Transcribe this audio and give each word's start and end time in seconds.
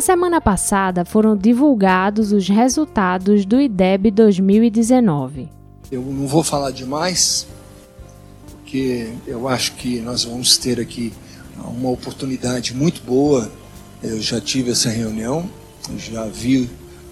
Na 0.00 0.06
semana 0.06 0.40
passada 0.40 1.04
foram 1.04 1.36
divulgados 1.36 2.32
os 2.32 2.48
resultados 2.48 3.44
do 3.44 3.60
IDEB 3.60 4.10
2019. 4.10 5.46
Eu 5.92 6.00
não 6.00 6.26
vou 6.26 6.42
falar 6.42 6.70
demais, 6.70 7.46
porque 8.50 9.12
eu 9.26 9.46
acho 9.46 9.74
que 9.74 10.00
nós 10.00 10.24
vamos 10.24 10.56
ter 10.56 10.80
aqui 10.80 11.12
uma 11.58 11.90
oportunidade 11.90 12.74
muito 12.74 13.02
boa. 13.02 13.52
Eu 14.02 14.18
já 14.22 14.40
tive 14.40 14.70
essa 14.70 14.88
reunião, 14.88 15.44
já 15.98 16.24
vi 16.24 16.70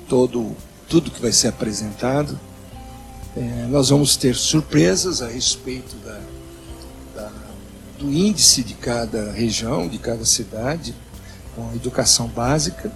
todo 0.08 0.56
tudo 0.88 1.10
que 1.10 1.20
vai 1.20 1.30
ser 1.30 1.48
apresentado. 1.48 2.40
É, 3.36 3.66
nós 3.68 3.90
vamos 3.90 4.16
ter 4.16 4.34
surpresas 4.34 5.20
a 5.20 5.28
respeito 5.28 5.94
da, 5.96 6.20
da, 7.14 7.32
do 7.98 8.10
índice 8.10 8.62
de 8.62 8.72
cada 8.72 9.30
região, 9.30 9.86
de 9.86 9.98
cada 9.98 10.24
cidade, 10.24 10.94
com 11.58 11.74
educação 11.74 12.28
básica. 12.28 12.92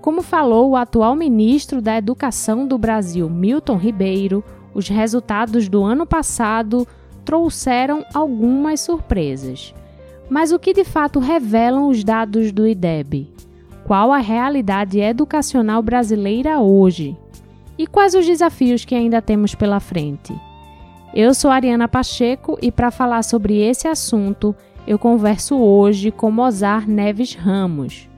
Como 0.00 0.22
falou 0.22 0.70
o 0.70 0.76
atual 0.76 1.14
ministro 1.14 1.82
da 1.82 1.98
Educação 1.98 2.66
do 2.66 2.78
Brasil, 2.78 3.28
Milton 3.28 3.76
Ribeiro, 3.76 4.42
os 4.72 4.88
resultados 4.88 5.68
do 5.68 5.84
ano 5.84 6.06
passado 6.06 6.88
trouxeram 7.24 8.04
algumas 8.14 8.80
surpresas. 8.80 9.74
Mas 10.30 10.52
o 10.52 10.58
que 10.58 10.72
de 10.72 10.84
fato 10.84 11.18
revelam 11.18 11.88
os 11.88 12.02
dados 12.02 12.50
do 12.50 12.66
IDEB? 12.66 13.28
Qual 13.84 14.12
a 14.12 14.18
realidade 14.18 14.98
educacional 15.00 15.82
brasileira 15.82 16.60
hoje? 16.60 17.16
E 17.76 17.86
quais 17.86 18.14
os 18.14 18.24
desafios 18.24 18.84
que 18.84 18.94
ainda 18.94 19.20
temos 19.20 19.54
pela 19.54 19.80
frente? 19.80 20.34
Eu 21.12 21.34
sou 21.34 21.50
Ariana 21.50 21.88
Pacheco 21.88 22.56
e 22.62 22.70
para 22.70 22.90
falar 22.90 23.22
sobre 23.24 23.58
esse 23.58 23.88
assunto, 23.88 24.54
eu 24.90 24.98
converso 24.98 25.56
hoje 25.56 26.10
com 26.10 26.32
Mozart 26.32 26.88
Neves 26.88 27.32
Ramos. 27.36 28.08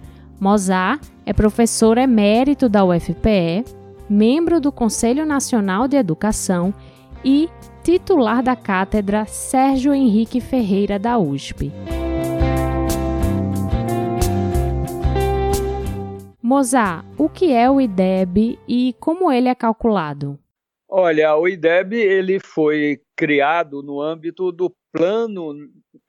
Mozart 0.41 1.07
é 1.27 1.31
professor 1.35 1.99
emérito 1.99 2.67
da 2.67 2.83
UFPE, 2.83 3.63
membro 4.09 4.59
do 4.59 4.73
Conselho 4.73 5.27
Nacional 5.27 5.87
de 5.87 5.99
Educação 5.99 6.73
e 7.23 7.51
titular 7.85 8.43
da 8.43 8.57
cátedra 8.57 9.27
Sérgio 9.27 9.93
Henrique 9.93 10.41
Ferreira 10.41 10.99
da 10.99 11.19
USP. 11.19 11.71
Mozart, 16.43 17.05
o 17.19 17.29
que 17.29 17.53
é 17.53 17.71
o 17.71 17.83
IDEB 17.83 18.59
e 18.67 18.97
como 18.99 19.31
ele 19.31 19.51
é 19.51 19.55
calculado? 19.55 20.39
Olha, 20.89 21.37
o 21.37 21.47
IDEB 21.47 21.97
ele 21.97 22.41
foi 22.41 22.99
criado 23.15 23.83
no 23.83 24.01
âmbito 24.01 24.51
do 24.51 24.75
Plano 24.91 25.55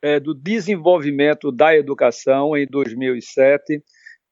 é, 0.04 0.20
do 0.20 0.34
Desenvolvimento 0.34 1.50
da 1.50 1.74
Educação 1.74 2.54
em 2.54 2.66
2007 2.66 3.82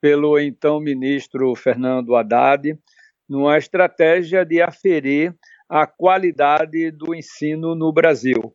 pelo 0.03 0.39
então 0.39 0.79
ministro 0.79 1.55
Fernando 1.57 2.15
Haddad, 2.15 2.79
numa 3.27 3.57
estratégia 3.57 4.45
de 4.45 4.61
aferir 4.61 5.35
a 5.71 5.87
qualidade 5.87 6.91
do 6.91 7.15
ensino 7.15 7.75
no 7.75 7.91
Brasil, 7.91 8.55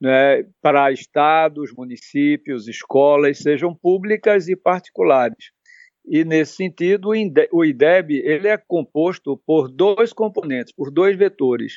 né, 0.00 0.44
para 0.60 0.90
estados, 0.90 1.72
municípios, 1.72 2.66
escolas, 2.66 3.38
sejam 3.38 3.72
públicas 3.72 4.48
e 4.48 4.56
particulares. 4.56 5.52
E 6.04 6.24
nesse 6.24 6.56
sentido, 6.56 7.10
o 7.52 7.64
IDEB 7.64 8.22
ele 8.24 8.48
é 8.48 8.56
composto 8.56 9.40
por 9.46 9.68
dois 9.68 10.12
componentes, 10.12 10.72
por 10.74 10.90
dois 10.90 11.16
vetores. 11.16 11.74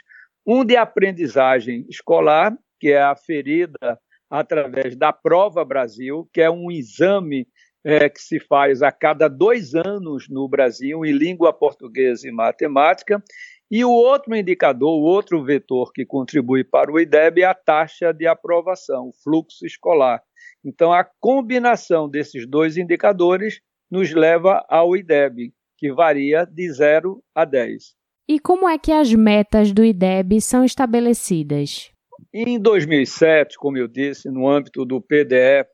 Um 0.47 0.65
de 0.65 0.75
aprendizagem 0.75 1.85
escolar, 1.87 2.57
que 2.79 2.89
é 2.89 3.01
aferida 3.01 3.99
através 4.29 4.95
da 4.95 5.11
Prova 5.11 5.65
Brasil, 5.65 6.29
que 6.31 6.41
é 6.41 6.49
um 6.49 6.69
exame 6.69 7.47
é, 7.83 8.09
que 8.09 8.21
se 8.21 8.39
faz 8.39 8.81
a 8.81 8.91
cada 8.91 9.27
dois 9.27 9.73
anos 9.73 10.27
no 10.29 10.47
Brasil 10.47 11.05
em 11.05 11.11
língua 11.11 11.51
portuguesa 11.53 12.27
e 12.27 12.31
matemática, 12.31 13.23
e 13.71 13.85
o 13.85 13.91
outro 13.91 14.35
indicador, 14.35 14.99
o 14.99 15.03
outro 15.03 15.43
vetor 15.43 15.91
que 15.93 16.05
contribui 16.05 16.63
para 16.63 16.91
o 16.91 16.99
IDEB 16.99 17.41
é 17.41 17.45
a 17.45 17.53
taxa 17.53 18.11
de 18.11 18.25
aprovação, 18.25 19.09
o 19.09 19.13
fluxo 19.13 19.65
escolar. 19.65 20.21
Então, 20.65 20.91
a 20.91 21.03
combinação 21.19 22.09
desses 22.09 22.47
dois 22.47 22.77
indicadores 22.77 23.61
nos 23.89 24.11
leva 24.11 24.65
ao 24.67 24.97
IDEB, 24.97 25.53
que 25.77 25.91
varia 25.93 26.45
de 26.45 26.71
0 26.71 27.23
a 27.33 27.45
10. 27.45 27.95
E 28.27 28.39
como 28.39 28.67
é 28.67 28.77
que 28.77 28.91
as 28.91 29.13
metas 29.13 29.71
do 29.71 29.83
IDEB 29.83 30.41
são 30.41 30.63
estabelecidas? 30.63 31.91
Em 32.33 32.59
2007, 32.59 33.57
como 33.57 33.77
eu 33.77 33.87
disse, 33.87 34.29
no 34.29 34.47
âmbito 34.47 34.85
do 34.85 35.01
PDE, 35.01 35.65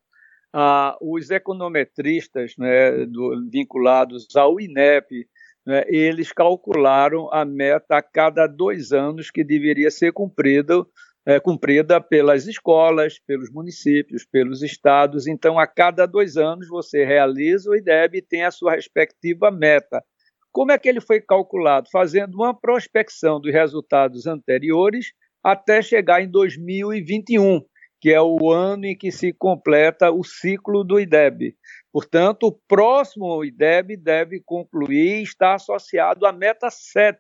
ah, 0.53 0.97
os 1.01 1.29
econometristas 1.29 2.53
né, 2.57 3.05
do, 3.05 3.49
vinculados 3.51 4.27
ao 4.35 4.59
INEP 4.59 5.27
né, 5.65 5.83
eles 5.87 6.31
calcularam 6.31 7.27
a 7.33 7.43
meta 7.43 7.97
a 7.97 8.01
cada 8.01 8.45
dois 8.45 8.91
anos 8.91 9.31
que 9.31 9.43
deveria 9.43 9.89
ser 9.89 10.13
cumprida, 10.13 10.85
é, 11.25 11.39
cumprida 11.39 11.99
pelas 11.99 12.45
escolas, 12.45 13.17
pelos 13.19 13.49
municípios, 13.49 14.23
pelos 14.23 14.61
estados. 14.61 15.25
Então, 15.25 15.57
a 15.57 15.65
cada 15.65 16.05
dois 16.05 16.37
anos, 16.37 16.67
você 16.67 17.03
realiza 17.03 17.71
o 17.71 17.75
IDEB 17.75 18.17
e 18.17 18.21
tem 18.21 18.43
a 18.43 18.51
sua 18.51 18.75
respectiva 18.75 19.49
meta. 19.49 20.03
Como 20.51 20.71
é 20.71 20.77
que 20.77 20.87
ele 20.87 21.01
foi 21.01 21.19
calculado? 21.19 21.89
Fazendo 21.91 22.35
uma 22.35 22.53
prospecção 22.53 23.41
dos 23.41 23.51
resultados 23.51 24.27
anteriores 24.27 25.07
até 25.45 25.79
chegar 25.79 26.23
em 26.23 26.27
2021, 26.27 27.61
que 28.01 28.09
é 28.09 28.19
o 28.19 28.51
ano 28.51 28.85
em 28.85 28.97
que 28.97 29.11
se 29.11 29.31
completa 29.31 30.11
o 30.11 30.23
ciclo 30.23 30.83
do 30.83 30.99
IDEB. 30.99 31.55
Portanto, 31.93 32.47
o 32.47 32.51
próximo 32.51 33.45
IDEB 33.45 33.95
deve 33.95 34.41
concluir 34.43 35.19
e 35.19 35.21
está 35.21 35.53
associado 35.53 36.25
à 36.25 36.33
meta 36.33 36.71
7 36.71 37.19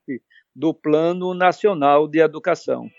do 0.55 0.73
Plano 0.73 1.35
Nacional 1.35 2.07
de 2.07 2.19
Educação. 2.19 2.89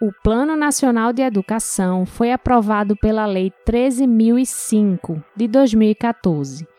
O 0.00 0.12
Plano 0.22 0.54
Nacional 0.54 1.12
de 1.12 1.22
Educação 1.22 2.06
foi 2.06 2.30
aprovado 2.30 2.96
pela 2.96 3.26
Lei 3.26 3.52
13.005 3.66 5.24
de 5.36 5.48
2014 5.48 6.71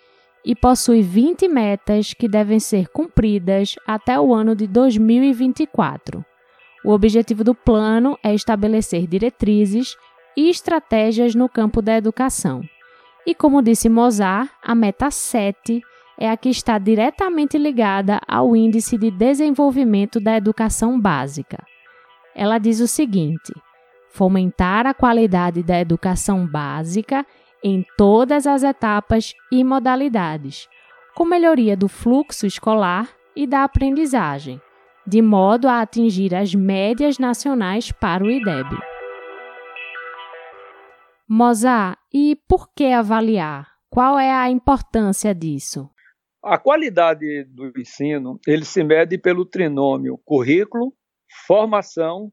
e 0.46 0.56
possui 0.56 1.02
20 1.02 1.48
metas 1.48 2.14
que 2.14 2.28
devem 2.28 2.60
ser 2.60 2.90
cumpridas 2.90 3.76
até 3.88 4.20
o 4.20 4.34
ano 4.34 4.56
de 4.56 4.68
2024. 4.68 6.24
O 6.84 6.92
objetivo 6.92 7.44
do 7.44 7.56
plano 7.56 8.18
é 8.22 8.34
estabelecer 8.34 9.08
diretrizes 9.08 9.96
e 10.36 10.50
estratégias 10.50 11.34
no 11.34 11.48
campo 11.48 11.82
da 11.82 11.96
educação. 11.96 12.62
E 13.26 13.34
como 13.34 13.62
disse 13.62 13.88
Mozart, 13.88 14.50
a 14.62 14.76
meta 14.76 15.10
7 15.10 15.82
é 16.20 16.30
a 16.30 16.36
que 16.36 16.50
está 16.50 16.78
diretamente 16.78 17.58
ligada 17.58 18.20
ao 18.28 18.56
Índice 18.56 18.98
de 18.98 19.10
Desenvolvimento 19.10 20.20
da 20.20 20.36
Educação 20.36 21.00
Básica. 21.00 21.64
Ela 22.36 22.58
diz 22.58 22.82
o 22.82 22.88
seguinte: 22.88 23.54
fomentar 24.12 24.86
a 24.86 24.94
qualidade 24.94 25.64
da 25.64 25.80
educação 25.80 26.46
básica 26.46 27.26
em 27.64 27.86
todas 27.98 28.46
as 28.46 28.62
etapas 28.62 29.34
e 29.52 29.64
modalidades, 29.64 30.68
com 31.16 31.24
melhoria 31.24 31.78
do 31.78 31.88
fluxo 31.88 32.46
escolar 32.46 33.10
e 33.36 33.48
da 33.48 33.64
aprendizagem, 33.64 34.62
de 35.08 35.22
modo 35.22 35.68
a 35.68 35.82
atingir 35.82 36.36
as 36.36 36.54
médias 36.54 37.18
nacionais 37.18 37.92
para 37.92 38.24
o 38.24 38.30
IDEB. 38.30 38.70
Mozart, 41.28 41.98
e 42.14 42.38
por 42.48 42.74
que 42.74 42.92
avaliar? 42.92 43.72
Qual 43.90 44.20
é 44.20 44.32
a 44.32 44.50
importância 44.50 45.34
disso? 45.34 45.90
A 46.44 46.58
qualidade 46.58 47.46
do 47.46 47.72
ensino, 47.80 48.40
ele 48.46 48.66
se 48.66 48.84
mede 48.84 49.18
pelo 49.18 49.46
trinômio 49.46 50.20
currículo, 50.26 50.94
formação 51.48 52.32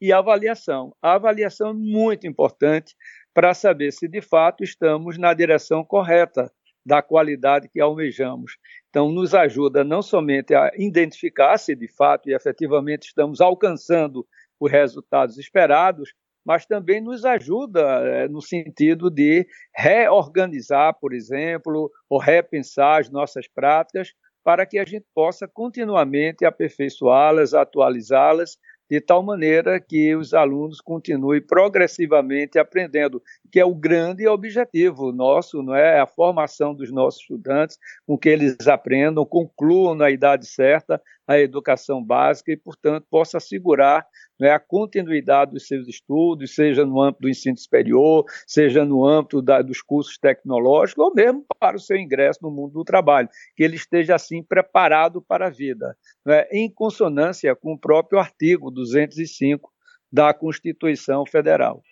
e 0.00 0.12
avaliação. 0.12 0.94
A 1.00 1.14
avaliação 1.14 1.70
é 1.70 1.74
muito 1.74 2.26
importante 2.26 2.94
para 3.34 3.52
saber 3.52 3.92
se 3.92 4.06
de 4.06 4.22
fato 4.22 4.62
estamos 4.62 5.18
na 5.18 5.34
direção 5.34 5.84
correta 5.84 6.50
da 6.86 7.02
qualidade 7.02 7.68
que 7.68 7.80
almejamos. 7.80 8.56
Então, 8.88 9.10
nos 9.10 9.34
ajuda 9.34 9.82
não 9.82 10.02
somente 10.02 10.54
a 10.54 10.70
identificar 10.76 11.58
se 11.58 11.74
de 11.74 11.88
fato 11.88 12.28
e 12.28 12.34
efetivamente 12.34 13.08
estamos 13.08 13.40
alcançando 13.40 14.26
os 14.60 14.70
resultados 14.70 15.36
esperados, 15.36 16.14
mas 16.44 16.66
também 16.66 17.00
nos 17.00 17.24
ajuda 17.24 17.80
é, 17.80 18.28
no 18.28 18.40
sentido 18.40 19.10
de 19.10 19.46
reorganizar, 19.74 20.94
por 21.00 21.14
exemplo, 21.14 21.90
ou 22.08 22.18
repensar 22.18 23.00
as 23.00 23.10
nossas 23.10 23.48
práticas 23.48 24.12
para 24.44 24.66
que 24.66 24.78
a 24.78 24.84
gente 24.84 25.06
possa 25.14 25.48
continuamente 25.48 26.44
aperfeiçoá-las, 26.44 27.54
atualizá-las, 27.54 28.58
de 28.90 29.00
tal 29.00 29.22
maneira 29.22 29.80
que 29.80 30.14
os 30.14 30.34
alunos 30.34 30.80
continuem 30.80 31.40
progressivamente 31.40 32.58
aprendendo, 32.58 33.22
que 33.50 33.58
é 33.58 33.64
o 33.64 33.74
grande 33.74 34.26
objetivo 34.26 35.12
nosso, 35.12 35.62
não 35.62 35.74
é? 35.74 36.00
A 36.00 36.06
formação 36.06 36.74
dos 36.74 36.92
nossos 36.92 37.20
estudantes, 37.20 37.78
com 38.06 38.18
que 38.18 38.28
eles 38.28 38.66
aprendam, 38.66 39.24
concluam 39.24 39.94
na 39.94 40.10
idade 40.10 40.46
certa 40.46 41.00
a 41.26 41.38
educação 41.38 42.04
básica 42.04 42.52
e, 42.52 42.56
portanto, 42.56 43.06
possa 43.10 43.38
assegurar 43.38 44.06
né, 44.38 44.50
a 44.50 44.58
continuidade 44.58 45.52
dos 45.52 45.66
seus 45.66 45.88
estudos, 45.88 46.54
seja 46.54 46.84
no 46.84 47.00
âmbito 47.00 47.22
do 47.22 47.28
ensino 47.28 47.56
superior, 47.56 48.24
seja 48.46 48.84
no 48.84 49.06
âmbito 49.06 49.40
da, 49.40 49.62
dos 49.62 49.80
cursos 49.80 50.18
tecnológicos, 50.18 51.02
ou 51.02 51.14
mesmo 51.14 51.44
para 51.58 51.76
o 51.76 51.80
seu 51.80 51.96
ingresso 51.96 52.40
no 52.42 52.50
mundo 52.50 52.72
do 52.72 52.84
trabalho, 52.84 53.28
que 53.56 53.62
ele 53.62 53.76
esteja 53.76 54.14
assim 54.14 54.42
preparado 54.42 55.22
para 55.22 55.46
a 55.46 55.50
vida, 55.50 55.96
né, 56.24 56.46
em 56.50 56.70
consonância 56.70 57.54
com 57.54 57.72
o 57.72 57.78
próprio 57.78 58.18
artigo 58.18 58.70
205 58.74 59.70
da 60.12 60.34
Constituição 60.34 61.24
Federal. 61.24 61.82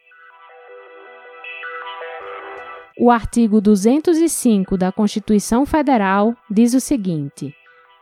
O 2.99 3.11
artigo 3.11 3.61
205 3.61 4.77
da 4.77 4.93
Constituição 4.93 5.65
Federal 5.65 6.37
diz 6.51 6.75
o 6.75 6.81
seguinte: 6.81 7.55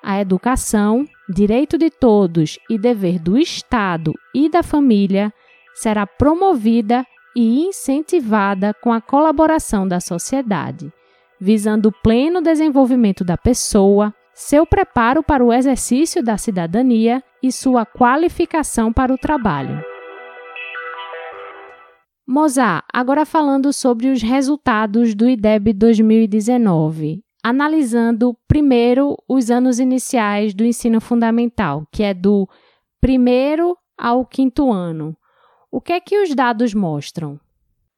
a 0.03 0.21
educação, 0.21 1.06
direito 1.29 1.79
de 1.79 1.91
todos 1.91 2.59
e 2.69 2.79
dever 2.79 3.19
do 3.19 3.38
Estado 3.38 4.12
e 4.35 4.49
da 4.49 4.62
família, 4.62 5.32
será 5.75 6.06
promovida 6.06 7.06
e 7.37 7.61
incentivada 7.67 8.75
com 8.75 8.93
a 8.93 9.00
colaboração 9.00 9.87
da 9.87 10.00
sociedade, 10.00 10.93
visando 11.41 11.91
o 11.91 11.93
pleno 12.03 12.43
desenvolvimento 12.43 13.23
da 13.23 13.37
pessoa, 13.37 14.12
seu 14.35 14.67
preparo 14.67 15.23
para 15.23 15.44
o 15.44 15.53
exercício 15.53 16.23
da 16.23 16.37
cidadania 16.37 17.23
e 17.42 17.50
sua 17.50 17.84
qualificação 17.84 18.92
para 18.92 19.12
o 19.12 19.19
trabalho. 19.19 19.82
Mozart, 22.26 22.84
agora 22.92 23.26
falando 23.26 23.72
sobre 23.72 24.08
os 24.08 24.22
resultados 24.22 25.14
do 25.14 25.28
IDEB 25.28 25.72
2019 25.72 27.25
analisando 27.42 28.37
primeiro 28.46 29.16
os 29.28 29.50
anos 29.50 29.78
iniciais 29.78 30.54
do 30.54 30.64
ensino 30.64 31.00
fundamental, 31.00 31.87
que 31.90 32.02
é 32.02 32.12
do 32.12 32.48
primeiro 33.00 33.76
ao 33.96 34.25
quinto 34.26 34.70
ano. 34.70 35.16
O 35.70 35.81
que 35.81 35.93
é 35.93 36.00
que 36.00 36.20
os 36.22 36.34
dados 36.34 36.75
mostram? 36.75 37.40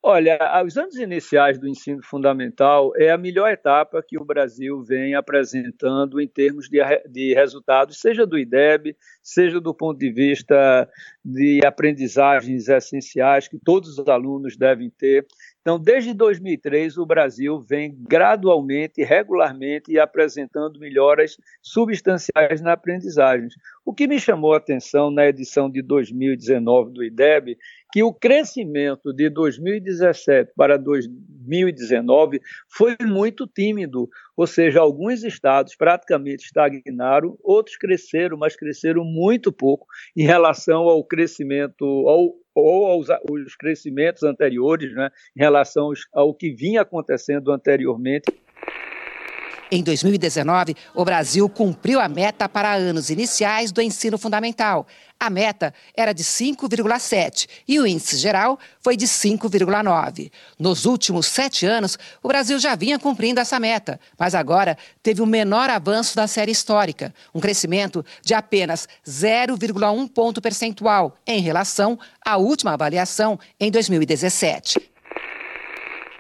Olha, 0.05 0.37
os 0.67 0.77
anos 0.77 0.97
iniciais 0.97 1.61
do 1.61 1.69
ensino 1.69 2.03
fundamental 2.03 2.93
é 2.97 3.13
a 3.13 3.17
melhor 3.17 3.53
etapa 3.53 4.03
que 4.03 4.19
o 4.19 4.25
Brasil 4.25 4.83
vem 4.83 5.15
apresentando 5.15 6.21
em 6.21 6.27
termos 6.27 6.69
de, 6.69 6.81
de 7.09 7.33
resultados, 7.35 8.01
seja 8.01 8.27
do 8.27 8.37
IDEB, 8.37 8.97
seja 9.23 9.61
do 9.61 9.73
ponto 9.73 10.01
de 10.01 10.11
vista 10.11 10.89
de 11.25 11.61
aprendizagens 11.65 12.69
essenciais 12.69 13.47
que 13.47 13.61
todos 13.61 13.97
os 13.97 14.09
alunos 14.09 14.57
devem 14.57 14.91
ter. 14.91 15.25
Então, 15.63 15.79
desde 15.79 16.13
2003, 16.13 16.99
o 16.99 17.07
Brasil 17.07 17.61
vem 17.61 17.97
gradualmente, 17.97 19.05
regularmente 19.05 19.97
apresentando 19.97 20.81
melhoras 20.81 21.37
substanciais 21.63 22.61
na 22.61 22.73
aprendizagem. 22.73 23.49
O 23.85 23.95
que 23.95 24.09
me 24.09 24.19
chamou 24.19 24.55
a 24.55 24.57
atenção 24.57 25.09
na 25.09 25.25
edição 25.29 25.71
de 25.71 25.81
2019 25.81 26.93
do 26.93 27.05
IDEB, 27.05 27.57
que 27.93 28.03
o 28.03 28.13
crescimento 28.13 29.13
de 29.13 29.31
2017 29.31 30.53
para 30.57 30.77
2019 30.77 32.41
foi 32.69 32.97
muito 33.01 33.47
tímido, 33.47 34.09
ou 34.37 34.49
seja, 34.49 34.81
alguns 34.81 35.23
estados 35.23 35.77
praticamente 35.77 36.47
estagnaram, 36.47 37.39
outros 37.41 37.77
cresceram, 37.77 38.37
mas 38.37 38.57
cresceram 38.57 39.05
muito 39.05 39.53
pouco 39.53 39.87
em 40.17 40.25
relação 40.25 40.89
ao 40.89 41.05
crescimento, 41.05 41.85
ao 42.09 42.35
ou 42.55 42.87
aos, 42.87 43.11
aos 43.11 43.57
crescimentos 43.57 44.23
anteriores, 44.23 44.95
né, 44.95 45.11
em 45.37 45.41
relação 45.41 45.93
ao 46.13 46.35
que 46.35 46.51
vinha 46.51 46.83
acontecendo 46.83 47.51
anteriormente. 47.53 48.31
Em 49.75 49.83
2019, 49.83 50.77
o 50.95 51.03
Brasil 51.03 51.49
cumpriu 51.49 51.99
a 51.99 52.07
meta 52.07 52.47
para 52.47 52.75
anos 52.75 53.09
iniciais 53.09 53.73
do 53.73 53.81
ensino 53.81 54.19
fundamental. 54.19 54.87
A 55.19 55.31
meta 55.31 55.73
era 55.97 56.13
de 56.13 56.23
5,7 56.23 57.49
e 57.67 57.81
o 57.81 57.87
índice 57.87 58.19
geral 58.19 58.59
foi 58.83 58.99
de 58.99 59.07
5,9. 59.07 60.31
Nos 60.59 60.85
últimos 60.85 61.25
sete 61.25 61.65
anos, 61.65 61.99
o 62.23 62.29
Brasil 62.29 62.59
já 62.59 62.75
vinha 62.75 62.99
cumprindo 62.99 63.41
essa 63.41 63.59
meta, 63.59 63.99
mas 64.19 64.35
agora 64.35 64.77
teve 65.03 65.23
o 65.23 65.27
menor 65.27 65.71
avanço 65.71 66.15
da 66.15 66.27
série 66.27 66.53
histórica, 66.53 67.15
um 67.35 67.41
crescimento 67.41 68.05
de 68.23 68.35
apenas 68.35 68.87
0,1 69.09 70.07
ponto 70.11 70.43
percentual 70.43 71.17
em 71.27 71.41
relação 71.41 71.99
à 72.23 72.37
última 72.37 72.75
avaliação 72.75 73.41
em 73.59 73.71
2017. 73.71 74.92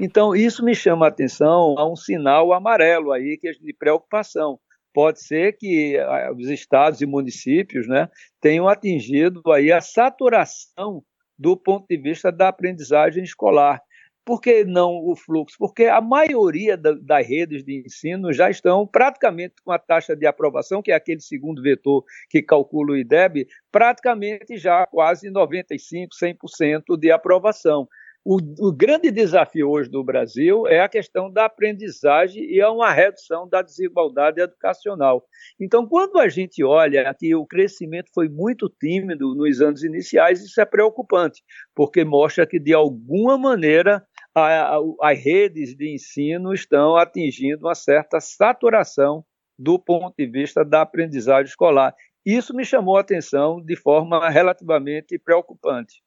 Então, 0.00 0.34
isso 0.34 0.64
me 0.64 0.74
chama 0.74 1.06
a 1.06 1.08
atenção 1.08 1.74
a 1.78 1.90
um 1.90 1.96
sinal 1.96 2.52
amarelo 2.52 3.12
aí 3.12 3.36
que 3.36 3.48
é 3.48 3.52
de 3.52 3.72
preocupação. 3.72 4.58
Pode 4.94 5.22
ser 5.22 5.56
que 5.56 5.98
ah, 5.98 6.32
os 6.36 6.48
estados 6.48 7.00
e 7.00 7.06
municípios 7.06 7.88
né, 7.88 8.08
tenham 8.40 8.68
atingido 8.68 9.42
aí 9.50 9.72
a 9.72 9.80
saturação 9.80 11.02
do 11.38 11.56
ponto 11.56 11.86
de 11.88 11.96
vista 11.96 12.30
da 12.30 12.48
aprendizagem 12.48 13.24
escolar. 13.24 13.80
Por 14.24 14.40
que 14.40 14.64
não 14.64 15.04
o 15.04 15.16
fluxo? 15.16 15.56
Porque 15.58 15.86
a 15.86 16.00
maioria 16.00 16.76
da, 16.76 16.92
das 16.92 17.26
redes 17.26 17.64
de 17.64 17.82
ensino 17.84 18.32
já 18.32 18.48
estão 18.48 18.86
praticamente 18.86 19.54
com 19.64 19.72
a 19.72 19.78
taxa 19.78 20.14
de 20.14 20.26
aprovação, 20.26 20.80
que 20.80 20.92
é 20.92 20.94
aquele 20.94 21.20
segundo 21.20 21.60
vetor 21.60 22.04
que 22.30 22.40
calcula 22.40 22.92
o 22.92 22.96
IDEB, 22.96 23.48
praticamente 23.72 24.56
já 24.56 24.86
quase 24.86 25.28
95%, 25.28 26.08
100% 26.22 26.96
de 26.96 27.10
aprovação. 27.10 27.88
O, 28.24 28.36
o, 28.68 28.72
grande 28.72 29.10
desafio 29.10 29.68
hoje 29.68 29.90
do 29.90 30.04
Brasil 30.04 30.64
é 30.68 30.80
a 30.80 30.88
questão 30.88 31.28
da 31.28 31.46
aprendizagem 31.46 32.44
e 32.44 32.60
é 32.60 32.68
uma 32.68 32.92
redução 32.92 33.48
da 33.48 33.62
desigualdade 33.62 34.40
educacional. 34.40 35.24
Então, 35.60 35.88
quando 35.88 36.20
a 36.20 36.28
gente 36.28 36.62
olha 36.62 37.12
que 37.18 37.34
o 37.34 37.44
crescimento 37.44 38.12
foi 38.14 38.28
muito 38.28 38.68
tímido 38.68 39.34
nos 39.34 39.60
anos 39.60 39.82
iniciais, 39.82 40.40
isso 40.40 40.60
é 40.60 40.64
preocupante, 40.64 41.42
porque 41.74 42.04
mostra 42.04 42.46
que, 42.46 42.60
de 42.60 42.72
alguma 42.72 43.36
maneira, 43.36 44.06
a, 44.32 44.76
a, 44.76 44.80
as 45.02 45.18
redes 45.18 45.74
de 45.74 45.92
ensino 45.92 46.54
estão 46.54 46.94
atingindo 46.94 47.66
uma 47.66 47.74
certa 47.74 48.20
saturação 48.20 49.24
do 49.58 49.80
ponto 49.80 50.14
de 50.16 50.26
vista 50.26 50.64
da 50.64 50.82
aprendizagem 50.82 51.50
escolar. 51.50 51.92
Isso 52.24 52.54
me 52.54 52.64
chamou 52.64 52.96
a 52.96 53.00
atenção 53.00 53.60
de 53.60 53.74
forma 53.74 54.30
relativamente 54.30 55.18
preocupante. 55.18 56.02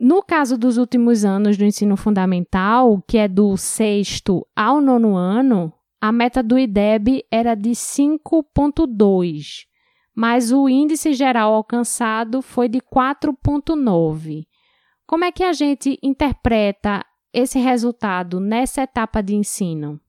No 0.00 0.22
caso 0.22 0.56
dos 0.56 0.76
últimos 0.76 1.24
anos 1.24 1.56
do 1.56 1.64
ensino 1.64 1.96
fundamental, 1.96 3.02
que 3.08 3.18
é 3.18 3.26
do 3.26 3.56
sexto 3.56 4.46
ao 4.54 4.80
nono 4.80 5.16
ano, 5.16 5.72
a 6.00 6.12
meta 6.12 6.40
do 6.40 6.56
IDEB 6.56 7.24
era 7.28 7.56
de 7.56 7.70
5,2, 7.70 9.66
mas 10.14 10.52
o 10.52 10.68
índice 10.68 11.12
geral 11.14 11.52
alcançado 11.52 12.40
foi 12.40 12.68
de 12.68 12.80
4,9. 12.80 14.46
Como 15.04 15.24
é 15.24 15.32
que 15.32 15.42
a 15.42 15.52
gente 15.52 15.98
interpreta 16.00 17.04
esse 17.32 17.58
resultado 17.58 18.38
nessa 18.38 18.82
etapa 18.82 19.20
de 19.20 19.34
ensino? 19.34 20.00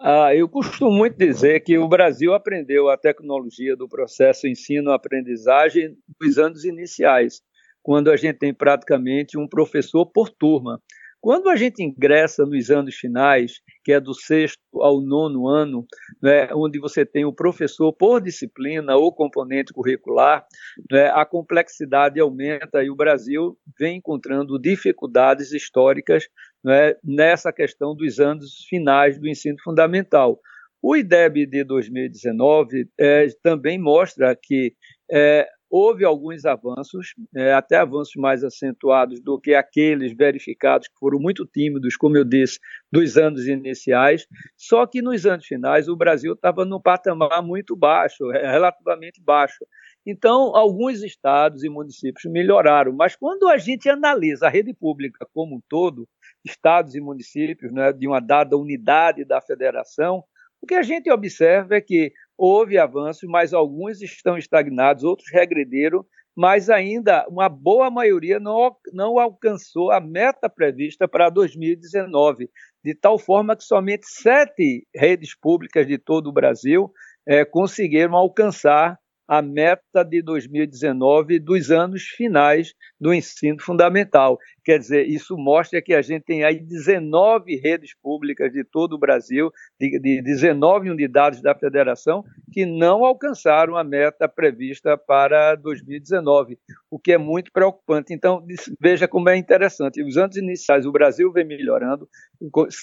Ah, 0.00 0.34
eu 0.34 0.48
costumo 0.48 0.90
muito 0.90 1.16
dizer 1.16 1.60
que 1.60 1.78
o 1.78 1.86
Brasil 1.86 2.34
aprendeu 2.34 2.90
a 2.90 2.98
tecnologia 2.98 3.76
do 3.76 3.88
processo 3.88 4.48
ensino-aprendizagem 4.48 5.96
nos 6.20 6.38
anos 6.38 6.64
iniciais 6.64 7.40
quando 7.84 8.10
a 8.10 8.16
gente 8.16 8.38
tem 8.38 8.54
praticamente 8.54 9.38
um 9.38 9.46
professor 9.46 10.06
por 10.06 10.30
turma. 10.30 10.80
Quando 11.20 11.48
a 11.48 11.56
gente 11.56 11.82
ingressa 11.82 12.44
nos 12.44 12.70
anos 12.70 12.96
finais, 12.96 13.60
que 13.82 13.92
é 13.92 14.00
do 14.00 14.12
sexto 14.12 14.60
ao 14.74 15.00
nono 15.00 15.48
ano, 15.48 15.86
né, 16.22 16.48
onde 16.52 16.78
você 16.78 17.04
tem 17.04 17.24
o 17.24 17.32
professor 17.32 17.92
por 17.92 18.20
disciplina 18.20 18.96
ou 18.96 19.14
componente 19.14 19.72
curricular, 19.72 20.44
né, 20.90 21.10
a 21.10 21.24
complexidade 21.24 22.20
aumenta 22.20 22.82
e 22.82 22.90
o 22.90 22.96
Brasil 22.96 23.56
vem 23.78 23.98
encontrando 23.98 24.58
dificuldades 24.58 25.52
históricas 25.52 26.26
né, 26.62 26.94
nessa 27.02 27.52
questão 27.52 27.94
dos 27.94 28.18
anos 28.18 28.64
finais 28.68 29.18
do 29.18 29.28
ensino 29.28 29.56
fundamental. 29.62 30.38
O 30.82 30.94
IDEB 30.94 31.46
de 31.46 31.64
2019 31.64 32.86
é, 33.00 33.26
também 33.42 33.78
mostra 33.78 34.36
que 34.36 34.74
é, 35.10 35.48
houve 35.76 36.04
alguns 36.04 36.44
avanços, 36.44 37.16
é, 37.34 37.52
até 37.52 37.78
avanços 37.78 38.14
mais 38.14 38.44
acentuados 38.44 39.20
do 39.20 39.40
que 39.40 39.54
aqueles 39.54 40.16
verificados 40.16 40.86
que 40.86 40.94
foram 40.96 41.18
muito 41.18 41.44
tímidos, 41.44 41.96
como 41.96 42.16
eu 42.16 42.24
disse, 42.24 42.60
dos 42.92 43.16
anos 43.16 43.48
iniciais. 43.48 44.24
Só 44.56 44.86
que 44.86 45.02
nos 45.02 45.26
anos 45.26 45.44
finais 45.44 45.88
o 45.88 45.96
Brasil 45.96 46.34
estava 46.34 46.64
num 46.64 46.80
patamar 46.80 47.42
muito 47.42 47.74
baixo, 47.74 48.30
é, 48.30 48.52
relativamente 48.52 49.20
baixo. 49.20 49.66
Então, 50.06 50.54
alguns 50.54 51.02
estados 51.02 51.64
e 51.64 51.68
municípios 51.68 52.32
melhoraram, 52.32 52.92
mas 52.92 53.16
quando 53.16 53.48
a 53.48 53.58
gente 53.58 53.88
analisa 53.88 54.46
a 54.46 54.50
rede 54.50 54.72
pública 54.72 55.26
como 55.34 55.56
um 55.56 55.60
todo, 55.68 56.08
estados 56.44 56.94
e 56.94 57.00
municípios, 57.00 57.72
né, 57.72 57.92
de 57.92 58.06
uma 58.06 58.20
dada 58.20 58.56
unidade 58.56 59.24
da 59.24 59.40
federação, 59.40 60.22
o 60.64 60.66
que 60.66 60.74
a 60.74 60.82
gente 60.82 61.10
observa 61.10 61.74
é 61.74 61.80
que 61.80 62.12
houve 62.36 62.78
avanços, 62.78 63.28
mas 63.28 63.52
alguns 63.52 64.02
estão 64.02 64.36
estagnados, 64.36 65.04
outros 65.04 65.30
regrediram 65.32 66.04
mas 66.36 66.68
ainda 66.68 67.26
uma 67.28 67.48
boa 67.48 67.90
maioria 67.90 68.40
não, 68.40 68.76
não 68.92 69.18
alcançou 69.18 69.92
a 69.92 70.00
meta 70.00 70.48
prevista 70.48 71.06
para 71.06 71.30
2019, 71.30 72.50
de 72.84 72.94
tal 72.94 73.18
forma 73.18 73.56
que 73.56 73.62
somente 73.62 74.06
sete 74.06 74.86
redes 74.94 75.38
públicas 75.38 75.86
de 75.86 75.96
todo 75.96 76.28
o 76.28 76.32
Brasil 76.32 76.92
é, 77.26 77.44
conseguiram 77.44 78.16
alcançar 78.16 78.98
a 79.26 79.40
meta 79.40 80.04
de 80.04 80.22
2019 80.22 81.38
dos 81.38 81.70
anos 81.70 82.02
finais 82.02 82.74
do 83.00 83.12
ensino 83.12 83.60
fundamental. 83.60 84.38
Quer 84.64 84.78
dizer, 84.78 85.06
isso 85.06 85.36
mostra 85.36 85.80
que 85.82 85.94
a 85.94 86.02
gente 86.02 86.24
tem 86.24 86.44
aí 86.44 86.58
19 86.58 87.56
redes 87.56 87.94
públicas 88.02 88.52
de 88.52 88.64
todo 88.64 88.94
o 88.94 88.98
Brasil, 88.98 89.50
de, 89.78 89.98
de 89.98 90.22
19 90.22 90.90
unidades 90.90 91.42
da 91.42 91.54
federação, 91.54 92.24
que 92.52 92.64
não 92.64 93.04
alcançaram 93.04 93.76
a 93.76 93.84
meta 93.84 94.28
prevista 94.28 94.96
para 94.96 95.54
2019, 95.54 96.58
o 96.90 96.98
que 96.98 97.12
é 97.12 97.18
muito 97.18 97.52
preocupante. 97.52 98.12
Então, 98.12 98.44
veja 98.80 99.06
como 99.06 99.28
é 99.28 99.36
interessante. 99.36 100.02
Os 100.02 100.16
anos 100.16 100.36
iniciais, 100.36 100.86
o 100.86 100.92
Brasil 100.92 101.32
vem 101.32 101.46
melhorando 101.46 102.08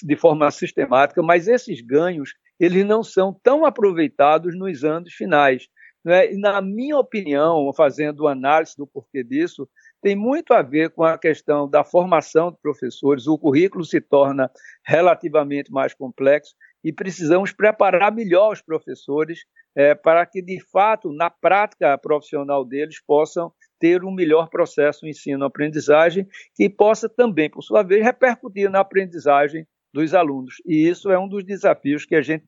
de 0.02 0.16
forma 0.16 0.50
sistemática, 0.50 1.22
mas 1.22 1.48
esses 1.48 1.80
ganhos 1.80 2.30
eles 2.60 2.86
não 2.86 3.02
são 3.02 3.36
tão 3.42 3.64
aproveitados 3.64 4.56
nos 4.56 4.84
anos 4.84 5.12
finais. 5.12 5.66
Né? 6.04 6.32
E, 6.32 6.36
na 6.36 6.60
minha 6.60 6.98
opinião, 6.98 7.72
fazendo 7.72 8.26
análise 8.26 8.76
do 8.76 8.86
porquê 8.86 9.22
disso, 9.22 9.68
tem 10.02 10.16
muito 10.16 10.52
a 10.52 10.62
ver 10.62 10.90
com 10.90 11.04
a 11.04 11.16
questão 11.16 11.68
da 11.68 11.84
formação 11.84 12.50
de 12.50 12.58
professores. 12.60 13.26
O 13.26 13.38
currículo 13.38 13.84
se 13.84 14.00
torna 14.00 14.50
relativamente 14.84 15.70
mais 15.70 15.94
complexo 15.94 16.54
e 16.82 16.92
precisamos 16.92 17.52
preparar 17.52 18.12
melhor 18.12 18.52
os 18.52 18.60
professores 18.60 19.40
é, 19.74 19.94
para 19.94 20.26
que, 20.26 20.42
de 20.42 20.60
fato, 20.70 21.12
na 21.12 21.30
prática 21.30 21.96
profissional 21.96 22.64
deles, 22.64 23.00
possam 23.06 23.52
ter 23.78 24.04
um 24.04 24.12
melhor 24.12 24.48
processo 24.48 25.06
ensino-aprendizagem 25.06 26.26
que 26.54 26.68
possa 26.68 27.08
também, 27.08 27.48
por 27.48 27.62
sua 27.62 27.82
vez, 27.82 28.04
repercutir 28.04 28.70
na 28.70 28.80
aprendizagem 28.80 29.66
dos 29.92 30.14
alunos. 30.14 30.56
E 30.66 30.88
isso 30.88 31.10
é 31.10 31.18
um 31.18 31.28
dos 31.28 31.44
desafios 31.44 32.04
que 32.04 32.14
a 32.14 32.22
gente 32.22 32.44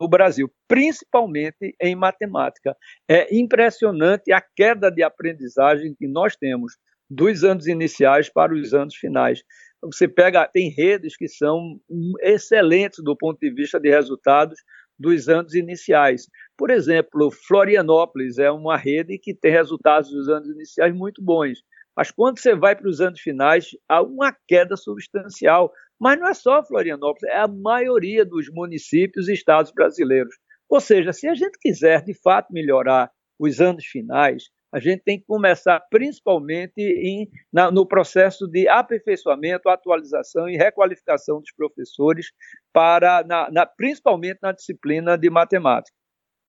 no 0.00 0.08
Brasil, 0.08 0.50
principalmente 0.68 1.74
em 1.80 1.94
matemática. 1.94 2.76
É 3.08 3.34
impressionante 3.34 4.32
a 4.32 4.40
queda 4.40 4.90
de 4.90 5.02
aprendizagem 5.02 5.94
que 5.94 6.06
nós 6.08 6.36
temos 6.36 6.74
dos 7.08 7.44
anos 7.44 7.66
iniciais 7.66 8.28
para 8.28 8.54
os 8.54 8.74
anos 8.74 8.96
finais. 8.96 9.42
Você 9.82 10.08
pega, 10.08 10.48
tem 10.48 10.70
redes 10.70 11.16
que 11.16 11.28
são 11.28 11.78
excelentes 12.22 13.02
do 13.02 13.16
ponto 13.16 13.38
de 13.38 13.50
vista 13.50 13.78
de 13.78 13.90
resultados 13.90 14.58
dos 14.98 15.28
anos 15.28 15.54
iniciais. 15.54 16.26
Por 16.56 16.70
exemplo, 16.70 17.30
Florianópolis 17.30 18.38
é 18.38 18.50
uma 18.50 18.76
rede 18.76 19.18
que 19.18 19.34
tem 19.34 19.50
resultados 19.50 20.10
dos 20.10 20.28
anos 20.28 20.48
iniciais 20.48 20.94
muito 20.94 21.22
bons. 21.22 21.62
Mas 21.96 22.10
quando 22.10 22.38
você 22.38 22.54
vai 22.54 22.74
para 22.74 22.88
os 22.88 23.00
anos 23.00 23.20
finais, 23.20 23.68
há 23.88 24.02
uma 24.02 24.34
queda 24.48 24.76
substancial. 24.76 25.72
Mas 26.00 26.18
não 26.18 26.28
é 26.28 26.34
só 26.34 26.64
Florianópolis, 26.64 27.22
é 27.24 27.38
a 27.38 27.48
maioria 27.48 28.24
dos 28.24 28.48
municípios 28.50 29.28
e 29.28 29.32
estados 29.32 29.72
brasileiros. 29.72 30.34
Ou 30.68 30.80
seja, 30.80 31.12
se 31.12 31.28
a 31.28 31.34
gente 31.34 31.58
quiser 31.58 32.02
de 32.02 32.14
fato 32.14 32.52
melhorar 32.52 33.10
os 33.38 33.60
anos 33.60 33.84
finais, 33.84 34.44
a 34.72 34.80
gente 34.80 35.04
tem 35.04 35.20
que 35.20 35.24
começar 35.24 35.78
principalmente 35.88 36.80
em, 36.80 37.30
na, 37.52 37.70
no 37.70 37.86
processo 37.86 38.48
de 38.48 38.68
aperfeiçoamento, 38.68 39.68
atualização 39.68 40.48
e 40.48 40.56
requalificação 40.56 41.38
dos 41.38 41.52
professores, 41.52 42.32
para, 42.72 43.22
na, 43.24 43.48
na, 43.52 43.66
principalmente 43.66 44.38
na 44.42 44.50
disciplina 44.50 45.16
de 45.16 45.30
matemática. 45.30 45.96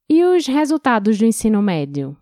E 0.10 0.24
os 0.24 0.48
resultados 0.48 1.20
do 1.20 1.26
ensino 1.26 1.62
médio? 1.62 2.18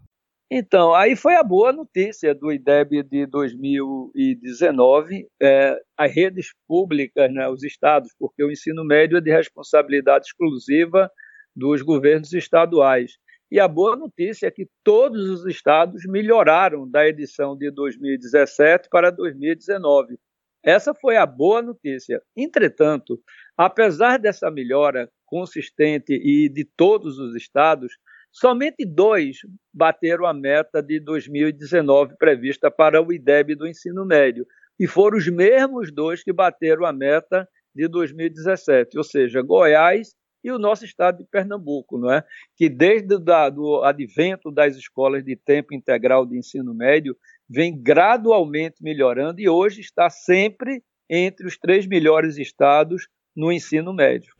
Então, 0.55 0.93
aí 0.93 1.15
foi 1.15 1.33
a 1.33 1.41
boa 1.41 1.73
notícia 1.73 2.35
do 2.35 2.51
IDEB 2.51 3.01
de 3.01 3.25
2019. 3.25 5.27
É, 5.41 5.75
as 5.97 6.13
redes 6.13 6.53
públicas, 6.67 7.33
né, 7.33 7.49
os 7.49 7.63
estados, 7.63 8.11
porque 8.19 8.43
o 8.43 8.51
ensino 8.51 8.85
médio 8.85 9.17
é 9.17 9.21
de 9.21 9.31
responsabilidade 9.31 10.27
exclusiva 10.27 11.09
dos 11.55 11.81
governos 11.81 12.33
estaduais. 12.33 13.13
E 13.49 13.59
a 13.59 13.67
boa 13.67 13.95
notícia 13.95 14.45
é 14.45 14.51
que 14.51 14.67
todos 14.83 15.27
os 15.27 15.43
estados 15.47 16.03
melhoraram 16.05 16.87
da 16.87 17.07
edição 17.07 17.57
de 17.57 17.71
2017 17.71 18.89
para 18.91 19.09
2019. 19.09 20.19
Essa 20.63 20.93
foi 20.93 21.17
a 21.17 21.25
boa 21.25 21.63
notícia. 21.63 22.21
Entretanto, 22.37 23.19
apesar 23.57 24.19
dessa 24.19 24.51
melhora 24.51 25.09
consistente 25.25 26.13
e 26.13 26.47
de 26.47 26.63
todos 26.63 27.17
os 27.17 27.35
estados, 27.35 27.91
Somente 28.33 28.83
dois 28.83 29.37
bateram 29.71 30.25
a 30.25 30.33
meta 30.33 30.81
de 30.81 30.99
2019 30.99 32.17
prevista 32.17 32.71
para 32.71 32.99
o 32.99 33.13
IDEB 33.13 33.53
do 33.53 33.67
ensino 33.67 34.03
médio, 34.03 34.47
e 34.79 34.87
foram 34.87 35.19
os 35.19 35.27
mesmos 35.27 35.93
dois 35.93 36.23
que 36.23 36.33
bateram 36.33 36.83
a 36.83 36.91
meta 36.91 37.47
de 37.75 37.87
2017, 37.87 38.97
ou 38.97 39.03
seja, 39.03 39.39
Goiás 39.43 40.15
e 40.43 40.51
o 40.51 40.57
nosso 40.57 40.83
estado 40.83 41.19
de 41.19 41.25
Pernambuco, 41.25 41.99
não 41.99 42.11
é? 42.11 42.23
que 42.57 42.67
desde 42.69 43.15
o 43.15 43.83
advento 43.83 44.51
das 44.51 44.75
escolas 44.75 45.23
de 45.23 45.35
tempo 45.35 45.73
integral 45.73 46.25
de 46.25 46.35
ensino 46.35 46.73
médio 46.73 47.15
vem 47.47 47.79
gradualmente 47.81 48.81
melhorando 48.81 49.39
e 49.39 49.47
hoje 49.47 49.79
está 49.79 50.09
sempre 50.09 50.83
entre 51.07 51.45
os 51.45 51.55
três 51.55 51.85
melhores 51.85 52.37
estados 52.37 53.07
no 53.35 53.51
ensino 53.51 53.93
médio. 53.93 54.33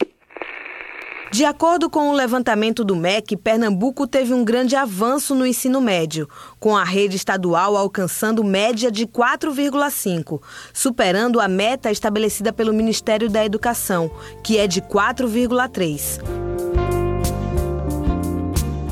De 1.34 1.44
acordo 1.46 1.90
com 1.90 2.12
o 2.12 2.14
levantamento 2.14 2.84
do 2.84 2.96
MEC, 2.96 3.36
Pernambuco 3.36 4.06
teve 4.06 4.36
um 4.36 4.46
grande 4.46 4.76
avanço 4.76 5.34
no 5.34 5.48
ensino 5.48 5.82
médio, 5.82 6.30
com 6.60 6.78
a 6.78 6.84
rede 6.84 7.16
estadual 7.16 7.76
alcançando 7.76 8.44
média 8.44 8.92
de 8.92 9.08
4,5, 9.08 10.40
superando 10.72 11.40
a 11.40 11.48
meta 11.48 11.90
estabelecida 11.90 12.54
pelo 12.54 12.72
Ministério 12.72 13.32
da 13.32 13.44
Educação, 13.44 14.12
que 14.44 14.60
é 14.60 14.68
de 14.68 14.80
4,3. 14.80 16.20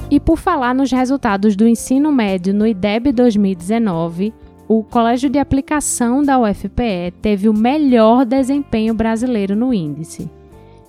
E 0.10 0.19
por 0.19 0.39
falar 0.39 0.74
nos 0.74 0.91
resultados 0.91 1.55
do 1.55 1.67
ensino 1.67 2.12
médio 2.12 2.55
no 2.55 2.65
IDEB 2.65 3.12
2019, 3.12 4.33
o 4.67 4.83
Colégio 4.83 5.29
de 5.29 5.38
Aplicação 5.38 6.24
da 6.24 6.39
UFPE 6.39 7.13
teve 7.21 7.48
o 7.48 7.53
melhor 7.53 8.25
desempenho 8.25 8.95
brasileiro 8.95 9.55
no 9.55 9.71
índice. 9.71 10.40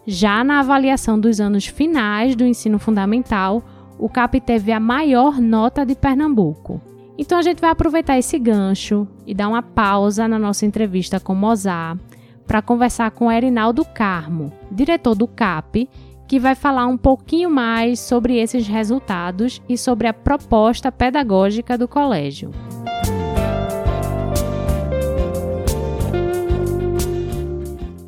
Já 0.06 0.42
na 0.42 0.60
avaliação 0.60 1.18
dos 1.18 1.40
anos 1.40 1.66
finais 1.66 2.34
do 2.34 2.44
ensino 2.44 2.78
fundamental, 2.78 3.62
o 3.98 4.08
CAP 4.08 4.40
teve 4.40 4.72
a 4.72 4.80
maior 4.80 5.40
nota 5.40 5.86
de 5.86 5.94
Pernambuco. 5.94 6.80
Então 7.16 7.38
a 7.38 7.42
gente 7.42 7.60
vai 7.60 7.70
aproveitar 7.70 8.18
esse 8.18 8.36
gancho 8.38 9.06
e 9.24 9.32
dar 9.32 9.48
uma 9.48 9.62
pausa 9.62 10.26
na 10.26 10.38
nossa 10.38 10.66
entrevista 10.66 11.20
com 11.20 11.34
Mozart 11.34 12.00
para 12.46 12.60
conversar 12.60 13.12
com 13.12 13.30
Erinaldo 13.30 13.84
Carmo, 13.84 14.52
diretor 14.70 15.14
do 15.14 15.28
CAP, 15.28 15.88
que 16.26 16.40
vai 16.40 16.54
falar 16.54 16.86
um 16.86 16.96
pouquinho 16.96 17.50
mais 17.50 18.00
sobre 18.00 18.38
esses 18.38 18.66
resultados 18.66 19.62
e 19.68 19.78
sobre 19.78 20.08
a 20.08 20.14
proposta 20.14 20.90
pedagógica 20.90 21.78
do 21.78 21.86
colégio. 21.86 22.50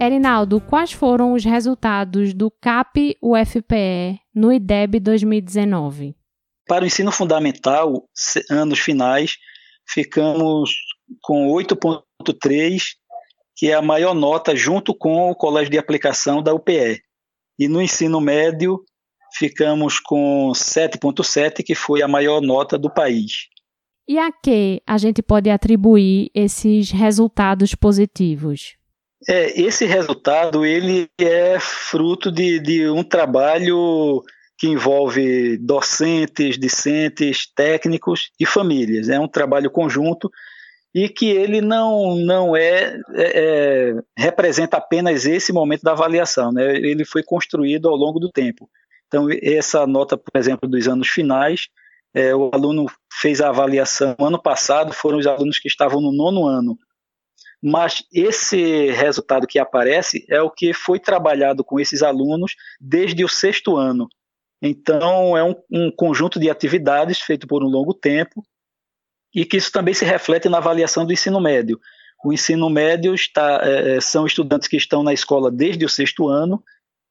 Erinaldo, 0.04 0.60
quais 0.60 0.92
foram 0.92 1.32
os 1.32 1.44
resultados 1.44 2.34
do 2.34 2.50
CAP 2.50 3.16
UFPE 3.22 4.20
no 4.34 4.52
IDEB 4.52 5.00
2019? 5.00 6.14
Para 6.66 6.84
o 6.84 6.86
ensino 6.86 7.10
fundamental, 7.10 8.08
anos 8.50 8.78
finais, 8.78 9.36
ficamos 9.86 10.74
com 11.22 11.48
8,3, 11.48 12.82
que 13.56 13.70
é 13.70 13.74
a 13.74 13.82
maior 13.82 14.14
nota 14.14 14.54
junto 14.54 14.94
com 14.94 15.30
o 15.30 15.34
colégio 15.34 15.70
de 15.70 15.78
aplicação 15.78 16.42
da 16.42 16.52
UPE. 16.52 17.02
E 17.58 17.68
no 17.68 17.80
ensino 17.80 18.20
médio, 18.20 18.84
ficamos 19.32 19.98
com 20.00 20.52
7,7, 20.54 21.62
que 21.64 21.74
foi 21.74 22.02
a 22.02 22.08
maior 22.08 22.40
nota 22.40 22.78
do 22.78 22.92
país. 22.92 23.48
E 24.06 24.18
a 24.18 24.30
que 24.30 24.82
a 24.86 24.98
gente 24.98 25.22
pode 25.22 25.48
atribuir 25.48 26.30
esses 26.34 26.90
resultados 26.90 27.74
positivos? 27.74 28.76
É, 29.28 29.60
esse 29.60 29.84
resultado 29.86 30.64
ele 30.64 31.08
é 31.18 31.58
fruto 31.58 32.30
de, 32.30 32.58
de 32.60 32.88
um 32.88 33.02
trabalho 33.02 34.22
que 34.58 34.68
envolve 34.68 35.56
docentes, 35.58 36.58
discentes, 36.58 37.46
técnicos 37.54 38.30
e 38.38 38.46
famílias. 38.46 39.08
É 39.08 39.18
um 39.18 39.28
trabalho 39.28 39.70
conjunto 39.70 40.30
e 40.94 41.08
que 41.08 41.28
ele 41.28 41.60
não, 41.60 42.16
não 42.16 42.56
é, 42.56 43.00
é, 43.14 43.94
é, 43.94 43.94
representa 44.16 44.76
apenas 44.76 45.26
esse 45.26 45.52
momento 45.52 45.82
da 45.82 45.92
avaliação, 45.92 46.52
né? 46.52 46.76
ele 46.76 47.04
foi 47.04 47.22
construído 47.22 47.88
ao 47.88 47.96
longo 47.96 48.20
do 48.20 48.30
tempo. 48.30 48.70
Então, 49.08 49.26
essa 49.42 49.86
nota, 49.86 50.16
por 50.16 50.38
exemplo, 50.38 50.68
dos 50.68 50.86
anos 50.86 51.08
finais, 51.08 51.68
é, 52.14 52.34
o 52.34 52.48
aluno 52.52 52.86
fez 53.12 53.40
a 53.40 53.48
avaliação 53.48 54.14
ano 54.20 54.40
passado, 54.40 54.92
foram 54.92 55.18
os 55.18 55.26
alunos 55.26 55.58
que 55.58 55.66
estavam 55.66 56.00
no 56.00 56.12
nono 56.12 56.46
ano 56.46 56.78
mas 57.66 58.04
esse 58.12 58.90
resultado 58.90 59.46
que 59.46 59.58
aparece 59.58 60.26
é 60.28 60.38
o 60.42 60.50
que 60.50 60.74
foi 60.74 61.00
trabalhado 61.00 61.64
com 61.64 61.80
esses 61.80 62.02
alunos 62.02 62.52
desde 62.78 63.24
o 63.24 63.28
sexto 63.28 63.78
ano. 63.78 64.06
Então, 64.60 65.34
é 65.34 65.42
um, 65.42 65.54
um 65.72 65.90
conjunto 65.90 66.38
de 66.38 66.50
atividades 66.50 67.20
feito 67.20 67.46
por 67.46 67.64
um 67.64 67.66
longo 67.66 67.94
tempo 67.94 68.44
e 69.34 69.46
que 69.46 69.56
isso 69.56 69.72
também 69.72 69.94
se 69.94 70.04
reflete 70.04 70.46
na 70.46 70.58
avaliação 70.58 71.06
do 71.06 71.12
ensino 71.14 71.40
médio. 71.40 71.80
O 72.22 72.34
ensino 72.34 72.68
médio 72.68 73.14
está, 73.14 73.58
é, 73.62 73.96
é, 73.96 74.00
são 74.00 74.26
estudantes 74.26 74.68
que 74.68 74.76
estão 74.76 75.02
na 75.02 75.14
escola 75.14 75.50
desde 75.50 75.86
o 75.86 75.88
sexto 75.88 76.28
ano, 76.28 76.62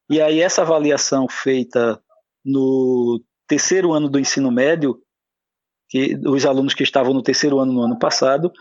e 0.07 0.21
aí 0.21 0.39
essa 0.39 0.61
avaliação 0.61 1.27
feita 1.27 1.99
no 2.45 3.19
terceiro 3.47 3.91
ano 3.91 4.07
do 4.07 4.19
ensino 4.19 4.51
médio, 4.51 5.01
que 5.89 6.15
os 6.27 6.45
alunos 6.45 6.75
que 6.75 6.83
estavam 6.83 7.11
no 7.11 7.23
terceiro 7.23 7.59
ano 7.59 7.73
no 7.73 7.81
ano 7.81 7.97
passado, 7.97 8.51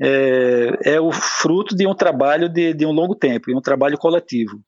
é, 0.00 0.94
é 0.94 1.00
o 1.00 1.10
fruto 1.10 1.74
de 1.74 1.86
um 1.86 1.94
trabalho 1.94 2.48
de, 2.48 2.74
de 2.74 2.86
um 2.86 2.92
longo 2.92 3.14
tempo, 3.14 3.46
de 3.46 3.56
um 3.56 3.60
trabalho 3.60 3.98
coletivo. 3.98 4.60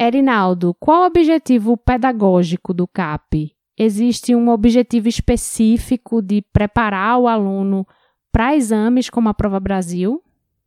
Erinaldo, 0.00 0.74
qual 0.78 1.02
o 1.02 1.06
objetivo 1.06 1.76
pedagógico 1.76 2.72
do 2.72 2.86
CAP? 2.86 3.54
Existe 3.76 4.34
um 4.34 4.48
objetivo 4.48 5.08
específico 5.08 6.22
de 6.22 6.42
preparar 6.52 7.18
o 7.18 7.28
aluno 7.28 7.86
para 8.32 8.56
exames 8.56 9.10
como 9.10 9.28
a 9.28 9.34
Prova 9.34 9.60
Brasil? 9.60 10.22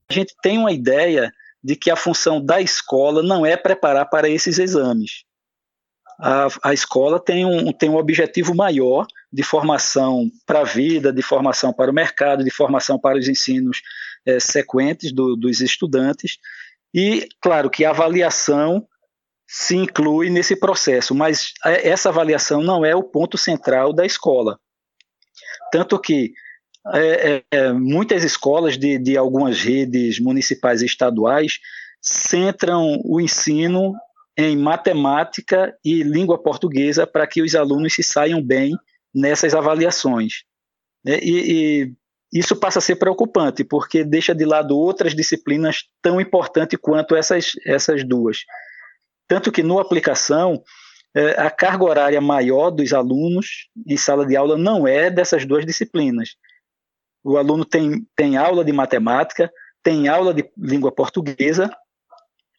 A 0.10 0.14
gente 0.14 0.36
tem 0.42 0.58
uma 0.58 0.72
ideia 0.72 1.32
de 1.64 1.76
que 1.76 1.90
a 1.90 1.96
função 1.96 2.44
da 2.44 2.62
escola 2.62 3.22
não 3.22 3.46
é 3.46 3.56
preparar 3.56 4.10
para 4.10 4.30
esses 4.30 4.60
exames. 4.60 5.24
A, 6.22 6.48
a 6.64 6.74
escola 6.74 7.20
tem 7.20 7.44
um, 7.46 7.74
tem 7.74 7.90
um 7.90 7.96
objetivo 7.96 8.54
maior 8.54 9.08
de 9.34 9.42
formação 9.42 10.30
para 10.46 10.60
a 10.60 10.64
vida, 10.64 11.12
de 11.12 11.24
formação 11.24 11.74
para 11.74 11.90
o 11.90 11.94
mercado, 11.94 12.44
de 12.44 12.52
formação 12.52 13.00
para 13.00 13.18
os 13.18 13.28
ensinos 13.28 13.82
é, 14.24 14.40
sequentes 14.40 15.12
do, 15.12 15.36
dos 15.36 15.62
estudantes. 15.62 16.38
E, 16.94 17.28
claro, 17.42 17.72
que 17.72 17.84
a 17.84 17.90
avaliação 17.90 18.88
se 19.48 19.76
inclui 19.76 20.30
nesse 20.30 20.56
processo, 20.56 21.16
mas 21.16 21.54
essa 21.66 22.10
avaliação 22.10 22.62
não 22.62 22.86
é 22.86 22.96
o 22.96 23.04
ponto 23.04 23.38
central 23.38 23.92
da 23.92 24.06
escola. 24.06 24.60
Tanto 25.72 26.00
que 26.00 26.34
é, 26.94 27.44
é, 27.52 27.74
muitas 27.74 28.24
escolas 28.24 28.78
de, 28.78 28.98
de 28.98 29.18
algumas 29.18 29.60
redes 29.60 30.20
municipais 30.20 30.82
e 30.82 30.86
estaduais 30.86 31.60
centram 32.00 33.02
o 33.04 33.20
ensino 33.20 33.94
em 34.38 34.58
matemática 34.58 35.76
e 35.84 36.04
língua 36.04 36.42
portuguesa 36.42 37.06
para 37.06 37.28
que 37.28 37.42
os 37.42 37.54
alunos 37.56 37.94
se 37.94 38.04
saiam 38.04 38.42
bem 38.42 38.76
nessas 39.14 39.54
avaliações. 39.54 40.44
Né? 41.04 41.20
E, 41.22 41.52
e, 41.52 41.94
isso 42.34 42.56
passa 42.56 42.80
a 42.80 42.82
ser 42.82 42.96
preocupante, 42.96 43.64
porque 43.64 44.04
deixa 44.06 44.34
de 44.34 44.46
lado 44.46 44.78
outras 44.78 45.14
disciplinas 45.14 45.84
tão 46.02 46.22
importantes 46.22 46.80
quanto 46.82 47.16
essas, 47.16 47.52
essas 47.66 48.08
duas. 48.08 48.46
Tanto 49.28 49.52
que 49.52 49.62
no 49.62 49.80
aplicação, 49.80 50.64
é, 51.14 51.32
a 51.42 51.50
carga 51.52 51.84
horária 51.84 52.22
maior 52.22 52.70
dos 52.70 52.94
alunos 52.94 53.68
em 53.86 53.98
sala 53.98 54.26
de 54.26 54.36
aula 54.36 54.58
não 54.58 54.88
é 54.88 55.10
dessas 55.10 55.46
duas 55.46 55.66
disciplinas. 55.66 56.36
O 57.24 57.38
aluno 57.38 57.66
tem, 57.66 58.08
tem 58.16 58.38
aula 58.38 58.64
de 58.64 58.72
matemática, 58.72 59.52
tem 59.84 60.08
aula 60.08 60.34
de 60.34 60.50
língua 60.58 60.92
portuguesa, 60.92 61.70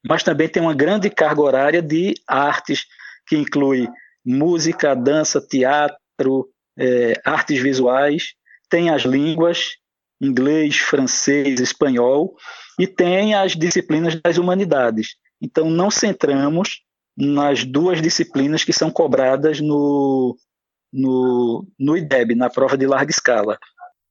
mas 0.06 0.23
também 0.23 0.49
tem 0.49 0.62
uma 0.62 0.75
grande 0.75 1.09
carga 1.09 1.40
horária 1.40 1.82
de 1.82 2.14
artes, 2.26 2.85
que 3.26 3.37
inclui 3.37 3.88
música, 4.25 4.94
dança, 4.94 5.40
teatro, 5.40 6.49
é, 6.78 7.21
artes 7.25 7.61
visuais, 7.61 8.35
tem 8.68 8.90
as 8.90 9.02
línguas, 9.02 9.76
inglês, 10.21 10.76
francês, 10.76 11.61
espanhol, 11.61 12.35
e 12.78 12.87
tem 12.87 13.35
as 13.35 13.52
disciplinas 13.54 14.14
das 14.21 14.38
humanidades. 14.38 15.16
Então, 15.40 15.68
não 15.71 15.90
centramos 15.90 16.80
nas 17.16 17.64
duas 17.64 18.00
disciplinas 18.00 18.64
que 18.64 18.73
são 18.73 18.90
cobradas 18.90 19.61
no, 19.61 20.37
no, 20.92 21.66
no 21.78 21.97
IDEB, 21.97 22.35
na 22.35 22.49
prova 22.49 22.78
de 22.78 22.87
larga 22.87 23.11
escala. 23.11 23.59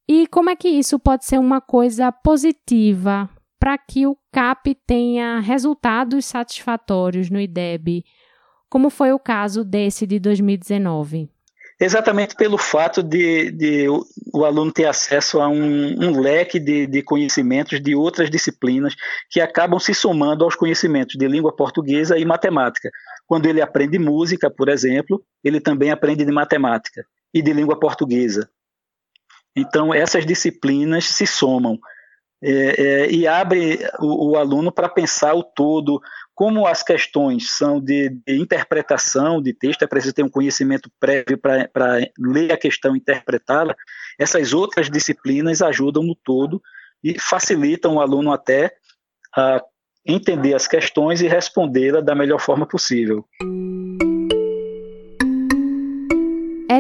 E 0.08 0.28
como 0.28 0.50
é 0.50 0.56
que 0.56 0.68
isso 0.68 1.00
pode 1.00 1.26
ser 1.26 1.40
uma 1.40 1.62
coisa 1.62 2.12
positiva 2.12 3.30
para 3.62 3.78
que 3.78 4.08
o 4.08 4.18
CAP 4.32 4.74
tenha 4.88 5.40
resultados 5.40 6.26
satisfatórios 6.26 7.30
no 7.30 7.40
IDEB, 7.40 8.04
como 8.68 8.90
foi 8.90 9.14
o 9.14 9.20
caso 9.20 9.64
desse 9.64 10.08
de 10.08 10.20
2019? 10.20 11.30
Exatamente 11.80 12.36
pelo 12.36 12.58
fato 12.58 13.04
de, 13.04 13.52
de 13.52 13.88
o, 14.34 14.46
aluno 14.46 14.72
ter 14.72 14.86
acesso 14.86 15.40
a 15.40 15.48
um, 15.48 15.94
um 16.06 16.20
leque 16.20 16.60
de, 16.60 16.88
de, 16.88 17.04
conhecimentos 17.04 17.80
de 17.80 17.94
outras 17.94 18.32
disciplinas 18.32 18.96
que 19.30 19.40
acabam 19.40 19.80
se 19.80 19.94
somando 19.94 20.44
aos 20.44 20.56
conhecimentos 20.56 21.16
de 21.16 21.28
língua 21.28 21.56
portuguesa 21.56 22.18
e 22.18 22.26
matemática. 22.26 22.90
Quando 23.28 23.46
ele 23.46 23.62
aprende 23.62 24.00
música, 24.00 24.50
por 24.50 24.70
exemplo, 24.70 25.24
ele 25.44 25.62
também 25.62 25.92
aprende 25.92 26.26
de 26.26 26.32
matemática 26.32 27.06
e 27.32 27.44
de 27.44 27.54
língua 27.54 27.80
portuguesa. 27.80 28.50
Então, 29.56 29.94
essas 29.94 30.26
disciplinas 30.26 31.06
se 31.06 31.28
somam 31.28 31.78
é, 32.44 32.52
é, 32.52 33.12
e 33.12 33.28
abre 33.28 33.80
o, 34.00 34.32
o 34.32 34.38
aluno 34.38 34.72
para 34.72 34.90
pensar 34.90 35.34
o 35.36 35.44
todo, 35.44 36.02
como 36.34 36.66
as 36.66 36.82
questões 36.82 37.52
são 37.52 37.80
de, 37.80 38.10
de, 38.10 38.36
interpretação 38.36 39.42
de 39.42 39.54
texto, 39.54 39.84
é 39.84 39.88
preciso 39.88 40.16
ter 40.16 40.24
um 40.24 40.30
conhecimento 40.30 40.90
prévio 41.00 41.38
para 41.38 42.00
ler 42.18 42.52
a 42.52 42.58
questão 42.58 42.96
e 42.96 43.00
interpretá-la, 43.00 43.76
essas 44.18 44.54
outras 44.54 44.90
disciplinas 44.90 45.62
ajudam 45.62 46.02
no 46.02 46.16
todo 46.16 46.62
e 47.04 47.20
facilitam 47.20 47.96
o 47.96 48.02
aluno 48.02 48.32
até 48.32 48.74
a 49.36 49.62
entender 50.06 50.56
as 50.56 50.68
questões 50.68 51.22
e 51.22 51.28
respondê-la 51.28 52.02
da 52.02 52.16
melhor 52.16 52.40
forma 52.40 52.66
possível. 52.66 53.24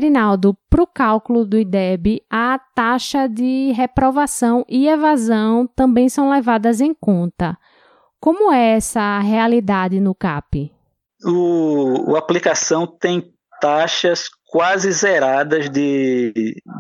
Erinaldo, 0.01 0.57
para 0.67 0.81
o 0.81 0.87
cálculo 0.87 1.45
do 1.45 1.59
IDEB, 1.59 2.23
a 2.27 2.59
taxa 2.73 3.29
de 3.29 3.71
reprovação 3.71 4.65
e 4.67 4.87
evasão 4.87 5.67
também 5.75 6.09
são 6.09 6.31
levadas 6.31 6.81
em 6.81 6.91
conta. 6.91 7.55
Como 8.19 8.51
é 8.51 8.77
essa 8.77 9.19
realidade 9.19 9.99
no 9.99 10.15
CAP? 10.15 10.71
O, 11.23 12.11
o 12.11 12.15
aplicação 12.15 12.87
tem 12.87 13.31
taxas 13.61 14.27
quase 14.47 14.91
zeradas 14.91 15.69
de, 15.69 16.33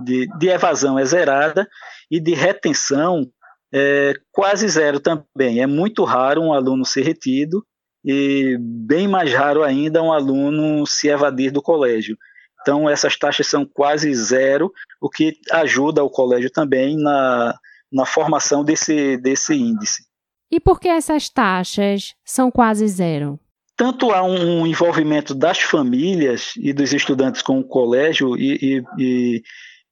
de, 0.03 0.27
de, 0.39 0.49
evasão 0.49 0.97
é 0.97 1.05
zerada 1.05 1.69
e 2.09 2.19
de 2.19 2.33
retenção 2.33 3.29
é 3.71 4.13
quase 4.31 4.67
zero 4.67 4.99
também. 4.99 5.61
É 5.61 5.67
muito 5.67 6.03
raro 6.03 6.41
um 6.41 6.53
aluno 6.53 6.83
ser 6.83 7.03
retido 7.03 7.63
e 8.03 8.57
bem 8.59 9.07
mais 9.07 9.31
raro 9.31 9.63
ainda 9.63 10.01
um 10.01 10.11
aluno 10.11 10.87
se 10.87 11.07
evadir 11.07 11.51
do 11.51 11.61
colégio. 11.61 12.17
Então, 12.61 12.89
essas 12.89 13.17
taxas 13.17 13.47
são 13.47 13.65
quase 13.65 14.13
zero, 14.13 14.71
o 14.99 15.09
que 15.09 15.37
ajuda 15.51 16.03
o 16.03 16.09
colégio 16.09 16.51
também 16.51 16.95
na, 16.97 17.57
na 17.91 18.05
formação 18.05 18.63
desse, 18.63 19.17
desse 19.17 19.55
índice. 19.55 20.03
E 20.51 20.59
por 20.59 20.79
que 20.79 20.87
essas 20.87 21.29
taxas 21.29 22.13
são 22.25 22.51
quase 22.51 22.87
zero? 22.87 23.39
Tanto 23.75 24.11
há 24.11 24.21
um 24.21 24.67
envolvimento 24.67 25.33
das 25.33 25.59
famílias 25.59 26.53
e 26.57 26.71
dos 26.71 26.93
estudantes 26.93 27.41
com 27.41 27.59
o 27.59 27.63
colégio, 27.63 28.37
e, 28.37 28.59
e, 28.61 28.83
e, 28.99 29.43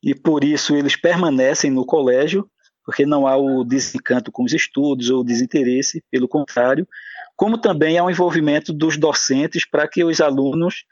e 0.04 0.16
por 0.16 0.44
isso 0.44 0.76
eles 0.76 0.96
permanecem 0.96 1.72
no 1.72 1.86
colégio, 1.86 2.48
porque 2.86 3.06
não 3.06 3.26
há 3.26 3.36
o 3.36 3.64
desencanto 3.64 4.32
com 4.32 4.44
os 4.44 4.54
estudos 4.54 5.10
ou 5.10 5.22
o 5.22 5.24
desinteresse, 5.24 6.04
pelo 6.12 6.28
contrário, 6.28 6.88
como 7.36 7.58
também 7.58 7.98
há 7.98 8.04
um 8.04 8.10
envolvimento 8.10 8.74
dos 8.74 8.98
docentes 8.98 9.66
para 9.66 9.88
que 9.88 10.04
os 10.04 10.20
alunos 10.20 10.84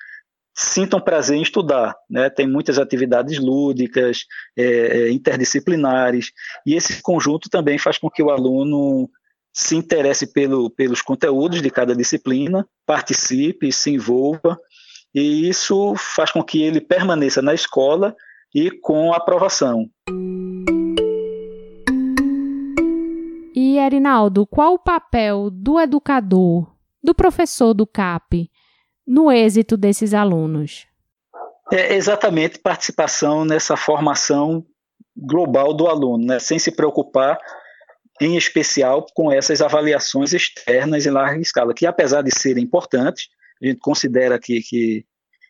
sintam 0.58 1.00
prazer 1.00 1.38
em 1.38 1.42
estudar. 1.44 1.96
Né? 2.10 2.32
Tem 2.32 2.48
muitas 2.48 2.80
atividades 2.80 3.38
lúdicas, 3.38 4.26
é, 4.58 4.64
é, 4.64 5.12
interdisciplinares, 5.12 6.32
e 6.66 6.74
esse 6.74 7.00
conjunto 7.04 7.48
também 7.48 7.78
faz 7.78 8.00
com 8.00 8.10
que 8.10 8.24
o 8.24 8.32
aluno 8.32 9.08
se 9.54 9.76
interesse 9.76 10.34
pelo, 10.34 10.70
pelos 10.72 11.02
conteúdos 11.02 11.62
de 11.62 11.70
cada 11.70 11.96
disciplina, 11.96 12.68
participe, 12.88 13.72
se 13.72 13.92
envolva, 13.92 14.60
e 15.14 15.48
isso 15.48 15.94
faz 15.96 16.32
com 16.32 16.44
que 16.44 16.62
ele 16.64 16.82
permaneça 16.82 17.42
na 17.42 17.54
escola 17.54 18.16
e 18.54 18.72
com 18.72 19.14
aprovação. 19.14 19.88
E, 23.56 23.78
Erinaldo, 23.78 24.46
qual 24.46 24.74
o 24.74 24.80
papel 24.80 25.50
do 25.52 25.80
educador, 25.80 26.72
do 27.04 27.14
professor 27.14 27.74
do 27.74 27.86
CAP, 27.86 28.50
no 29.08 29.32
êxito 29.32 29.78
desses 29.78 30.14
alunos? 30.14 30.86
É 31.72 31.96
exatamente 31.96 32.60
participação 32.60 33.46
nessa 33.46 33.78
formação 33.78 34.66
global 35.16 35.74
do 35.74 35.88
aluno, 35.88 36.26
né? 36.26 36.40
sem 36.40 36.60
se 36.60 36.72
preocupar 36.72 37.38
em 38.20 38.36
especial 38.36 39.06
com 39.14 39.32
essas 39.32 39.62
avaliações 39.62 40.34
externas 40.34 41.06
em 41.06 41.12
larga 41.12 41.40
escala, 41.40 41.74
que 41.74 41.86
apesar 41.86 42.22
de 42.22 42.32
serem 42.32 42.64
importantes, 42.64 43.28
a 43.62 43.68
gente 43.68 43.80
considera 43.80 44.40
que, 44.40 44.62
que, 44.62 45.06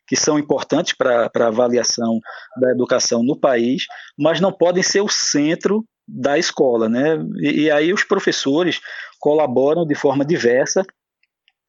que 0.06 0.16
são 0.16 0.38
importantes 0.38 0.94
para 0.94 1.30
a 1.34 1.46
avaliação 1.46 2.20
da 2.60 2.70
educação 2.70 3.22
no 3.22 3.38
país, 3.38 3.86
mas 4.18 4.40
não 4.40 4.52
podem 4.52 4.82
ser 4.82 5.00
o 5.00 5.08
centro 5.08 5.84
da 6.06 6.38
escola. 6.38 6.88
Né? 6.88 7.18
E, 7.40 7.62
e 7.62 7.70
aí 7.70 7.92
os 7.92 8.04
professores 8.04 8.80
colaboram 9.18 9.86
de 9.86 9.94
forma 9.94 10.24
diversa 10.24 10.84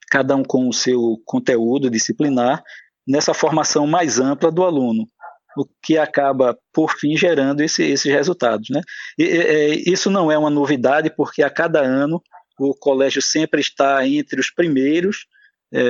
cada 0.09 0.35
um 0.35 0.43
com 0.43 0.67
o 0.67 0.73
seu 0.73 1.21
conteúdo 1.25 1.89
disciplinar, 1.89 2.63
nessa 3.07 3.33
formação 3.33 3.87
mais 3.87 4.19
ampla 4.19 4.51
do 4.51 4.63
aluno. 4.63 5.07
o 5.57 5.65
que 5.83 5.97
acaba, 5.97 6.57
por 6.71 6.91
fim, 6.97 7.17
gerando 7.17 7.61
esse, 7.61 7.83
esses 7.83 8.11
resultados. 8.11 8.69
Né? 8.69 8.81
E, 9.17 9.23
e, 9.23 9.91
isso 9.91 10.09
não 10.09 10.31
é 10.31 10.37
uma 10.37 10.49
novidade, 10.49 11.09
porque 11.09 11.43
a 11.43 11.49
cada 11.49 11.81
ano 11.81 12.21
o 12.57 12.73
colégio 12.73 13.21
sempre 13.21 13.59
está 13.59 14.07
entre 14.07 14.39
os 14.39 14.51
primeiros, 14.51 15.25
é, 15.73 15.81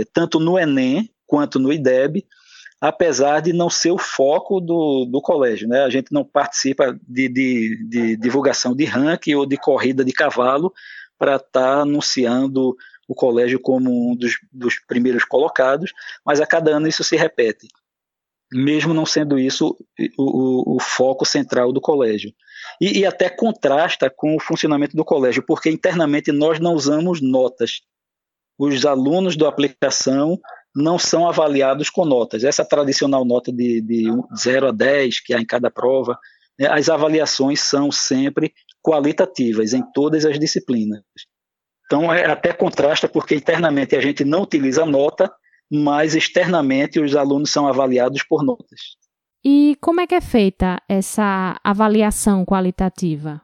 é, 0.00 0.04
tanto 0.12 0.38
no 0.38 0.58
Enem 0.58 1.10
quanto 1.26 1.58
no 1.58 1.72
IDEB, 1.72 2.24
apesar 2.80 3.40
de 3.40 3.52
não 3.52 3.70
ser 3.70 3.90
o 3.90 3.98
foco 3.98 4.60
do, 4.60 5.06
do 5.06 5.20
colégio. 5.20 5.68
Né? 5.68 5.82
A 5.82 5.90
gente 5.90 6.12
não 6.12 6.24
participa 6.24 6.96
de, 7.08 7.28
de, 7.28 7.88
de 7.88 8.16
divulgação 8.16 8.74
de 8.76 8.84
ranking 8.84 9.34
ou 9.34 9.46
de 9.46 9.56
corrida 9.56 10.04
de 10.04 10.12
cavalo 10.12 10.72
para 11.18 11.36
estar 11.36 11.48
tá 11.52 11.80
anunciando 11.80 12.76
o 13.08 13.14
colégio 13.14 13.60
como 13.60 14.10
um 14.10 14.16
dos, 14.16 14.38
dos 14.52 14.78
primeiros 14.86 15.24
colocados, 15.24 15.92
mas 16.24 16.40
a 16.40 16.46
cada 16.46 16.76
ano 16.76 16.88
isso 16.88 17.04
se 17.04 17.16
repete 17.16 17.68
mesmo 18.52 18.94
não 18.94 19.04
sendo 19.04 19.38
isso 19.38 19.76
o, 20.16 20.72
o, 20.72 20.76
o 20.76 20.80
foco 20.80 21.24
central 21.24 21.72
do 21.72 21.80
colégio. 21.80 22.32
E, 22.80 23.00
e, 23.00 23.06
até 23.06 23.28
contrasta 23.28 24.10
com 24.10 24.36
o 24.36 24.40
funcionamento 24.40 24.96
do 24.96 25.04
colégio, 25.04 25.42
porque 25.44 25.70
internamente 25.70 26.30
nós 26.32 26.60
não 26.60 26.74
usamos 26.74 27.20
notas. 27.20 27.82
Os 28.58 28.86
alunos 28.86 29.36
da 29.36 29.48
aplicação 29.48 30.38
não 30.74 30.98
são 30.98 31.28
avaliados 31.28 31.90
com 31.90 32.04
notas. 32.04 32.44
Essa 32.44 32.64
tradicional 32.64 33.24
nota 33.24 33.52
de, 33.52 33.80
de 33.80 34.04
0 34.38 34.68
a 34.68 34.72
10 34.72 35.20
que 35.20 35.34
há 35.34 35.40
em 35.40 35.46
cada 35.46 35.70
prova, 35.70 36.18
né, 36.58 36.68
as 36.68 36.88
avaliações 36.88 37.60
são 37.60 37.90
sempre 37.90 38.52
qualitativas 38.82 39.72
em 39.72 39.82
todas 39.92 40.24
as 40.24 40.38
disciplinas. 40.38 41.02
Então, 41.86 42.12
é, 42.12 42.26
até 42.26 42.52
contrasta, 42.52 43.08
porque 43.08 43.34
internamente 43.34 43.96
a 43.96 44.00
gente 44.00 44.24
não 44.24 44.42
utiliza 44.42 44.84
nota, 44.84 45.32
mas 45.70 46.14
externamente 46.14 47.00
os 47.00 47.16
alunos 47.16 47.50
são 47.50 47.66
avaliados 47.66 48.22
por 48.22 48.44
notas. 48.44 48.96
E 49.44 49.76
como 49.80 50.00
é 50.00 50.06
que 50.06 50.14
é 50.14 50.20
feita 50.20 50.80
essa 50.88 51.58
avaliação 51.62 52.44
qualitativa? 52.44 53.40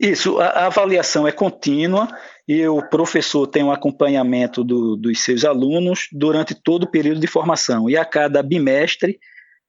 Isso, 0.00 0.40
a, 0.40 0.46
a 0.46 0.66
avaliação 0.66 1.28
é 1.28 1.32
contínua 1.32 2.08
e 2.48 2.66
o 2.66 2.82
professor 2.88 3.46
tem 3.46 3.62
um 3.62 3.70
acompanhamento 3.70 4.64
do, 4.64 4.96
dos 4.96 5.20
seus 5.20 5.44
alunos 5.44 6.08
durante 6.10 6.54
todo 6.54 6.84
o 6.84 6.90
período 6.90 7.20
de 7.20 7.26
formação. 7.26 7.88
E 7.88 7.96
a 7.96 8.04
cada 8.04 8.42
bimestre, 8.42 9.20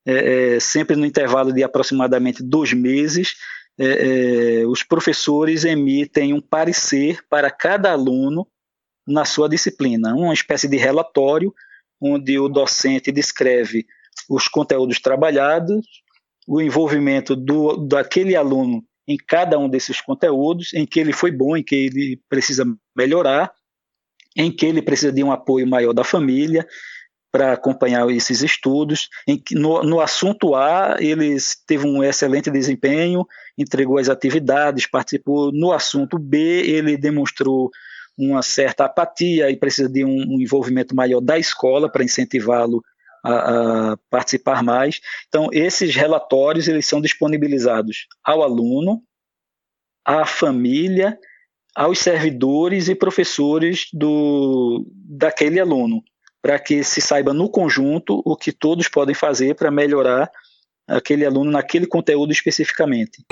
é, 0.06 0.56
é, 0.56 0.60
sempre 0.60 0.96
no 0.96 1.06
intervalo 1.06 1.54
de 1.54 1.64
aproximadamente 1.64 2.42
dois 2.42 2.74
meses, 2.74 3.36
é, 3.80 4.62
é 4.62 4.68
os 4.68 4.84
professores 4.84 5.64
emitem 5.64 6.34
um 6.34 6.42
parecer 6.42 7.20
para 7.30 7.50
cada 7.50 7.92
aluno 7.92 8.48
na 9.06 9.26
sua 9.26 9.50
disciplina, 9.50 10.16
uma 10.16 10.34
espécie 10.34 10.68
de 10.68 10.78
relatório 10.78 11.54
onde 12.02 12.38
o 12.38 12.50
docente 12.50 13.12
descreve 13.12 13.86
os 14.30 14.48
conteúdos 14.48 15.00
trabalhados, 15.00 15.86
o 16.48 16.62
envolvimento 16.62 17.36
do, 17.36 17.78
daquele 17.78 18.36
aluno 18.36 18.84
em 19.08 19.18
cada 19.18 19.58
um 19.58 19.70
desses 19.70 20.00
conteúdos, 20.02 20.74
em 20.74 20.86
que 20.86 21.00
ele 21.00 21.14
foi 21.14 21.32
bom, 21.32 21.56
em 21.58 21.64
que 21.64 21.76
ele 21.76 22.22
precisa 22.30 22.66
melhorar, 22.96 23.52
em 24.36 24.52
que 24.52 24.66
ele 24.66 24.82
precisa 24.82 25.12
de 25.12 25.24
um 25.24 25.32
apoio 25.32 25.68
maior 25.68 25.94
da 25.94 26.04
família 26.04 26.66
para 27.34 27.54
acompanhar 27.54 28.08
esses 28.12 28.44
estudos. 28.44 29.10
Em 29.28 29.40
que, 29.40 29.56
no, 29.56 29.82
no 29.82 30.00
assunto 30.00 30.54
A, 30.54 30.98
ele 31.00 31.36
teve 31.66 31.88
um 31.88 32.04
excelente 32.04 32.52
desempenho, 32.52 33.26
entregou 33.58 33.98
as 33.98 34.08
atividades, 34.08 34.86
participou. 34.86 35.52
No 35.52 35.72
assunto 35.72 36.20
B, 36.20 36.38
ele 36.38 36.96
demonstrou 36.96 37.72
uma 38.16 38.44
certa 38.44 38.86
apatia 38.86 39.50
e 39.50 39.58
precisa 39.58 39.90
de 39.90 40.06
um, 40.06 40.36
um 40.36 40.40
envolvimento 40.40 40.96
maior 40.96 41.20
da 41.20 41.40
escola 41.40 41.92
para 41.92 42.04
incentivá-lo 42.04 42.84
a, 43.24 43.94
a, 43.94 43.98
participar 44.12 44.62
mais. 44.62 45.02
Então, 45.28 45.50
esses 45.52 45.96
relatórios 45.96 46.68
eles 46.68 46.86
são 46.86 47.02
disponibilizados 47.02 48.06
ao 48.24 48.44
aluno, 48.44 49.02
à 50.06 50.24
família, 50.24 51.18
aos 51.76 51.98
servidores 51.98 52.90
e 52.90 52.94
professores 52.94 53.88
do, 53.92 54.86
daquele 54.94 55.60
aluno, 55.60 56.04
para 56.44 56.60
que 56.60 56.84
se 56.84 57.00
saiba 57.00 57.34
no 57.34 57.50
conjunto 57.50 58.22
o 58.26 58.36
que 58.36 58.52
todos 58.52 58.90
podem 58.90 59.16
fazer 59.16 59.56
para 59.56 59.72
melhorar 59.72 60.30
aquele 60.86 61.26
aluno 61.26 61.50
naquele 61.50 61.88
conteúdo 61.88 62.34
especificamente. 62.34 63.24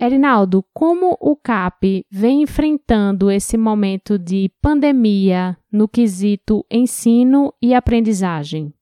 Erinaldo, 0.00 0.64
como 0.74 1.16
o 1.20 1.36
CAP 1.36 2.04
vem 2.10 2.42
enfrentando 2.42 3.30
esse 3.30 3.56
momento 3.56 4.18
de 4.18 4.50
pandemia 4.60 5.56
no 5.70 5.86
quesito 5.86 6.66
ensino 6.68 7.54
e 7.62 7.72
aprendizagem? 7.72 8.74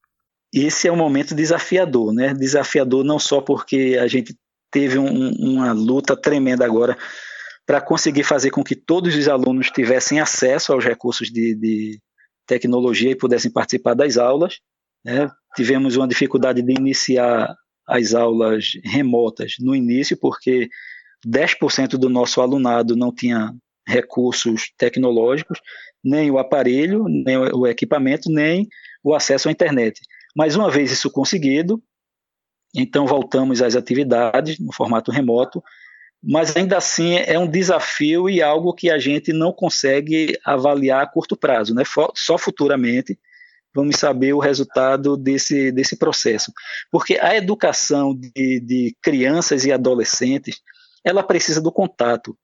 Esse 0.55 0.88
é 0.88 0.92
um 0.92 0.96
momento 0.96 1.35
desafiador, 1.35 2.14
né? 2.14 2.33
Desafiador 2.33 3.05
não 3.05 3.18
só 3.18 3.42
porque 3.42 3.98
a 4.01 4.07
gente 4.07 4.35
teve 4.70 4.98
um, 4.98 5.33
uma 5.33 5.72
luta 5.72 6.16
tremenda 6.16 6.64
agora 6.64 6.96
para 7.68 7.83
conseguir 7.83 8.24
fazer 8.24 8.50
com 8.50 8.64
que 8.64 8.74
todos 8.74 9.14
os 9.14 9.28
alunos 9.28 9.70
tivessem 9.70 10.18
acesso 10.18 10.72
aos 10.72 10.83
recursos 10.83 11.31
de, 11.31 11.54
de 11.54 12.00
tecnologia 12.46 13.11
e 13.11 13.14
pudessem 13.14 13.52
participar 13.52 13.92
das 13.92 14.16
aulas. 14.16 14.59
Né? 15.04 15.31
Tivemos 15.54 15.94
uma 15.94 16.09
dificuldade 16.09 16.62
de 16.62 16.72
iniciar 16.72 17.54
as 17.87 18.14
aulas 18.14 18.72
remotas 18.83 19.57
no 19.61 19.76
início, 19.76 20.16
porque 20.18 20.70
10% 21.26 21.98
do 21.98 22.09
nosso 22.09 22.40
alunado 22.40 22.96
não 22.96 23.14
tinha 23.14 23.54
recursos 23.87 24.72
tecnológicos, 24.78 25.61
nem 26.02 26.31
o 26.31 26.38
aparelho, 26.38 27.04
nem 27.07 27.37
o 27.37 27.66
equipamento, 27.66 28.33
nem 28.33 28.66
o 29.04 29.14
acesso 29.14 29.46
à 29.46 29.52
internet. 29.52 30.00
Mas 30.35 30.57
uma 30.57 30.70
vez 30.70 30.90
isso 30.90 31.11
conseguido, 31.11 31.83
então 32.74 33.07
voltamos 33.07 33.61
às 33.61 33.76
atividades 33.76 34.59
no 34.59 34.72
formato 34.72 35.11
remoto, 35.11 35.62
mas 36.22 36.57
ainda 36.57 36.76
assim 36.76 37.16
é 37.16 37.38
um 37.38 37.46
desafio 37.46 38.28
e 38.28 38.42
algo 38.42 38.74
que 38.74 38.90
a 38.90 38.98
gente 38.98 39.33
não 39.33 39.52
consegue 39.52 40.38
avaliar 40.44 41.02
a 41.02 41.07
curto 41.07 41.37
prazo, 41.37 41.74
né? 41.74 41.85
Só 42.14 42.37
futuramente 42.37 43.18
vamos 43.74 43.96
saber 43.96 44.33
o 44.33 44.40
resultado 44.40 45.16
desse, 45.16 45.70
desse 45.70 45.96
processo. 45.96 46.52
Porque 46.90 47.18
a 47.18 47.37
educação 47.37 48.14
de, 48.14 48.61
de 48.61 48.96
crianças 49.00 49.64
e 49.64 49.72
adolescentes, 49.72 50.61
ela 51.04 51.22
precisa 51.22 51.61
do 51.61 51.70
contato, 51.70 52.37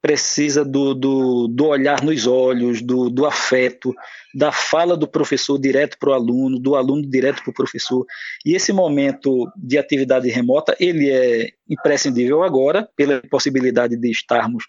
precisa 0.00 0.64
do, 0.64 0.94
do, 0.94 1.48
do 1.48 1.66
olhar 1.66 2.02
nos 2.02 2.26
olhos, 2.26 2.80
do, 2.80 3.10
do, 3.10 3.26
afeto, 3.26 3.94
da 4.34 4.52
fala 4.52 4.96
do 4.96 5.08
professor 5.08 5.58
direto 5.58 5.98
para 5.98 6.10
o 6.10 6.12
aluno, 6.12 6.58
do 6.58 6.76
aluno 6.76 7.02
direto 7.02 7.42
para 7.42 7.50
o 7.50 7.54
professor. 7.54 8.06
E 8.44 8.54
esse 8.54 8.72
momento 8.72 9.50
de 9.56 9.78
atividade 9.78 10.28
remota, 10.28 10.76
ele 10.78 11.10
é 11.10 11.50
imprescindível 11.68 12.42
agora, 12.42 12.88
pela 12.94 13.20
possibilidade 13.22 13.96
de 13.96 14.10
estarmos 14.10 14.64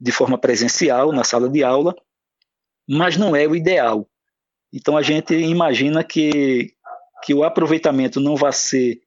de 0.00 0.12
forma 0.12 0.38
presencial 0.38 1.12
na 1.12 1.24
sala 1.24 1.48
de 1.48 1.64
aula, 1.64 1.94
mas 2.88 3.16
não 3.16 3.34
é 3.34 3.46
o 3.46 3.56
ideal. 3.56 4.08
Então 4.72 4.96
a 4.96 5.02
gente 5.02 5.34
imagina 5.34 6.04
que, 6.04 6.72
que 7.24 7.34
o 7.34 7.42
aproveitamento 7.42 8.20
não 8.20 8.36
vai 8.36 8.52
ser 8.52 9.00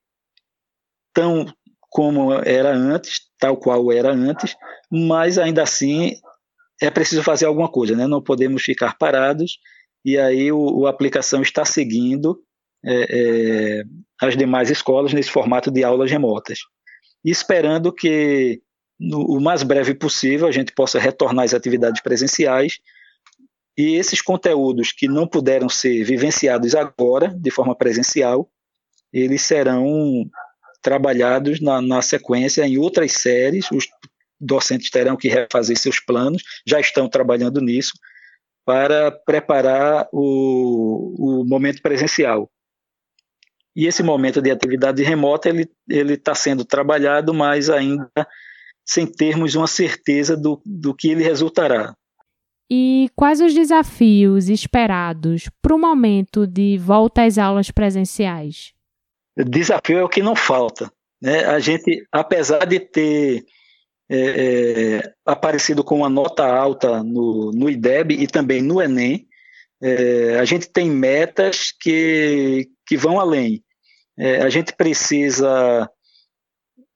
tão 1.13 1.45
como 1.89 2.33
era 2.33 2.73
antes, 2.73 3.30
tal 3.41 3.57
qual 3.57 3.91
era 3.91 4.13
antes, 4.13 4.55
mas 4.89 5.39
ainda 5.39 5.63
assim 5.63 6.15
é 6.79 6.91
preciso 6.91 7.23
fazer 7.23 7.47
alguma 7.47 7.67
coisa, 7.67 7.95
né? 7.95 8.05
não 8.05 8.21
podemos 8.21 8.61
ficar 8.61 8.97
parados, 8.99 9.57
e 10.05 10.17
aí 10.17 10.51
o, 10.51 10.85
a 10.85 10.91
aplicação 10.91 11.41
está 11.41 11.65
seguindo 11.65 12.39
é, 12.85 13.07
é, 13.09 13.83
as 14.21 14.37
demais 14.37 14.69
escolas 14.69 15.11
nesse 15.11 15.31
formato 15.31 15.71
de 15.71 15.83
aulas 15.83 16.09
remotas. 16.09 16.59
Esperando 17.25 17.91
que 17.91 18.61
no, 18.99 19.37
o 19.37 19.41
mais 19.41 19.63
breve 19.63 19.95
possível 19.95 20.47
a 20.47 20.51
gente 20.51 20.71
possa 20.71 20.99
retornar 20.99 21.45
às 21.45 21.53
atividades 21.53 22.01
presenciais 22.01 22.79
e 23.77 23.95
esses 23.95 24.21
conteúdos 24.21 24.91
que 24.91 25.07
não 25.07 25.27
puderam 25.27 25.69
ser 25.69 26.03
vivenciados 26.03 26.75
agora 26.75 27.27
de 27.27 27.49
forma 27.49 27.75
presencial, 27.75 28.49
eles 29.11 29.41
serão 29.41 30.25
trabalhados 30.81 31.61
na, 31.61 31.81
na 31.81 32.01
sequência 32.01 32.65
em 32.65 32.77
outras 32.77 33.13
séries. 33.13 33.69
Os 33.71 33.87
docentes 34.39 34.89
terão 34.89 35.15
que 35.15 35.27
refazer 35.27 35.77
seus 35.77 35.99
planos, 35.99 36.41
já 36.65 36.79
estão 36.79 37.07
trabalhando 37.07 37.61
nisso, 37.61 37.93
para 38.65 39.11
preparar 39.11 40.07
o, 40.11 41.41
o 41.41 41.45
momento 41.45 41.81
presencial. 41.81 42.49
E 43.75 43.85
esse 43.85 44.03
momento 44.03 44.41
de 44.41 44.51
atividade 44.51 45.01
remota 45.01 45.47
ele 45.47 45.69
ele 45.89 46.13
está 46.15 46.35
sendo 46.35 46.65
trabalhado, 46.65 47.33
mas 47.33 47.69
ainda 47.69 48.09
sem 48.85 49.05
termos 49.05 49.55
uma 49.55 49.67
certeza 49.67 50.35
do, 50.35 50.61
do 50.65 50.93
que 50.93 51.09
ele 51.09 51.23
resultará. 51.23 51.95
E 52.69 53.09
quais 53.15 53.41
os 53.41 53.53
desafios 53.53 54.49
esperados 54.49 55.49
para 55.61 55.75
o 55.75 55.79
momento 55.79 56.47
de 56.47 56.77
volta 56.77 57.23
às 57.23 57.37
aulas 57.37 57.69
presenciais? 57.69 58.73
Desafio 59.37 59.99
é 59.99 60.03
o 60.03 60.09
que 60.09 60.21
não 60.21 60.35
falta. 60.35 60.91
Né? 61.21 61.45
A 61.45 61.59
gente, 61.59 62.05
apesar 62.11 62.65
de 62.65 62.79
ter 62.79 63.45
é, 64.09 64.17
é, 64.17 65.13
aparecido 65.25 65.83
com 65.83 65.97
uma 65.97 66.09
nota 66.09 66.45
alta 66.45 67.03
no, 67.03 67.51
no 67.51 67.69
IDEB 67.69 68.13
e 68.13 68.27
também 68.27 68.61
no 68.61 68.81
Enem, 68.81 69.27
É, 69.83 70.37
a 70.37 70.45
gente 70.45 70.69
tem 70.69 70.91
metas 70.91 71.71
que, 71.71 72.69
que 72.85 72.95
vão 72.95 73.19
além. 73.19 73.63
É, 74.15 74.43
a 74.43 74.49
gente 74.49 74.75
precisa 74.75 75.89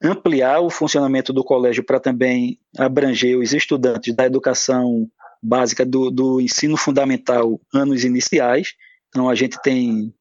ampliar 0.04 0.60
o 0.62 0.70
funcionamento 0.70 1.34
do 1.34 1.44
colégio 1.44 1.84
para 1.84 2.00
também 2.00 2.60
abranger 2.78 3.40
os 3.40 3.54
estudantes 3.54 4.14
da 4.14 4.28
educação 4.28 5.10
básica 5.42 5.84
do, 5.84 6.12
do 6.12 6.40
ensino 6.40 6.78
fundamental 6.78 7.60
anos 7.74 8.04
iniciais. 8.04 8.76
Então, 9.10 9.28
a 9.28 9.34
gente 9.34 9.60
tem 9.64 10.14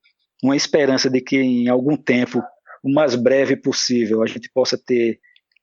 uma 0.43 0.57
esperança 0.57 1.09
de 1.09 1.21
que 1.21 1.37
em 1.37 1.69
algum 1.69 1.97
tempo, 1.97 2.43
o 2.83 2.93
mais 2.93 3.15
breve 3.15 3.57
possível, 3.57 4.23
a 4.23 4.27
gente 4.27 4.51
possa 4.51 4.77
ter 4.77 5.21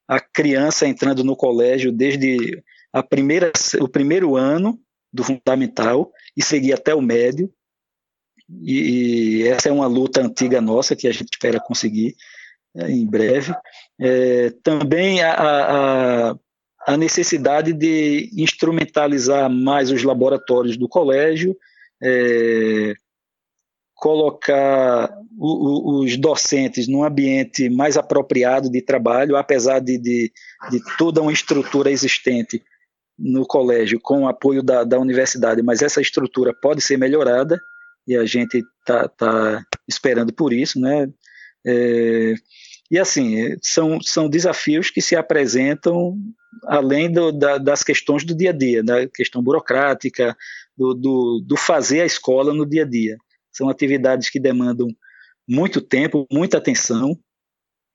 a 0.07 0.19
criança 0.19 0.87
entrando 0.87 1.23
no 1.23 1.35
colégio 1.35 1.91
desde 1.91 2.61
a 2.91 3.01
primeira, 3.01 3.51
o 3.79 3.87
primeiro 3.87 4.35
ano 4.35 4.79
do 5.13 5.23
fundamental 5.23 6.11
e 6.35 6.43
seguir 6.43 6.73
até 6.73 6.93
o 6.93 7.01
médio. 7.01 7.51
E, 8.61 9.43
e 9.43 9.47
essa 9.47 9.69
é 9.69 9.71
uma 9.71 9.87
luta 9.87 10.21
antiga 10.21 10.59
nossa 10.59 10.95
que 10.95 11.07
a 11.07 11.11
gente 11.11 11.29
espera 11.31 11.59
conseguir 11.59 12.15
é, 12.75 12.91
em 12.91 13.05
breve. 13.05 13.53
É, 13.99 14.49
também 14.63 15.21
a, 15.21 15.33
a, 15.33 16.35
a 16.87 16.97
necessidade 16.97 17.73
de 17.73 18.29
instrumentalizar 18.33 19.49
mais 19.49 19.91
os 19.91 20.03
laboratórios 20.03 20.77
do 20.77 20.87
colégio, 20.87 21.55
é, 22.01 22.93
colocar 24.01 25.15
o, 25.37 25.99
o, 25.99 26.03
os 26.03 26.17
docentes 26.17 26.87
num 26.87 27.03
ambiente 27.03 27.69
mais 27.69 27.95
apropriado 27.95 28.67
de 28.67 28.81
trabalho, 28.81 29.37
apesar 29.37 29.77
de, 29.79 29.95
de, 29.99 30.31
de, 30.71 30.81
toda 30.97 31.21
uma 31.21 31.31
estrutura 31.31 31.91
existente 31.91 32.63
no 33.17 33.45
colégio 33.45 33.99
com 34.01 34.23
o 34.23 34.27
apoio 34.27 34.63
da, 34.63 34.83
da 34.83 34.97
universidade, 34.97 35.61
mas 35.61 35.83
essa 35.83 36.01
estrutura 36.01 36.51
pode 36.51 36.81
ser 36.81 36.97
melhorada 36.97 37.59
e 38.07 38.17
a 38.17 38.25
gente 38.25 38.63
está 38.79 39.07
tá 39.07 39.63
esperando 39.87 40.33
por 40.33 40.51
isso, 40.51 40.79
né? 40.79 41.07
É, 41.63 42.33
e 42.89 42.97
assim, 42.97 43.55
são, 43.61 44.01
são 44.01 44.27
desafios 44.27 44.89
que 44.89 44.99
se 44.99 45.15
apresentam 45.15 46.17
além 46.65 47.11
do, 47.11 47.31
da, 47.31 47.59
das 47.59 47.83
questões 47.83 48.25
do 48.25 48.33
dia 48.33 48.49
a 48.49 48.53
dia, 48.53 48.83
da 48.83 49.07
questão 49.07 49.43
burocrática, 49.43 50.35
do, 50.75 50.95
do, 50.95 51.43
do 51.45 51.55
fazer 51.55 52.01
a 52.01 52.05
escola 52.05 52.51
no 52.51 52.65
dia 52.65 52.81
a 52.81 52.87
dia. 52.87 53.15
São 53.51 53.69
atividades 53.69 54.29
que 54.29 54.39
demandam 54.39 54.87
muito 55.47 55.81
tempo, 55.81 56.25
muita 56.31 56.57
atenção, 56.57 57.17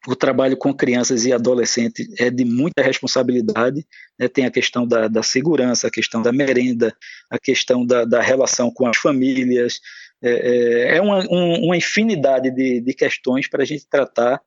o 0.06 0.14
trabalho 0.14 0.56
com 0.56 0.72
crianças 0.72 1.26
e 1.26 1.32
adolescentes 1.32 2.08
é 2.18 2.30
de 2.30 2.44
muita 2.44 2.82
responsabilidade. 2.82 3.84
Né? 4.18 4.28
Tem 4.28 4.46
a 4.46 4.50
questão 4.50 4.86
da, 4.86 5.08
da, 5.08 5.22
segurança, 5.22 5.88
a 5.88 5.90
questão 5.90 6.22
da 6.22 6.32
merenda, 6.32 6.94
a 7.28 7.38
questão 7.38 7.84
da, 7.84 8.04
da 8.04 8.20
relação 8.20 8.70
com 8.70 8.86
as 8.86 8.96
famílias. 8.96 9.80
É, 10.22 10.30
é, 10.30 10.96
é 10.96 11.02
uma, 11.02 11.20
um, 11.30 11.66
uma, 11.66 11.76
infinidade 11.76 12.50
de, 12.50 12.80
de 12.80 12.94
questões 12.94 13.48
para 13.48 13.62
a 13.62 13.66
gente 13.66 13.86
tratar 13.86 14.40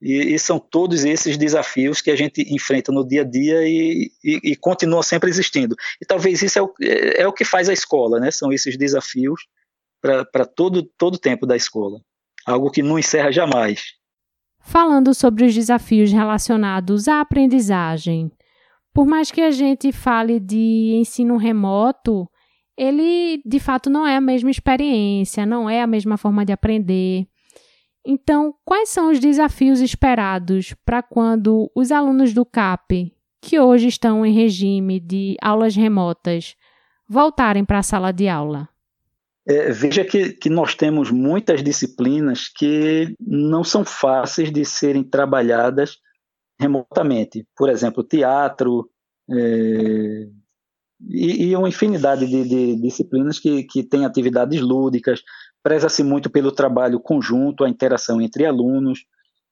e, 0.00 0.34
e, 0.34 0.38
são 0.38 0.58
todos 0.58 1.04
esses 1.04 1.36
desafios 1.36 2.00
que 2.00 2.10
a 2.10 2.16
gente 2.16 2.42
enfrenta 2.54 2.92
no 2.92 3.06
dia 3.06 3.22
a 3.22 3.24
dia 3.24 3.66
e, 3.66 4.12
e, 4.22 4.52
e 4.52 4.56
continua 4.56 5.02
sempre 5.02 5.30
existindo. 5.30 5.74
E 6.00 6.04
talvez 6.04 6.42
isso 6.42 6.58
é 6.58 6.62
o, 6.62 6.72
é, 6.82 7.22
é 7.22 7.26
o 7.26 7.32
que 7.32 7.44
faz 7.44 7.68
a 7.68 7.72
escola, 7.72 8.20
né? 8.20 8.30
São 8.30 8.52
esses 8.52 8.76
desafios 8.76 9.46
para 10.30 10.44
todo 10.44 10.82
todo 10.98 11.18
tempo 11.18 11.46
da 11.46 11.56
escola. 11.56 11.98
Algo 12.46 12.70
que 12.70 12.82
não 12.82 12.98
encerra 12.98 13.32
jamais. 13.32 13.94
Falando 14.60 15.14
sobre 15.14 15.44
os 15.44 15.54
desafios 15.54 16.12
relacionados 16.12 17.08
à 17.08 17.20
aprendizagem, 17.20 18.30
por 18.92 19.06
mais 19.06 19.30
que 19.30 19.40
a 19.40 19.50
gente 19.50 19.92
fale 19.92 20.38
de 20.38 20.94
ensino 20.94 21.36
remoto, 21.36 22.28
ele 22.76 23.42
de 23.46 23.58
fato 23.58 23.88
não 23.88 24.06
é 24.06 24.16
a 24.16 24.20
mesma 24.20 24.50
experiência, 24.50 25.46
não 25.46 25.68
é 25.70 25.80
a 25.80 25.86
mesma 25.86 26.18
forma 26.18 26.44
de 26.44 26.52
aprender. 26.52 27.26
Então, 28.06 28.54
quais 28.64 28.90
são 28.90 29.10
os 29.10 29.18
desafios 29.18 29.80
esperados 29.80 30.74
para 30.84 31.02
quando 31.02 31.70
os 31.74 31.90
alunos 31.90 32.34
do 32.34 32.44
CAP, 32.44 33.14
que 33.40 33.58
hoje 33.58 33.88
estão 33.88 34.26
em 34.26 34.32
regime 34.32 35.00
de 35.00 35.36
aulas 35.40 35.74
remotas, 35.74 36.54
voltarem 37.08 37.64
para 37.64 37.78
a 37.78 37.82
sala 37.82 38.12
de 38.12 38.28
aula? 38.28 38.68
É, 39.46 39.70
veja 39.70 40.04
que, 40.04 40.32
que 40.32 40.48
nós 40.48 40.74
temos 40.74 41.10
muitas 41.10 41.62
disciplinas 41.62 42.48
que 42.48 43.14
não 43.20 43.62
são 43.62 43.84
fáceis 43.84 44.50
de 44.50 44.64
serem 44.64 45.04
trabalhadas 45.04 45.98
remotamente. 46.58 47.46
Por 47.54 47.68
exemplo, 47.68 48.02
teatro 48.02 48.88
é, 49.30 50.28
e, 51.08 51.48
e, 51.48 51.56
uma 51.56 51.68
infinidade 51.68 52.26
de, 52.26 52.48
de 52.48 52.80
disciplinas 52.80 53.38
que, 53.38 53.64
que 53.64 53.82
têm 53.82 54.04
atividades 54.04 54.60
lúdicas, 54.60 55.22
preza-se 55.62 56.02
muito 56.02 56.30
pelo 56.30 56.52
trabalho 56.52 57.00
conjunto, 57.00 57.64
a 57.64 57.68
interação 57.68 58.20
entre 58.20 58.46
alunos, 58.46 59.04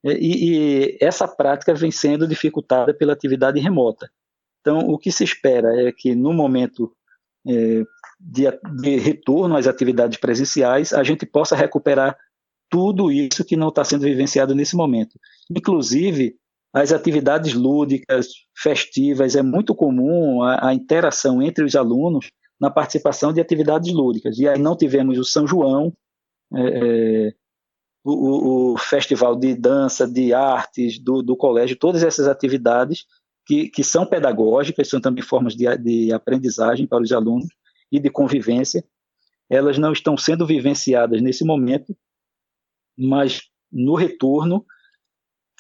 e, 0.05 0.11
e, 0.11 0.99
essa 1.01 1.29
prática 1.29 1.75
vem 1.75 1.91
sendo 1.91 2.27
dificultada 2.27 2.93
pela 2.93 3.13
atividade 3.13 3.61
remota. 3.61 4.11
Então, 4.61 4.79
o 4.79 4.99
que 4.99 5.13
se 5.13 5.25
espera 5.25 5.89
é 5.89 5.93
que 5.93 6.15
no 6.15 6.33
momento 6.33 6.93
é, 7.47 7.83
de, 8.23 8.45
de, 8.81 8.97
retorno 8.97 9.57
às 9.57 9.67
atividades 9.67 10.19
presenciais, 10.19 10.93
a 10.93 11.03
gente 11.03 11.27
possa 11.27 11.57
recuperar 11.57 12.17
tudo 12.71 13.11
isso 13.11 13.45
que 13.45 13.57
não 13.57 13.69
está 13.69 13.85
sendo 13.85 14.03
vivenciado 14.03 14.55
nesse 14.55 14.77
momento. 14.77 15.19
Inclusive, 15.51 16.37
as 16.73 16.93
atividades 16.93 17.53
lúdicas, 17.53 18.29
festivas, 18.57 19.35
é 19.35 19.43
muito 19.43 19.75
comum 19.75 20.43
a, 20.43 20.69
a 20.69 20.75
interação 20.75 21.43
entre 21.43 21.65
os 21.65 21.75
alunos 21.75 22.31
na 22.59 22.71
participação 22.71 23.33
de 23.33 23.41
atividades 23.41 23.93
lúdicas. 23.93 24.39
E 24.39 24.49
aí 24.49 24.59
não 24.59 24.77
tivemos 24.77 25.19
o 25.19 25.25
São 25.25 25.47
João, 25.47 25.93
é, 26.55 26.61
é, 26.61 27.33
o, 28.05 28.73
o, 28.73 28.79
festival 28.79 29.37
de 29.37 29.55
dança, 29.55 30.07
de 30.07 30.33
artes 30.33 30.99
do, 30.99 31.23
do 31.23 31.37
colégio, 31.37 31.79
todas 31.79 32.03
essas 32.03 32.27
atividades 32.27 33.05
que, 33.47 33.69
que 33.69 33.83
são 33.83 34.07
pedagógicas, 34.07 34.89
são 34.89 35.01
também 35.01 35.23
formas 35.23 35.55
de, 35.55 35.77
de 35.77 36.13
aprendizagem 36.13 36.87
para 36.87 37.03
os 37.03 37.13
alunos 37.13 37.49
e 37.93 38.01
de 38.01 38.09
convivência, 38.09 38.83
elas 39.51 39.77
não 39.77 39.93
estão 39.93 40.17
sendo 40.17 40.47
vivenciadas 40.47 41.21
nesse 41.21 41.45
momento, 41.45 41.95
mas 42.97 43.43
no 43.71 43.95
retorno, 43.95 44.65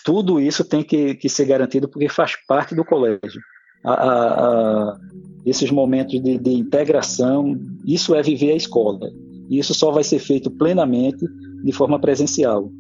tudo 0.03 0.41
isso 0.41 0.65
tem 0.65 0.83
que, 0.83 1.15
que 1.15 1.29
ser 1.29 1.45
garantido 1.45 1.89
porque 1.89 2.09
faz 2.09 2.35
parte 2.47 2.75
do 2.75 2.85
colégio. 2.85 3.41
A, 3.85 3.93
a, 3.93 4.47
a, 4.93 5.01
esses 5.45 5.71
momentos 5.71 6.21
de, 6.23 6.39
de 6.39 6.51
integração, 6.53 7.55
isso 7.85 8.15
é 8.15 8.23
viver 8.23 8.53
a 8.53 8.57
escola. 8.57 9.11
E 9.51 9.59
isso 9.59 9.75
só 9.75 9.91
vai 9.91 10.03
ser 10.03 10.19
feito 10.19 10.51
plenamente 10.51 11.27
de 11.63 11.73
forma 11.73 12.01
presencial. 12.01 12.71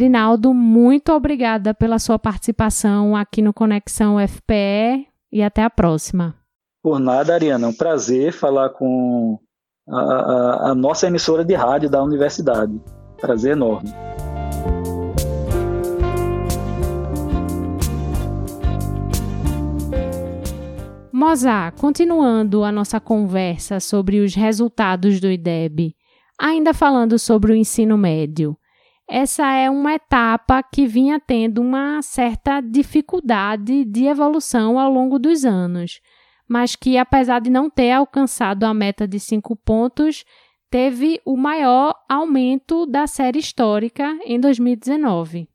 Erinaldo, 0.00 0.54
muito 0.54 1.12
obrigada 1.12 1.74
pela 1.74 1.98
sua 1.98 2.18
participação 2.18 3.14
aqui 3.14 3.42
no 3.42 3.52
Conexão 3.52 4.16
FPE 4.18 5.06
e 5.30 5.42
até 5.42 5.62
a 5.62 5.68
próxima. 5.68 6.34
Por 6.82 6.98
nada, 6.98 7.34
Ariana. 7.34 7.66
É 7.66 7.68
um 7.68 7.74
prazer 7.74 8.32
falar 8.32 8.70
com 8.70 9.38
a, 9.86 10.00
a, 10.00 10.70
a 10.70 10.74
nossa 10.74 11.06
emissora 11.06 11.44
de 11.44 11.52
rádio 11.52 11.90
da 11.90 12.02
universidade. 12.02 12.80
Prazer 13.20 13.52
enorme. 13.52 13.90
Mozart, 21.12 21.78
continuando 21.78 22.64
a 22.64 22.72
nossa 22.72 22.98
conversa 22.98 23.78
sobre 23.78 24.20
os 24.20 24.34
resultados 24.34 25.20
do 25.20 25.30
IDEB, 25.30 25.94
ainda 26.40 26.72
falando 26.72 27.18
sobre 27.18 27.52
o 27.52 27.54
ensino 27.54 27.98
médio, 27.98 28.56
essa 29.10 29.52
é 29.52 29.68
uma 29.68 29.94
etapa 29.94 30.62
que 30.62 30.86
vinha 30.86 31.18
tendo 31.18 31.60
uma 31.60 32.00
certa 32.00 32.60
dificuldade 32.60 33.84
de 33.84 34.06
evolução 34.06 34.78
ao 34.78 34.90
longo 34.90 35.18
dos 35.18 35.44
anos, 35.44 36.00
mas 36.48 36.76
que, 36.76 36.96
apesar 36.96 37.40
de 37.40 37.50
não 37.50 37.68
ter 37.68 37.90
alcançado 37.90 38.64
a 38.64 38.72
meta 38.72 39.08
de 39.08 39.18
cinco 39.18 39.56
pontos, 39.56 40.24
teve 40.70 41.20
o 41.24 41.36
maior 41.36 41.94
aumento 42.08 42.86
da 42.86 43.08
série 43.08 43.40
histórica 43.40 44.16
em 44.24 44.38
2019 44.38 45.48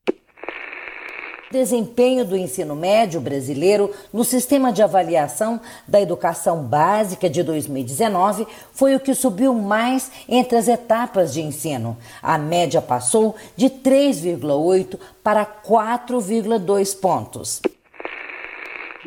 desempenho 1.55 2.25
do 2.25 2.35
ensino 2.35 2.75
médio 2.75 3.21
brasileiro 3.21 3.89
no 4.11 4.25
sistema 4.25 4.73
de 4.73 4.83
avaliação 4.83 5.61
da 5.87 6.01
educação 6.01 6.61
básica 6.61 7.29
de 7.29 7.41
2019 7.41 8.45
foi 8.73 8.93
o 8.93 8.99
que 8.99 9.13
subiu 9.13 9.53
mais 9.53 10.11
entre 10.27 10.57
as 10.57 10.67
etapas 10.67 11.33
de 11.33 11.41
ensino. 11.41 11.97
A 12.21 12.37
média 12.37 12.81
passou 12.81 13.37
de 13.55 13.69
3,8 13.69 14.99
para 15.23 15.45
4,2 15.45 16.99
pontos. 16.99 17.61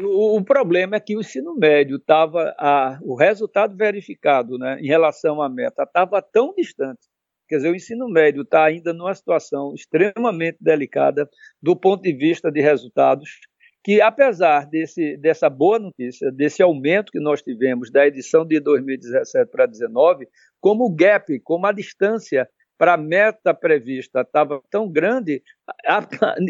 O, 0.00 0.40
problema 0.42 0.96
é 0.96 1.00
que 1.00 1.16
o 1.16 1.20
ensino 1.20 1.54
médio 1.54 1.96
estava, 1.96 2.54
o 3.02 3.14
resultado 3.14 3.76
verificado 3.76 4.56
né, 4.56 4.80
em 4.80 4.86
relação 4.86 5.42
à 5.42 5.48
meta 5.48 5.82
estava 5.82 6.22
tão 6.22 6.54
distante 6.56 7.00
Quer 7.48 7.56
dizer, 7.56 7.70
o 7.70 7.76
ensino 7.76 8.08
médio 8.08 8.42
está 8.42 8.64
ainda 8.64 8.92
numa 8.92 9.14
situação 9.14 9.72
extremamente 9.74 10.58
delicada 10.60 11.28
do 11.62 11.74
ponto 11.74 12.02
de 12.02 12.12
vista 12.12 12.50
de 12.52 12.60
resultados, 12.60 13.40
que 13.82 14.02
apesar 14.02 14.66
desse, 14.66 15.16
dessa 15.16 15.48
boa 15.48 15.78
notícia, 15.78 16.30
desse 16.30 16.62
aumento 16.62 17.10
que 17.10 17.20
nós 17.20 17.40
tivemos 17.40 17.90
da 17.90 18.06
edição 18.06 18.44
de 18.44 18.60
2017 18.60 19.50
para 19.50 19.64
2019, 19.64 20.28
como 20.60 20.84
o 20.84 20.94
gap, 20.94 21.40
como 21.40 21.66
a 21.66 21.72
distância 21.72 22.46
para 22.76 22.94
a 22.94 22.98
meta 22.98 23.54
prevista 23.54 24.20
estava 24.20 24.60
tão 24.70 24.90
grande, 24.90 25.42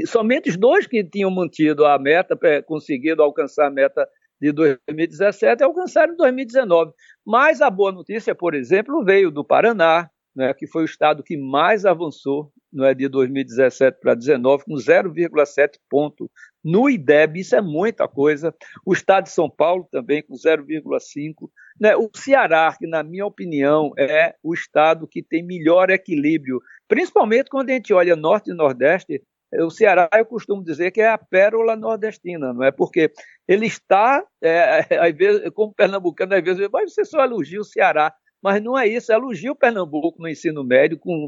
somente 0.06 0.50
os 0.50 0.56
dois 0.56 0.86
que 0.86 1.02
tinham 1.02 1.30
mantido 1.30 1.86
a 1.86 1.98
meta, 1.98 2.36
conseguido 2.66 3.22
alcançar 3.22 3.66
a 3.66 3.70
meta 3.70 4.06
de 4.40 4.52
2017, 4.52 5.62
alcançaram 5.62 6.12
em 6.12 6.16
2019. 6.16 6.92
Mas 7.24 7.62
a 7.62 7.70
boa 7.70 7.92
notícia, 7.92 8.34
por 8.34 8.54
exemplo, 8.54 9.04
veio 9.04 9.30
do 9.30 9.44
Paraná, 9.44 10.10
né, 10.38 10.54
que 10.54 10.68
foi 10.68 10.82
o 10.82 10.84
estado 10.84 11.24
que 11.24 11.36
mais 11.36 11.84
avançou 11.84 12.52
é 12.82 12.94
de 12.94 13.08
2017 13.08 13.98
para 14.00 14.14
2019, 14.14 14.64
com 14.64 14.74
0,7 14.74 15.78
ponto 15.90 16.30
no 16.62 16.88
IDEB, 16.88 17.40
isso 17.40 17.56
é 17.56 17.60
muita 17.60 18.06
coisa. 18.06 18.54
O 18.86 18.92
estado 18.92 19.24
de 19.24 19.30
São 19.30 19.50
Paulo 19.50 19.88
também 19.90 20.22
com 20.22 20.34
0,5. 20.34 21.50
Né? 21.80 21.96
O 21.96 22.08
Ceará, 22.14 22.72
que 22.78 22.86
na 22.86 23.02
minha 23.02 23.26
opinião 23.26 23.90
é 23.98 24.36
o 24.42 24.54
estado 24.54 25.08
que 25.08 25.22
tem 25.22 25.42
melhor 25.42 25.90
equilíbrio, 25.90 26.60
principalmente 26.86 27.50
quando 27.50 27.70
a 27.70 27.72
gente 27.72 27.92
olha 27.92 28.14
norte 28.14 28.50
e 28.50 28.54
nordeste, 28.54 29.20
o 29.52 29.70
Ceará, 29.70 30.08
eu 30.14 30.26
costumo 30.26 30.62
dizer 30.62 30.90
que 30.92 31.00
é 31.00 31.08
a 31.08 31.18
pérola 31.18 31.74
nordestina, 31.74 32.52
não 32.52 32.62
é? 32.62 32.70
Porque 32.70 33.10
ele 33.48 33.66
está, 33.66 34.22
é, 34.42 34.86
às 35.00 35.16
vezes, 35.16 35.50
como 35.50 35.74
pernambucano, 35.74 36.34
às 36.34 36.44
vezes, 36.44 36.68
mas 36.70 36.92
você 36.92 37.04
só 37.04 37.24
elogia 37.24 37.60
o 37.60 37.64
Ceará 37.64 38.14
mas 38.42 38.62
não 38.62 38.78
é 38.78 38.86
isso. 38.86 39.12
Elogio 39.12 39.54
Pernambuco 39.54 40.20
no 40.20 40.28
ensino 40.28 40.64
médio 40.64 40.98
com 40.98 41.26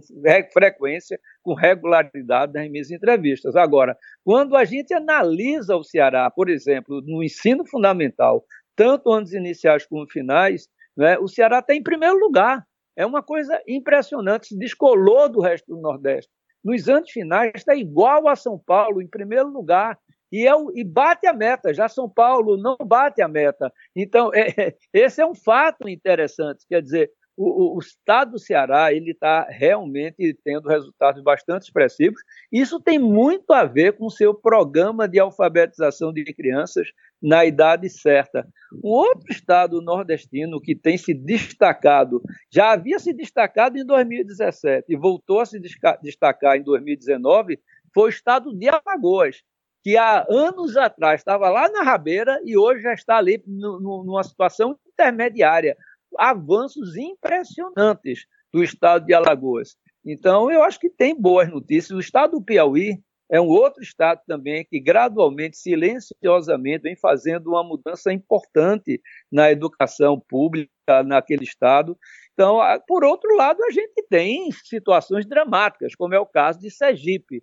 frequência, 0.53 1.19
com 1.43 1.55
regularidade 1.55 2.53
nas 2.53 2.71
minhas 2.71 2.91
entrevistas. 2.91 3.57
Agora, 3.57 3.97
quando 4.25 4.57
a 4.57 4.65
gente 4.65 4.95
analisa 4.95 5.77
o 5.77 5.85
Ceará, 5.85 6.31
por 6.31 6.49
exemplo, 6.49 7.01
no 7.05 7.23
ensino 7.23 7.67
fundamental, 7.67 8.45
tanto 8.77 9.13
anos 9.13 9.33
iniciais 9.33 9.87
como 9.87 10.09
finais, 10.09 10.69
né, 10.97 11.19
o 11.19 11.29
Ceará 11.29 11.59
está 11.59 11.75
em 11.75 11.83
primeiro 11.83 12.19
lugar. 12.19 12.65
É 12.97 13.05
uma 13.05 13.23
coisa 13.23 13.61
impressionante, 13.67 14.49
se 14.49 14.59
descolou 14.59 15.29
do 15.29 15.41
resto 15.41 15.75
do 15.75 15.81
Nordeste. 15.81 16.31
Nos 16.63 16.89
anos 16.89 17.11
finais 17.11 17.53
está 17.55 17.75
igual 17.75 18.29
a 18.29 18.37
São 18.37 18.59
Paulo, 18.59 19.01
em 19.01 19.09
primeiro 19.09 19.49
lugar 19.49 19.99
e, 20.33 20.47
é, 20.47 20.53
e 20.75 20.85
bate 20.85 21.27
a 21.27 21.33
meta. 21.33 21.75
Já 21.75 21.89
São 21.89 22.09
Paulo 22.09 22.57
não 22.57 22.77
bate 22.85 23.23
a 23.23 23.29
meta. 23.29 23.73
Então, 23.95 24.31
é, 24.35 24.75
esse 24.93 25.21
é 25.21 25.27
um 25.27 25.35
fato 25.35 25.89
interessante. 25.89 26.67
Quer 26.69 26.83
dizer, 26.83 27.11
o, 27.37 27.77
o, 27.77 27.79
estado 27.79 28.33
do 28.33 28.39
Ceará 28.39 28.93
ele 28.93 29.13
está 29.13 29.47
realmente 29.49 30.39
tendo 30.45 30.69
resultados 30.69 31.23
bastante 31.23 31.63
expressivos. 31.63 32.21
Isso 32.53 32.79
tem 32.79 32.99
muito 32.99 33.53
a 33.53 33.65
ver 33.65 33.97
com 33.97 34.07
o 34.07 34.11
seu 34.11 34.35
programa 34.35 35.09
de 35.09 35.19
alfabetização 35.19 36.13
de 36.13 36.23
crianças 36.35 36.89
na 37.23 37.47
idade 37.47 37.89
certa. 37.89 38.47
Um 38.85 38.91
outro 38.91 39.31
estado 39.31 39.81
nordestino 39.81 40.61
que 40.61 40.75
tem 40.75 40.99
se 40.99 41.15
destacado, 41.15 42.23
já 42.53 42.73
havia 42.73 42.99
se 42.99 43.13
destacado 43.15 43.79
em 43.79 43.87
2017 43.87 44.85
e 44.89 44.97
voltou 44.97 45.41
a 45.41 45.47
se 45.47 45.59
destacar 46.03 46.57
em 46.57 46.63
2019, 46.63 47.59
foi 47.95 48.05
o 48.05 48.09
estado 48.09 48.55
de 48.55 48.69
Alagoas 48.69 49.43
que 49.83 49.97
há 49.97 50.27
anos 50.29 50.77
atrás 50.77 51.21
estava 51.21 51.49
lá 51.49 51.69
na 51.71 51.83
rabeira 51.83 52.41
e 52.45 52.57
hoje 52.57 52.83
já 52.83 52.93
está 52.93 53.17
ali 53.17 53.43
numa 53.47 54.23
situação 54.23 54.79
intermediária. 54.87 55.77
Avanços 56.19 56.97
impressionantes 56.97 58.27
do 58.53 58.63
estado 58.63 59.07
de 59.07 59.15
Alagoas. 59.15 59.77
Então, 60.05 60.51
eu 60.51 60.63
acho 60.63 60.79
que 60.79 60.91
tem 60.91 61.19
boas 61.19 61.49
notícias. 61.49 61.91
O 61.91 62.01
estado 62.01 62.33
do 62.33 62.43
Piauí 62.43 62.99
é 63.31 63.41
um 63.41 63.47
outro 63.47 63.83
estado 63.83 64.21
também 64.27 64.67
que 64.69 64.81
gradualmente, 64.81 65.57
silenciosamente, 65.57 66.83
vem 66.83 66.97
fazendo 66.97 67.51
uma 67.51 67.63
mudança 67.63 68.13
importante 68.13 69.01
na 69.31 69.53
educação 69.53 70.21
pública 70.29 70.71
naquele 71.05 71.45
estado. 71.45 71.97
Então, 72.33 72.59
por 72.89 73.05
outro 73.05 73.37
lado, 73.37 73.63
a 73.63 73.71
gente 73.71 74.05
tem 74.09 74.51
situações 74.65 75.27
dramáticas, 75.27 75.95
como 75.95 76.15
é 76.15 76.19
o 76.19 76.27
caso 76.27 76.59
de 76.59 76.71
Sergipe. 76.71 77.41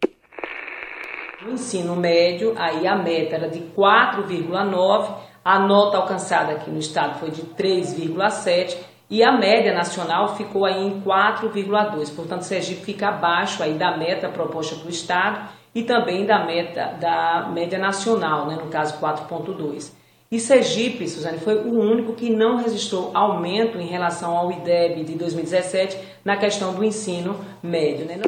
No 1.48 1.54
ensino 1.54 1.96
médio, 1.96 2.54
aí 2.58 2.86
a 2.86 2.98
meta 2.98 3.36
era 3.36 3.48
de 3.48 3.62
4,9, 3.74 5.16
a 5.46 5.58
nota 5.58 5.96
alcançada 5.96 6.52
aqui 6.52 6.70
no 6.70 6.78
estado 6.78 7.20
foi 7.20 7.32
de 7.32 7.42
3,7 7.42 8.76
e 9.10 9.24
a 9.24 9.32
média 9.32 9.74
nacional 9.74 10.36
ficou 10.36 10.66
aí 10.66 10.86
em 10.86 11.00
4,2. 11.00 12.14
Portanto, 12.14 12.42
Sergipe 12.42 12.84
fica 12.84 13.08
abaixo 13.08 13.64
aí 13.64 13.76
da 13.76 13.96
meta 13.96 14.28
proposta 14.28 14.76
para 14.76 14.88
o 14.88 14.90
estado 14.90 15.50
e 15.74 15.84
também 15.84 16.26
da 16.26 16.46
meta 16.46 16.98
da 17.00 17.50
média 17.54 17.80
nacional, 17.80 18.48
né, 18.48 18.58
no 18.62 18.70
caso 18.70 19.00
4,2. 19.00 19.94
E 20.30 20.42
Sergipe, 20.42 21.08
Suzane, 21.08 21.38
foi 21.38 21.56
o 21.56 21.80
único 21.80 22.12
que 22.12 22.30
não 22.30 22.58
registrou 22.58 23.12
aumento 23.14 23.78
em 23.78 23.88
relação 23.88 24.36
ao 24.36 24.52
IDEB 24.52 25.06
de 25.06 25.14
2017 25.14 25.98
na 26.26 26.36
questão 26.36 26.74
do 26.74 26.84
ensino 26.84 27.40
médio. 27.64 28.06
Né? 28.06 28.20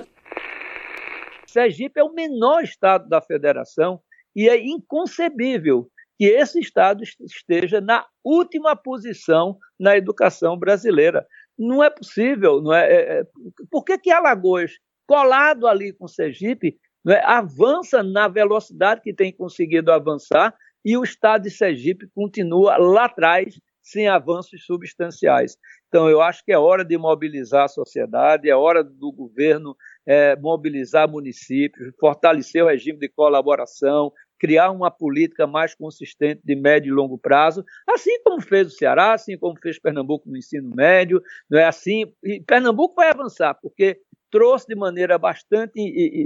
Sergipe 1.49 1.99
é 1.99 2.03
o 2.03 2.13
menor 2.13 2.63
estado 2.63 3.07
da 3.09 3.21
federação 3.21 3.99
e 4.35 4.47
é 4.47 4.57
inconcebível 4.57 5.89
que 6.17 6.25
esse 6.25 6.59
estado 6.59 7.03
esteja 7.21 7.79
na 7.79 8.05
última 8.23 8.75
posição 8.75 9.57
na 9.79 9.95
educação 9.95 10.57
brasileira. 10.57 11.25
Não 11.57 11.83
é 11.83 11.89
possível, 11.89 12.61
não 12.61 12.73
é? 12.73 12.91
é, 12.91 13.19
é 13.19 13.23
por 13.71 13.83
que, 13.83 13.97
que 13.97 14.11
Alagoas, 14.11 14.73
colado 15.07 15.65
ali 15.65 15.93
com 15.93 16.07
Sergipe, 16.07 16.77
é, 17.07 17.23
avança 17.25 18.03
na 18.03 18.27
velocidade 18.27 19.01
que 19.01 19.13
tem 19.13 19.31
conseguido 19.31 19.91
avançar 19.91 20.53
e 20.83 20.97
o 20.97 21.03
estado 21.03 21.43
de 21.43 21.51
Sergipe 21.51 22.07
continua 22.13 22.77
lá 22.77 23.05
atrás, 23.05 23.59
sem 23.81 24.07
avanços 24.07 24.65
substanciais? 24.65 25.57
Então, 25.87 26.09
eu 26.09 26.21
acho 26.21 26.43
que 26.43 26.51
é 26.51 26.57
hora 26.57 26.85
de 26.85 26.97
mobilizar 26.97 27.63
a 27.63 27.69
sociedade, 27.69 28.49
é 28.49 28.55
hora 28.55 28.83
do 28.83 29.11
governo 29.11 29.75
é, 30.05 30.35
mobilizar 30.35 31.09
municípios, 31.09 31.93
fortalecer 31.99 32.63
o 32.63 32.67
regime 32.67 32.99
de 32.99 33.09
colaboração, 33.09 34.11
criar 34.39 34.71
uma 34.71 34.89
política 34.89 35.45
mais 35.45 35.75
consistente 35.75 36.41
de 36.43 36.55
médio 36.55 36.91
e 36.91 36.95
longo 36.95 37.17
prazo, 37.17 37.63
assim 37.87 38.21
como 38.23 38.41
fez 38.41 38.67
o 38.67 38.71
Ceará, 38.71 39.13
assim 39.13 39.37
como 39.37 39.59
fez 39.59 39.77
Pernambuco 39.77 40.29
no 40.29 40.37
ensino 40.37 40.73
médio, 40.73 41.21
não 41.49 41.59
é 41.59 41.65
assim? 41.65 42.05
E 42.23 42.39
Pernambuco 42.39 42.95
vai 42.95 43.09
avançar, 43.09 43.53
porque 43.55 43.99
trouxe 44.31 44.67
de 44.67 44.75
maneira 44.75 45.17
bastante 45.17 45.79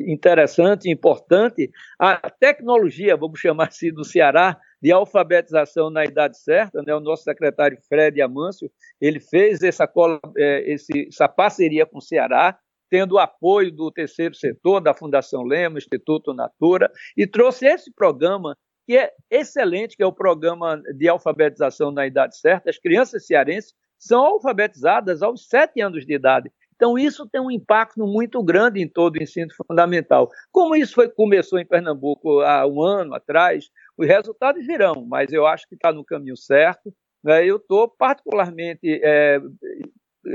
interessante 0.08 0.88
e 0.88 0.92
importante 0.92 1.72
a 1.98 2.30
tecnologia, 2.30 3.16
vamos 3.16 3.40
chamar 3.40 3.70
assim, 3.70 3.92
do 3.92 4.04
Ceará, 4.04 4.60
de 4.82 4.92
alfabetização 4.92 5.90
na 5.90 6.04
idade 6.04 6.38
certa, 6.38 6.84
né? 6.84 6.94
o 6.94 7.00
nosso 7.00 7.24
secretário 7.24 7.78
Fred 7.88 8.22
Amâncio, 8.22 8.70
ele 9.00 9.20
fez 9.20 9.64
essa, 9.64 9.90
é, 10.38 10.74
essa 10.74 11.28
parceria 11.30 11.86
com 11.86 12.00
o 12.00 12.02
Ceará, 12.02 12.58
tendo 12.94 13.14
o 13.14 13.18
apoio 13.18 13.72
do 13.72 13.90
terceiro 13.90 14.36
setor, 14.36 14.80
da 14.80 14.94
Fundação 14.94 15.42
Lema, 15.42 15.80
Instituto 15.80 16.32
Natura, 16.32 16.92
e 17.18 17.26
trouxe 17.26 17.66
esse 17.66 17.92
programa 17.92 18.56
que 18.86 18.96
é 18.96 19.12
excelente, 19.32 19.98
que 19.98 20.04
é 20.04 20.06
o 20.06 20.14
programa 20.14 20.80
de 20.96 21.10
alfabetização 21.10 21.90
na 21.90 22.06
idade 22.06 22.38
certa. 22.38 22.70
As 22.70 22.78
crianças 22.78 23.26
cearenses 23.26 23.74
são 23.98 24.24
alfabetizadas 24.24 25.24
aos 25.24 25.48
sete 25.48 25.82
anos 25.82 26.06
de 26.06 26.14
idade. 26.14 26.52
Então, 26.76 26.96
isso 26.96 27.28
tem 27.28 27.42
um 27.42 27.50
impacto 27.50 28.06
muito 28.06 28.44
grande 28.44 28.80
em 28.80 28.88
todo 28.88 29.16
o 29.16 29.24
ensino 29.24 29.50
fundamental. 29.56 30.30
Como 30.52 30.76
isso 30.76 30.94
foi, 30.94 31.10
começou 31.10 31.58
em 31.58 31.66
Pernambuco 31.66 32.42
há 32.42 32.68
um 32.68 32.80
ano 32.80 33.16
atrás, 33.16 33.72
os 33.98 34.06
resultados 34.06 34.64
virão, 34.68 35.04
mas 35.08 35.34
eu 35.34 35.48
acho 35.48 35.68
que 35.68 35.74
está 35.74 35.92
no 35.92 36.06
caminho 36.06 36.38
certo. 36.38 36.94
Né? 37.24 37.44
Eu 37.44 37.56
estou 37.56 37.90
particularmente 37.90 39.02
é, 39.04 39.42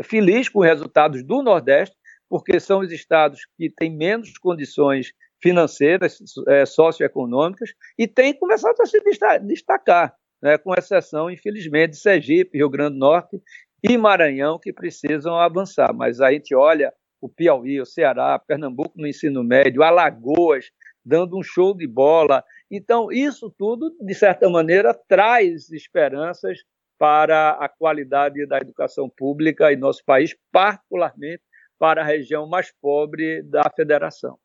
feliz 0.02 0.48
com 0.48 0.58
os 0.58 0.66
resultados 0.66 1.22
do 1.22 1.40
Nordeste, 1.40 1.96
porque 2.28 2.60
são 2.60 2.80
os 2.80 2.92
estados 2.92 3.46
que 3.56 3.70
têm 3.70 3.94
menos 3.94 4.36
condições 4.38 5.12
financeiras, 5.40 6.18
é, 6.48 6.66
socioeconômicas, 6.66 7.70
e 7.96 8.06
têm 8.06 8.34
começado 8.34 8.80
a 8.80 8.86
se 8.86 9.00
destacar, 9.42 10.14
né? 10.42 10.58
com 10.58 10.74
exceção, 10.74 11.30
infelizmente, 11.30 11.92
de 11.92 11.98
Sergipe, 11.98 12.58
Rio 12.58 12.68
Grande 12.68 12.94
do 12.94 12.98
Norte 12.98 13.40
e 13.82 13.96
Maranhão, 13.96 14.58
que 14.58 14.72
precisam 14.72 15.36
avançar. 15.36 15.94
Mas 15.94 16.20
a 16.20 16.32
gente 16.32 16.54
olha 16.54 16.92
o 17.20 17.28
Piauí, 17.28 17.80
o 17.80 17.86
Ceará, 17.86 18.38
Pernambuco 18.38 18.92
no 18.96 19.06
ensino 19.06 19.44
médio, 19.44 19.82
Alagoas, 19.82 20.70
dando 21.04 21.38
um 21.38 21.42
show 21.42 21.74
de 21.74 21.86
bola, 21.86 22.44
então, 22.70 23.10
isso 23.10 23.50
tudo, 23.56 23.96
de 23.98 24.14
certa 24.14 24.48
maneira, 24.48 24.92
traz 24.92 25.70
esperanças 25.70 26.58
para 26.98 27.52
a 27.52 27.68
qualidade 27.68 28.44
da 28.46 28.58
educação 28.58 29.08
pública 29.08 29.72
em 29.72 29.76
nosso 29.76 30.04
país, 30.04 30.36
particularmente 30.52 31.42
para 31.78 32.02
a 32.02 32.04
região 32.04 32.48
mais 32.48 32.72
pobre 32.80 33.42
da 33.42 33.70
federação. 33.74 34.38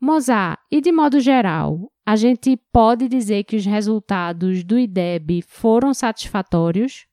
Mozart, 0.00 0.58
e 0.70 0.80
de 0.80 0.90
modo 0.90 1.20
geral, 1.20 1.90
a 2.06 2.16
gente 2.16 2.56
pode 2.72 3.08
dizer 3.08 3.44
que 3.44 3.56
os 3.56 3.66
resultados 3.66 4.64
do 4.64 4.78
IDEB 4.78 5.42
foram 5.42 5.92
satisfatórios? 5.92 7.06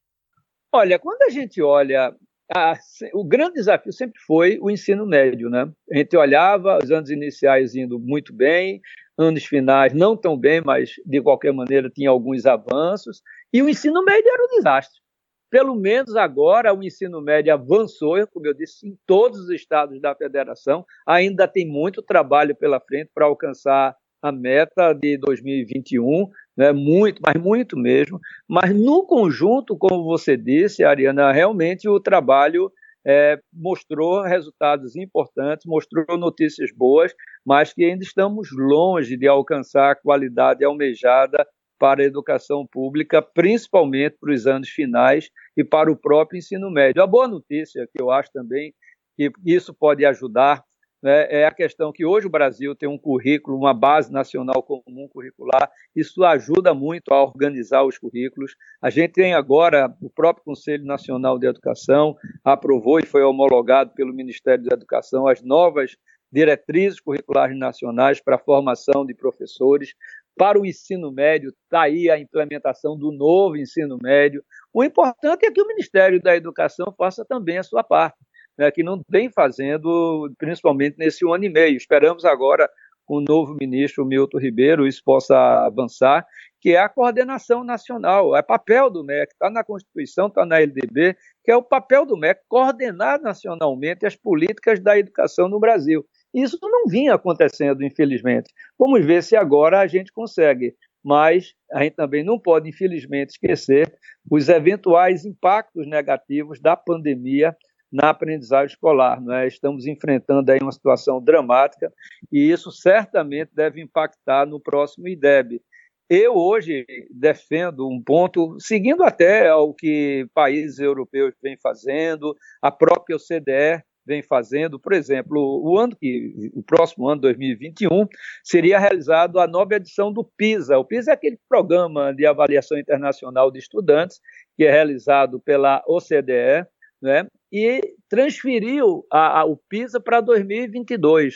Olha, 0.72 0.98
quando 0.98 1.24
a 1.24 1.30
gente 1.30 1.62
olha 1.62 2.16
a, 2.56 2.78
o 3.14 3.24
grande 3.26 3.56
desafio 3.56 3.92
sempre 3.92 4.20
foi 4.22 4.58
o 4.62 4.70
ensino 4.70 5.06
médio, 5.06 5.50
né? 5.50 5.70
A 5.92 5.98
gente 5.98 6.16
olhava 6.16 6.80
os 6.82 6.92
anos 6.92 7.10
iniciais 7.10 7.76
indo 7.76 8.00
muito 8.00 8.34
bem, 8.34 8.82
anos 9.18 9.46
finais 9.46 9.94
não 9.94 10.16
tão 10.16 10.38
bem, 10.38 10.62
mas 10.64 10.92
de 11.06 11.22
qualquer 11.22 11.52
maneira 11.52 11.90
tinha 11.90 12.10
alguns 12.10 12.46
avanços, 12.46 13.22
e 13.52 13.62
o 13.62 13.68
ensino 13.68 14.04
médio 14.04 14.32
era 14.32 14.44
um 14.44 14.58
desastre. 14.58 15.02
Pelo 15.50 15.76
menos 15.76 16.16
agora 16.16 16.74
o 16.74 16.84
ensino 16.84 17.22
médio 17.22 17.54
avançou, 17.54 18.16
como 18.28 18.46
eu 18.48 18.54
disse, 18.54 18.88
em 18.88 18.98
todos 19.06 19.40
os 19.40 19.50
estados 19.50 20.00
da 20.02 20.14
federação. 20.14 20.86
Ainda 21.06 21.48
tem 21.48 21.66
muito 21.66 22.02
trabalho 22.02 22.56
pela 22.56 22.80
frente 22.80 23.10
para 23.14 23.26
alcançar 23.26 23.96
a 24.22 24.32
meta 24.32 24.94
de 24.94 25.18
2021, 25.18 26.28
né? 26.56 26.72
muito, 26.72 27.22
mas 27.26 27.42
muito 27.42 27.78
mesmo. 27.78 28.20
Mas 28.48 28.76
no 28.76 29.06
conjunto, 29.06 29.78
como 29.78 30.04
você 30.04 30.36
disse, 30.36 30.84
Ariana, 30.84 31.32
realmente 31.32 31.88
o 31.88 32.00
trabalho 32.00 32.72
é, 33.06 33.40
mostrou 33.54 34.22
resultados 34.24 34.98
importantes, 34.98 35.66
mostrou 35.66 36.18
notícias 36.18 36.72
boas, 36.76 37.14
mas 37.46 37.74
que 37.74 37.86
ainda 37.86 38.04
estamos 38.04 38.50
longe 38.52 39.16
de 39.16 39.28
alcançar 39.28 39.92
a 39.92 39.96
qualidade 39.96 40.66
almejada 40.66 41.48
para 41.78 42.02
a 42.02 42.06
educação 42.06 42.66
pública, 42.66 43.22
principalmente 43.22 44.18
para 44.20 44.34
os 44.34 44.48
anos 44.48 44.70
finais 44.70 45.30
e 45.56 45.64
para 45.64 45.92
o 45.92 45.96
próprio 45.96 46.38
ensino 46.38 46.70
médio. 46.70 47.02
A 47.02 47.08
boa 47.08 47.28
notícia, 47.28 47.88
que 47.88 48.02
eu 48.02 48.12
acho 48.12 48.32
também 48.32 48.74
que 49.16 49.32
isso 49.46 49.74
pode 49.74 50.06
ajudar 50.06 50.64
né, 51.02 51.28
é 51.30 51.46
a 51.46 51.52
questão 51.52 51.92
que 51.92 52.06
hoje 52.06 52.26
o 52.26 52.30
Brasil 52.30 52.76
tem 52.76 52.90
um 52.90 52.98
currículo, 52.98 53.58
uma 53.58 53.74
base 53.74 54.12
nacional 54.12 54.64
comum 54.64 55.08
curricular, 55.08 55.70
isso 55.96 56.24
ajuda 56.24 56.74
muito 56.74 57.14
a 57.14 57.24
organizar 57.24 57.84
os 57.84 57.98
currículos. 57.98 58.56
A 58.82 58.90
gente 58.90 59.14
tem 59.14 59.34
agora 59.34 59.94
o 60.02 60.10
próprio 60.10 60.44
Conselho 60.44 60.86
Nacional 60.86 61.38
de 61.38 61.48
Educação, 61.48 62.16
aprovou 62.44 63.00
e 63.00 63.06
foi 63.06 63.22
homologado 63.22 63.92
pelo 63.94 64.14
Ministério 64.14 64.64
da 64.64 64.76
Educação 64.76 65.28
as 65.28 65.42
novas 65.42 65.96
diretrizes 66.32 67.00
curriculares 67.00 67.58
nacionais 67.58 68.20
para 68.20 68.36
a 68.36 68.40
formação 68.40 69.06
de 69.06 69.14
professores. 69.14 69.94
Para 70.38 70.60
o 70.60 70.66
ensino 70.66 71.12
médio, 71.12 71.50
está 71.50 71.82
aí 71.84 72.10
a 72.10 72.20
implementação 72.20 72.98
do 72.98 73.12
novo 73.12 73.58
ensino 73.58 73.98
médio. 74.02 74.44
O 74.74 74.84
importante 74.84 75.46
é 75.46 75.52
que 75.52 75.62
o 75.62 75.68
Ministério 75.68 76.22
da 76.22 76.36
Educação 76.36 76.94
faça 76.98 77.26
também 77.26 77.58
a 77.58 77.64
sua 77.64 77.84
parte 77.84 78.18
né, 78.58 78.72
que 78.72 78.84
não 78.84 79.02
vem 79.08 79.30
fazendo, 79.30 80.32
principalmente 80.38 80.98
nesse 80.98 81.26
ano 81.30 81.46
e 81.46 81.50
meio. 81.50 81.78
Esperamos 81.78 82.26
agora, 82.26 82.70
com 83.06 83.18
o 83.18 83.22
novo 83.22 83.56
ministro 83.60 84.06
Milton 84.06 84.40
Ribeiro, 84.40 84.88
isso 84.88 85.02
possa 85.04 85.66
avançar, 85.66 86.26
que 86.60 86.72
é 86.72 86.80
a 86.80 86.90
coordenação 86.90 87.64
nacional. 87.64 88.36
É 88.36 88.42
papel 88.42 88.90
do 88.90 89.04
MEC, 89.04 89.32
está 89.32 89.50
na 89.50 89.64
Constituição, 89.64 90.28
está 90.28 90.46
na 90.46 90.60
LDB, 90.60 91.16
que 91.44 91.52
é 91.52 91.56
o 91.56 91.64
papel 91.64 92.06
do 92.06 92.18
MEC 92.18 92.42
coordenar 92.50 93.22
nacionalmente 93.22 94.06
as 94.06 94.16
políticas 94.16 94.80
da 94.80 94.98
educação 94.98 95.48
no 95.48 95.60
Brasil. 95.60 96.06
Isso 96.44 96.58
não 96.62 96.86
vinha 96.88 97.16
acontecendo, 97.16 97.84
infelizmente. 97.84 98.54
Vamos 98.78 99.06
ver 99.06 99.24
se 99.24 99.36
agora 99.36 99.80
a 99.80 99.88
gente 99.88 100.12
consegue 100.12 100.76
mas 101.08 101.54
a 101.72 101.84
gente 101.84 101.96
também 101.96 102.22
não 102.22 102.38
pode, 102.38 102.68
infelizmente, 102.68 103.30
esquecer 103.30 103.90
os 104.30 104.50
eventuais 104.50 105.24
impactos 105.24 105.88
negativos 105.88 106.60
da 106.60 106.76
pandemia 106.76 107.56
na 107.90 108.10
aprendizagem 108.10 108.74
escolar. 108.74 109.24
É? 109.32 109.48
Estamos 109.48 109.88
enfrentando 109.88 110.52
aí 110.52 110.60
uma 110.62 110.72
situação 110.74 111.24
dramática 111.24 111.90
e 112.30 112.52
isso 112.52 112.74
certamente 112.74 113.52
deve 113.56 113.82
impactar 113.82 114.46
no 114.46 114.60
próximo 114.60 115.08
IDEB. 115.08 115.62
Eu 116.10 116.36
hoje 116.36 116.86
defendo 117.10 117.88
um 117.88 118.04
ponto, 118.04 118.58
seguindo 118.60 119.02
até 119.02 119.48
ao 119.48 119.74
que 119.74 120.28
países 120.34 120.78
europeus 120.78 121.34
vêm 121.42 121.58
fazendo, 121.62 122.36
a 122.62 122.70
própria 122.70 123.16
OCDE 123.16 123.82
vem 124.08 124.24
fazendo, 124.24 124.80
por 124.80 124.94
exemplo, 124.94 125.62
o 125.62 125.78
ano 125.78 125.96
que 125.96 126.50
o 126.54 126.64
próximo 126.64 127.10
ano 127.10 127.22
2021 127.22 128.08
seria 128.42 128.80
realizado 128.80 129.38
a 129.38 129.46
nova 129.46 129.76
edição 129.76 130.14
do 130.14 130.24
PISA. 130.24 130.78
O 130.78 130.86
PISA 130.86 131.12
é 131.12 131.14
aquele 131.14 131.38
programa 131.50 132.14
de 132.14 132.26
avaliação 132.26 132.80
internacional 132.80 133.52
de 133.52 133.60
estudantes 133.60 134.22
que 134.56 134.64
é 134.64 134.72
realizado 134.72 135.40
pela 135.42 135.84
OCDE, 135.86 136.66
né? 137.02 137.28
e 137.52 137.82
transferiu 138.10 139.06
a, 139.12 139.42
a, 139.42 139.46
o 139.46 139.58
PISA 139.58 140.00
para 140.00 140.22
2022. 140.22 141.36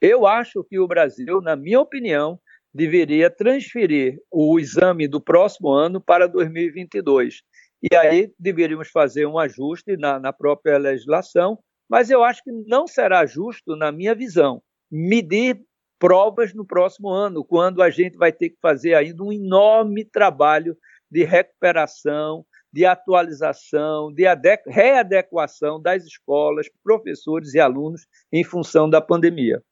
Eu 0.00 0.26
acho 0.26 0.64
que 0.64 0.78
o 0.78 0.86
Brasil, 0.86 1.40
na 1.40 1.56
minha 1.56 1.80
opinião, 1.80 2.38
deveria 2.72 3.28
transferir 3.28 4.18
o 4.30 4.58
exame 4.58 5.06
do 5.06 5.20
próximo 5.20 5.70
ano 5.70 6.00
para 6.00 6.26
2022. 6.26 7.42
E 7.82 7.94
aí 7.96 8.32
deveríamos 8.38 8.88
fazer 8.88 9.26
um 9.26 9.38
ajuste 9.38 9.96
na, 9.96 10.18
na 10.18 10.32
própria 10.32 10.78
legislação, 10.78 11.58
mas 11.92 12.08
eu 12.08 12.24
acho 12.24 12.42
que 12.42 12.50
não 12.50 12.86
será 12.86 13.26
justo, 13.26 13.76
na 13.76 13.92
minha 13.92 14.14
visão, 14.14 14.62
medir 14.90 15.60
provas 15.98 16.54
no 16.54 16.66
próximo 16.66 17.10
ano, 17.10 17.44
quando 17.44 17.82
a 17.82 17.90
gente 17.90 18.16
vai 18.16 18.32
ter 18.32 18.48
que 18.48 18.56
fazer 18.62 18.94
ainda 18.94 19.22
um 19.22 19.30
enorme 19.30 20.02
trabalho 20.02 20.74
de 21.10 21.22
recuperação, 21.22 22.46
de 22.72 22.86
atualização, 22.86 24.10
de 24.10 24.24
readequação 24.66 25.78
das 25.82 26.06
escolas, 26.06 26.66
professores 26.82 27.52
e 27.52 27.60
alunos 27.60 28.06
em 28.32 28.42
função 28.42 28.88
da 28.88 29.02
pandemia. 29.02 29.62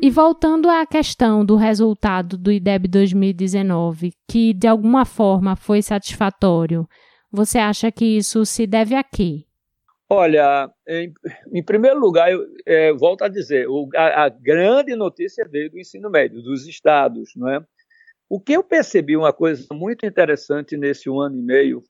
E 0.00 0.08
voltando 0.10 0.70
à 0.70 0.86
questão 0.86 1.44
do 1.44 1.56
resultado 1.56 2.38
do 2.38 2.50
IDEB 2.50 2.88
2019, 2.88 4.14
que 4.26 4.54
de 4.54 4.66
alguma 4.66 5.04
forma 5.04 5.54
foi 5.56 5.82
satisfatório, 5.82 6.88
você 7.30 7.58
acha 7.58 7.90
que 7.92 8.04
isso 8.04 8.44
se 8.44 8.66
deve 8.66 8.94
a 8.94 9.02
quê? 9.02 9.44
Olha, 10.10 10.70
em, 10.86 11.12
em 11.52 11.62
primeiro 11.62 12.00
lugar, 12.00 12.32
eu 12.32 12.46
é, 12.66 12.92
volto 12.94 13.22
a 13.22 13.28
dizer, 13.28 13.68
o, 13.68 13.88
a, 13.94 14.24
a, 14.24 14.28
grande 14.30 14.96
notícia 14.96 15.46
veio 15.50 15.70
do 15.70 15.78
ensino 15.78 16.08
médio, 16.08 16.40
dos 16.40 16.66
estados, 16.66 17.32
não 17.36 17.48
é? 17.48 17.60
O 18.30 18.40
que 18.40 18.54
eu 18.54 18.64
percebi, 18.64 19.16
uma 19.16 19.32
coisa 19.32 19.66
muito 19.72 20.06
interessante 20.06 20.76
nesse 20.76 21.10
um 21.10 21.20
ano 21.20 21.36
e 21.36 21.42
meio, 21.42 21.82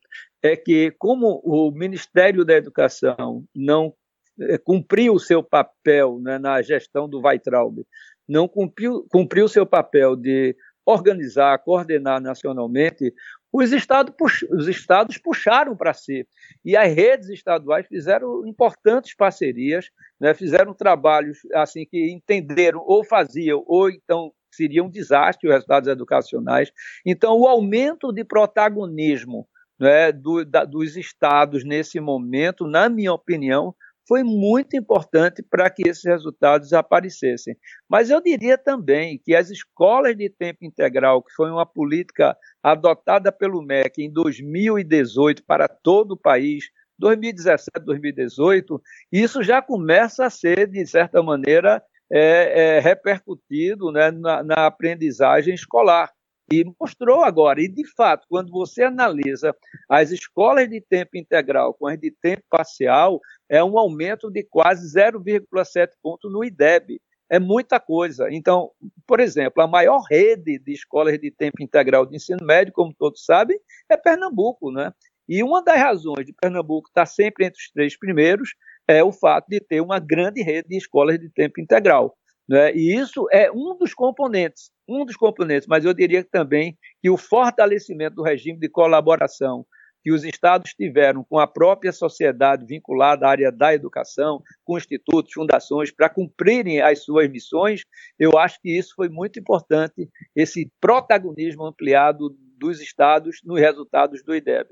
é 0.42 0.56
que, 0.56 0.92
como 0.98 1.40
o 1.44 1.70
Ministério 1.70 2.44
da 2.44 2.54
Educação 2.54 3.44
não 3.54 3.94
é, 4.40 4.58
cumpriu 4.58 5.14
o 5.14 5.20
seu 5.20 5.42
papel 5.42 6.18
né, 6.20 6.38
na 6.38 6.60
gestão 6.62 7.08
do 7.08 7.20
Weitraub, 7.20 7.84
não 8.28 8.48
cumpriu, 8.48 9.06
cumpriu 9.10 9.46
o 9.46 9.48
seu 9.48 9.64
papel 9.64 10.14
de 10.14 10.56
organizar, 10.84 11.58
coordenar 11.58 12.20
nacionalmente, 12.20 13.12
os 13.52 13.72
estados, 13.72 14.14
os 14.50 14.68
estados 14.68 15.18
puxaram 15.18 15.76
para 15.76 15.94
si. 15.94 16.26
E 16.64 16.76
as 16.76 16.92
redes 16.92 17.28
estaduais 17.30 17.86
fizeram 17.86 18.46
importantes 18.46 19.14
parcerias, 19.14 19.90
né, 20.20 20.34
fizeram 20.34 20.74
trabalhos 20.74 21.38
assim 21.54 21.86
que 21.86 22.10
entenderam 22.10 22.82
ou 22.84 23.04
faziam, 23.04 23.64
ou 23.66 23.90
então 23.90 24.32
seria 24.50 24.82
um 24.82 24.90
desastre 24.90 25.48
os 25.48 25.54
resultados 25.54 25.88
educacionais. 25.88 26.72
Então, 27.04 27.38
o 27.38 27.46
aumento 27.46 28.12
de 28.12 28.24
protagonismo 28.24 29.46
né, 29.78 30.10
do, 30.10 30.44
da, 30.44 30.64
dos 30.64 30.96
estados 30.96 31.64
nesse 31.64 32.00
momento, 32.00 32.66
na 32.66 32.88
minha 32.88 33.12
opinião, 33.12 33.74
foi 34.08 34.24
muito 34.24 34.74
importante 34.74 35.42
para 35.42 35.68
que 35.68 35.86
esses 35.86 36.02
resultados 36.02 36.72
aparecessem. 36.72 37.54
Mas 37.86 38.08
eu 38.08 38.22
diria 38.22 38.56
também 38.56 39.20
que 39.22 39.36
as 39.36 39.50
escolas 39.50 40.16
de 40.16 40.30
tempo 40.30 40.64
integral, 40.64 41.22
que 41.22 41.34
foi 41.34 41.50
uma 41.50 41.66
política 41.66 42.34
adotada 42.62 43.30
pelo 43.30 43.62
MEC 43.62 44.02
em 44.02 44.10
2018 44.10 45.44
para 45.44 45.68
todo 45.68 46.12
o 46.12 46.16
país, 46.16 46.64
2017, 46.98 47.84
2018, 47.84 48.82
isso 49.12 49.42
já 49.42 49.60
começa 49.60 50.24
a 50.24 50.30
ser, 50.30 50.66
de 50.66 50.84
certa 50.86 51.22
maneira, 51.22 51.82
é, 52.10 52.78
é, 52.78 52.80
repercutido 52.80 53.92
né, 53.92 54.10
na, 54.10 54.42
na 54.42 54.66
aprendizagem 54.66 55.54
escolar. 55.54 56.10
E 56.50 56.64
mostrou 56.80 57.24
agora, 57.24 57.60
e 57.60 57.68
de 57.68 57.86
fato, 57.94 58.26
quando 58.28 58.50
você 58.50 58.82
analisa 58.82 59.54
as 59.88 60.10
escolas 60.10 60.68
de 60.68 60.80
tempo 60.80 61.10
integral 61.16 61.74
com 61.74 61.86
as 61.86 61.98
de 62.00 62.10
tempo 62.10 62.42
parcial, 62.48 63.20
é 63.48 63.62
um 63.62 63.78
aumento 63.78 64.30
de 64.30 64.42
quase 64.42 64.86
0,7 64.98 65.90
ponto 66.02 66.30
no 66.30 66.42
IDEB. 66.42 67.00
É 67.30 67.38
muita 67.38 67.78
coisa. 67.78 68.28
Então, 68.30 68.70
por 69.06 69.20
exemplo, 69.20 69.62
a 69.62 69.66
maior 69.66 70.00
rede 70.10 70.58
de 70.58 70.72
escolas 70.72 71.18
de 71.18 71.30
tempo 71.30 71.62
integral 71.62 72.06
de 72.06 72.16
ensino 72.16 72.42
médio, 72.42 72.72
como 72.72 72.94
todos 72.94 73.22
sabem, 73.26 73.60
é 73.86 73.98
Pernambuco. 73.98 74.72
Né? 74.72 74.90
E 75.28 75.42
uma 75.42 75.62
das 75.62 75.78
razões 75.78 76.24
de 76.24 76.32
Pernambuco 76.32 76.88
estar 76.88 77.04
sempre 77.04 77.44
entre 77.44 77.60
os 77.60 77.70
três 77.70 77.98
primeiros 77.98 78.54
é 78.88 79.04
o 79.04 79.12
fato 79.12 79.46
de 79.48 79.60
ter 79.60 79.82
uma 79.82 79.98
grande 79.98 80.42
rede 80.42 80.68
de 80.68 80.78
escolas 80.78 81.18
de 81.18 81.28
tempo 81.28 81.60
integral. 81.60 82.16
Né? 82.48 82.74
E 82.74 82.96
isso 82.96 83.26
é 83.30 83.50
um 83.52 83.76
dos 83.76 83.92
componentes, 83.92 84.70
um 84.88 85.04
dos 85.04 85.16
componentes, 85.16 85.68
mas 85.68 85.84
eu 85.84 85.92
diria 85.92 86.24
também 86.24 86.78
que 87.02 87.10
o 87.10 87.16
fortalecimento 87.18 88.16
do 88.16 88.22
regime 88.22 88.58
de 88.58 88.68
colaboração 88.68 89.66
que 90.02 90.12
os 90.12 90.24
estados 90.24 90.72
tiveram 90.72 91.24
com 91.24 91.38
a 91.38 91.46
própria 91.46 91.92
sociedade 91.92 92.64
vinculada 92.64 93.26
à 93.26 93.30
área 93.30 93.52
da 93.52 93.74
educação, 93.74 94.40
com 94.64 94.78
institutos, 94.78 95.32
fundações, 95.34 95.90
para 95.90 96.08
cumprirem 96.08 96.80
as 96.80 97.04
suas 97.04 97.28
missões, 97.28 97.82
eu 98.18 98.38
acho 98.38 98.60
que 98.62 98.78
isso 98.78 98.94
foi 98.94 99.08
muito 99.08 99.38
importante, 99.38 100.08
esse 100.34 100.70
protagonismo 100.80 101.66
ampliado 101.66 102.34
dos 102.56 102.80
estados 102.80 103.40
nos 103.44 103.60
resultados 103.60 104.22
do 104.22 104.34
IDEB. 104.34 104.68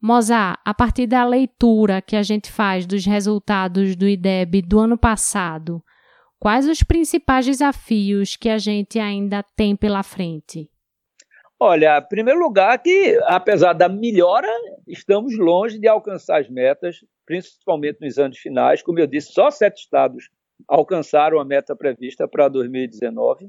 Mozart, 0.00 0.58
a 0.64 0.74
partir 0.74 1.06
da 1.06 1.24
leitura 1.24 2.00
que 2.00 2.16
a 2.16 2.22
gente 2.22 2.50
faz 2.50 2.86
dos 2.86 3.04
resultados 3.04 3.94
do 3.94 4.08
IDEB 4.08 4.62
do 4.62 4.80
ano 4.80 4.96
passado, 4.96 5.82
quais 6.42 6.66
os 6.66 6.82
principais 6.82 7.46
desafios 7.46 8.34
que 8.34 8.48
a 8.48 8.58
gente 8.58 8.98
ainda 8.98 9.44
tem 9.56 9.76
pela 9.76 10.02
frente? 10.02 10.68
Olha, 11.56 11.98
em 11.98 12.08
primeiro 12.08 12.40
lugar 12.40 12.82
que, 12.82 13.16
apesar 13.26 13.72
da 13.74 13.88
melhora, 13.88 14.48
estamos 14.88 15.38
longe 15.38 15.78
de 15.78 15.86
alcançar 15.86 16.40
as 16.40 16.50
metas, 16.50 16.96
principalmente 17.24 18.00
nos 18.00 18.18
anos 18.18 18.38
finais. 18.38 18.82
Como 18.82 18.98
eu 18.98 19.06
disse, 19.06 19.32
só 19.32 19.52
sete 19.52 19.82
estados 19.82 20.30
alcançaram 20.66 21.38
a 21.38 21.44
meta 21.44 21.76
prevista 21.76 22.26
para 22.26 22.48
2019 22.48 23.48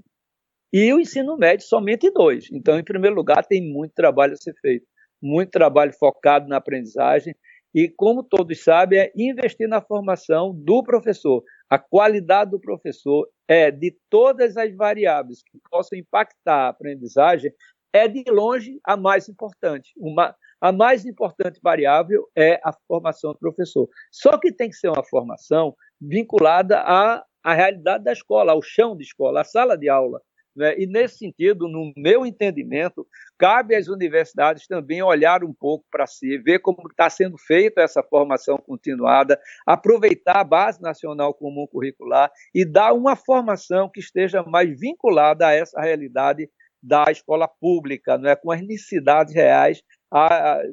e 0.72 0.94
o 0.94 1.00
ensino 1.00 1.36
médio 1.36 1.66
somente 1.66 2.12
dois. 2.12 2.48
Então, 2.52 2.78
em 2.78 2.84
primeiro 2.84 3.16
lugar, 3.16 3.44
tem 3.44 3.60
muito 3.60 3.94
trabalho 3.96 4.34
a 4.34 4.38
ser 4.38 4.54
feito 4.62 4.86
muito 5.24 5.52
trabalho 5.52 5.94
focado 5.94 6.50
na 6.50 6.58
aprendizagem 6.58 7.34
e, 7.74 7.90
como 7.90 8.24
todos 8.24 8.64
sabem, 8.64 9.00
é 9.00 9.12
investir 9.16 9.68
na 9.68 9.82
formação 9.82 10.54
do 10.54 10.84
professor. 10.84 11.44
A 11.70 11.80
qualidade 11.80 12.52
do 12.52 12.60
professor 12.60 13.28
é 13.48 13.72
de 13.72 13.98
todas 14.10 14.56
as 14.58 14.76
variáveis 14.76 15.42
que 15.44 15.60
possam 15.72 15.98
impactar 15.98 16.66
a 16.66 16.70
aprendizagem, 16.70 17.52
é 17.92 18.08
de 18.08 18.24
longe 18.30 18.80
a 18.84 18.96
mais 18.96 19.28
importante. 19.28 19.92
Uma, 19.98 20.36
a 20.62 20.72
mais 20.72 21.06
importante 21.06 21.60
variável 21.62 22.28
é 22.36 22.60
a 22.64 22.72
formação 22.88 23.34
do 23.34 23.40
professor. 23.40 23.88
Só 24.12 24.38
que 24.38 24.52
tem 24.52 24.70
que 24.70 24.76
ser 24.76 24.90
uma 24.90 25.04
formação 25.04 25.76
vinculada 26.00 26.80
à, 26.80 27.24
à 27.44 27.54
realidade 27.54 28.04
da 28.04 28.14
escola, 28.14 28.52
ao 28.52 28.62
chão 28.62 28.96
de 28.96 29.04
escola, 29.04 29.42
à 29.42 29.44
sala 29.44 29.78
de 29.78 29.90
aula. 29.90 30.22
Né? 30.56 30.76
E, 30.78 30.86
nesse 30.86 31.18
sentido, 31.18 31.68
no 31.68 31.92
meu 31.98 32.26
entendimento, 32.26 33.08
cabe 33.38 33.76
às 33.76 33.88
universidades 33.88 34.68
também 34.68 35.02
olhar 35.02 35.44
um 35.44 35.54
pouco 35.54 35.86
para 35.92 36.06
si, 36.06 36.38
ver 36.38 36.60
como 36.60 36.78
está 36.90 37.10
sendo 37.10 37.38
feita 37.38 37.82
essa 37.82 38.04
formação 38.04 38.58
continuada, 38.58 39.40
aproveitar 39.66 40.38
a 40.38 40.44
Base 40.44 40.82
Nacional 40.82 41.34
Comum 41.34 41.68
Curricular 41.68 42.32
e 42.54 42.64
dar 42.64 42.94
uma 42.94 43.16
formação 43.16 43.90
que 43.90 44.00
esteja 44.00 44.44
mais 44.44 44.80
vinculada 44.80 45.48
a 45.48 45.54
essa 45.54 45.82
realidade 45.82 46.50
da 46.84 47.06
escola 47.10 47.48
pública, 47.48 48.18
não 48.18 48.30
é? 48.30 48.36
com 48.36 48.52
as 48.52 48.62
necessidades 48.62 49.34
reais 49.34 49.82
a, 50.12 50.56
a, 50.56 50.64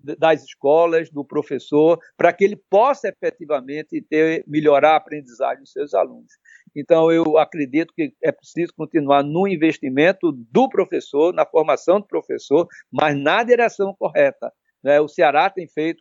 das 0.00 0.42
escolas, 0.42 1.10
do 1.10 1.24
professor, 1.24 1.98
para 2.16 2.32
que 2.32 2.42
ele 2.42 2.56
possa 2.56 3.08
efetivamente 3.08 4.00
ter, 4.08 4.42
melhorar 4.46 4.92
a 4.92 4.96
aprendizagem 4.96 5.62
dos 5.62 5.72
seus 5.72 5.94
alunos. 5.94 6.32
Então, 6.74 7.10
eu 7.10 7.38
acredito 7.38 7.92
que 7.94 8.12
é 8.22 8.32
preciso 8.32 8.72
continuar 8.76 9.22
no 9.22 9.46
investimento 9.46 10.32
do 10.32 10.68
professor, 10.68 11.32
na 11.32 11.46
formação 11.46 12.00
do 12.00 12.06
professor, 12.06 12.66
mas 12.90 13.16
na 13.16 13.42
direção 13.42 13.94
correta. 13.98 14.52
Né? 14.82 15.00
O 15.00 15.08
Ceará 15.08 15.50
tem 15.50 15.66
feito, 15.66 16.00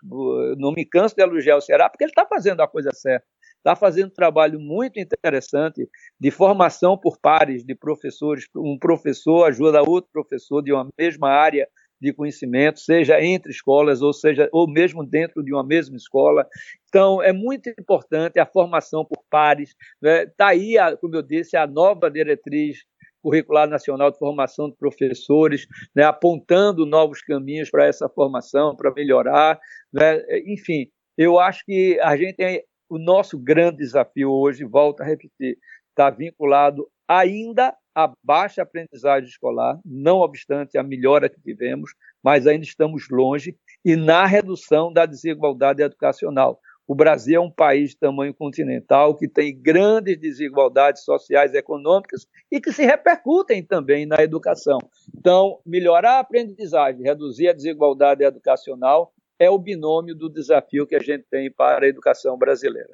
não 0.57 0.71
me 0.71 0.85
canso 0.85 1.15
de 1.15 1.23
elogiar 1.23 1.57
o 1.57 1.61
Ceará, 1.61 1.89
porque 1.89 2.03
ele 2.03 2.11
está 2.11 2.25
fazendo 2.25 2.61
a 2.61 2.67
coisa 2.67 2.91
certa. 2.93 3.25
Está 3.57 3.75
fazendo 3.75 4.07
um 4.07 4.13
trabalho 4.13 4.59
muito 4.59 4.99
interessante 4.99 5.89
de 6.19 6.31
formação 6.31 6.97
por 6.97 7.17
pares 7.19 7.65
de 7.65 7.75
professores. 7.75 8.45
Um 8.55 8.77
professor 8.79 9.45
ajuda 9.45 9.81
outro 9.81 10.09
professor 10.13 10.61
de 10.61 10.71
uma 10.71 10.87
mesma 10.97 11.29
área 11.29 11.67
de 11.99 12.13
conhecimento, 12.13 12.79
seja 12.79 13.21
entre 13.21 13.51
escolas 13.51 14.01
ou 14.01 14.13
seja 14.13 14.49
ou 14.51 14.69
mesmo 14.69 15.05
dentro 15.05 15.43
de 15.43 15.53
uma 15.53 15.63
mesma 15.63 15.97
escola. 15.97 16.47
Então 16.87 17.21
é 17.21 17.33
muito 17.33 17.69
importante 17.69 18.39
a 18.39 18.45
formação 18.45 19.03
por 19.03 19.23
pares. 19.29 19.75
Está 20.01 20.47
né? 20.47 20.51
Aí, 20.57 20.77
a, 20.77 20.95
como 20.95 21.15
eu 21.15 21.21
disse, 21.21 21.57
a 21.57 21.67
nova 21.67 22.09
diretriz 22.09 22.85
curricular 23.21 23.67
nacional 23.67 24.11
de 24.11 24.17
formação 24.17 24.69
de 24.69 24.77
professores, 24.77 25.67
né? 25.93 26.03
apontando 26.03 26.85
novos 26.85 27.21
caminhos 27.21 27.69
para 27.69 27.85
essa 27.85 28.07
formação, 28.07 28.75
para 28.75 28.93
melhorar. 28.93 29.59
Né? 29.91 30.21
Enfim, 30.45 30.89
eu 31.17 31.39
acho 31.39 31.65
que 31.65 31.99
a 31.99 32.15
gente 32.15 32.35
tem 32.35 32.63
o 32.89 32.97
nosso 32.97 33.37
grande 33.37 33.79
desafio 33.79 34.31
hoje, 34.31 34.63
volto 34.63 35.01
a 35.01 35.05
repetir, 35.05 35.57
está 35.89 36.09
vinculado 36.09 36.87
ainda 37.07 37.75
a 37.97 38.13
baixa 38.23 38.61
aprendizagem 38.61 39.27
escolar, 39.27 39.79
não 39.83 40.19
obstante 40.19 40.77
a 40.77 40.83
melhora 40.83 41.27
que 41.27 41.41
tivemos, 41.41 41.95
mas 42.23 42.45
ainda 42.45 42.63
estamos 42.63 43.09
longe, 43.09 43.57
e 43.83 43.95
na 43.95 44.23
redução 44.23 44.93
da 44.93 45.07
desigualdade 45.07 45.81
educacional. 45.81 46.59
O 46.87 46.93
Brasil 46.93 47.41
é 47.41 47.43
um 47.43 47.49
país 47.49 47.89
de 47.89 47.97
tamanho 47.97 48.35
continental 48.35 49.15
que 49.15 49.27
tem 49.27 49.59
grandes 49.59 50.15
desigualdades 50.15 51.03
sociais 51.03 51.55
e 51.55 51.57
econômicas 51.57 52.27
e 52.51 52.61
que 52.61 52.71
se 52.71 52.85
repercutem 52.85 53.63
também 53.63 54.05
na 54.05 54.21
educação. 54.21 54.77
Então, 55.17 55.59
melhorar 55.65 56.17
a 56.17 56.19
aprendizagem, 56.19 57.01
reduzir 57.01 57.49
a 57.49 57.53
desigualdade 57.53 58.23
educacional 58.23 59.11
é 59.39 59.49
o 59.49 59.57
binômio 59.57 60.13
do 60.13 60.29
desafio 60.29 60.85
que 60.85 60.95
a 60.95 60.99
gente 60.99 61.25
tem 61.31 61.51
para 61.51 61.87
a 61.87 61.89
educação 61.89 62.37
brasileira. 62.37 62.93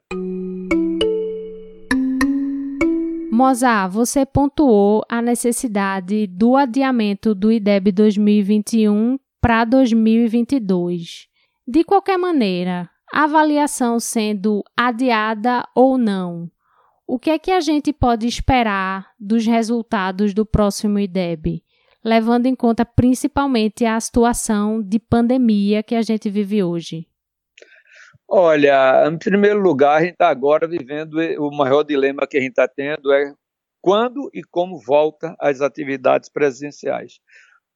Mozart, 3.34 3.92
você 3.92 4.28
pontuou 4.28 5.04
a 5.10 5.20
necessidade 5.20 6.28
do 6.28 6.56
adiamento 6.56 7.34
do 7.34 7.52
IDEB 7.52 7.92
2021 7.92 9.18
para 9.42 9.66
2022. 9.66 11.28
De 11.68 11.84
qualquer 11.84 12.16
maneira, 12.16 12.88
a 13.12 13.24
avaliação 13.24 14.00
sendo 14.00 14.64
adiada 14.78 15.68
ou 15.74 15.98
não, 15.98 16.48
o 17.08 17.18
que 17.18 17.32
é 17.32 17.40
que 17.40 17.50
a 17.50 17.60
gente 17.60 17.92
pode 17.92 18.28
esperar 18.28 19.08
dos 19.20 19.48
resultados 19.48 20.32
do 20.32 20.46
próximo 20.46 21.00
IDEB, 21.00 21.64
levando 22.06 22.46
em 22.46 22.54
conta 22.54 22.86
principalmente 22.86 23.84
a 23.84 24.00
situação 24.00 24.80
de 24.80 25.00
pandemia 25.00 25.82
que 25.82 25.96
a 25.96 26.04
gente 26.04 26.30
vive 26.30 26.62
hoje? 26.62 27.08
Olha, 28.36 29.08
em 29.08 29.16
primeiro 29.16 29.60
lugar, 29.60 29.98
a 29.98 30.02
gente 30.02 30.14
está 30.14 30.28
agora 30.28 30.68
vivendo 30.68 31.20
o 31.38 31.56
maior 31.56 31.84
dilema 31.84 32.26
que 32.26 32.36
a 32.36 32.42
gente 32.42 32.50
está 32.50 32.68
tendo 32.68 33.14
é 33.14 33.32
quando 33.80 34.28
e 34.34 34.42
como 34.42 34.80
volta 34.80 35.36
às 35.40 35.62
atividades 35.62 36.30
presenciais. 36.30 37.20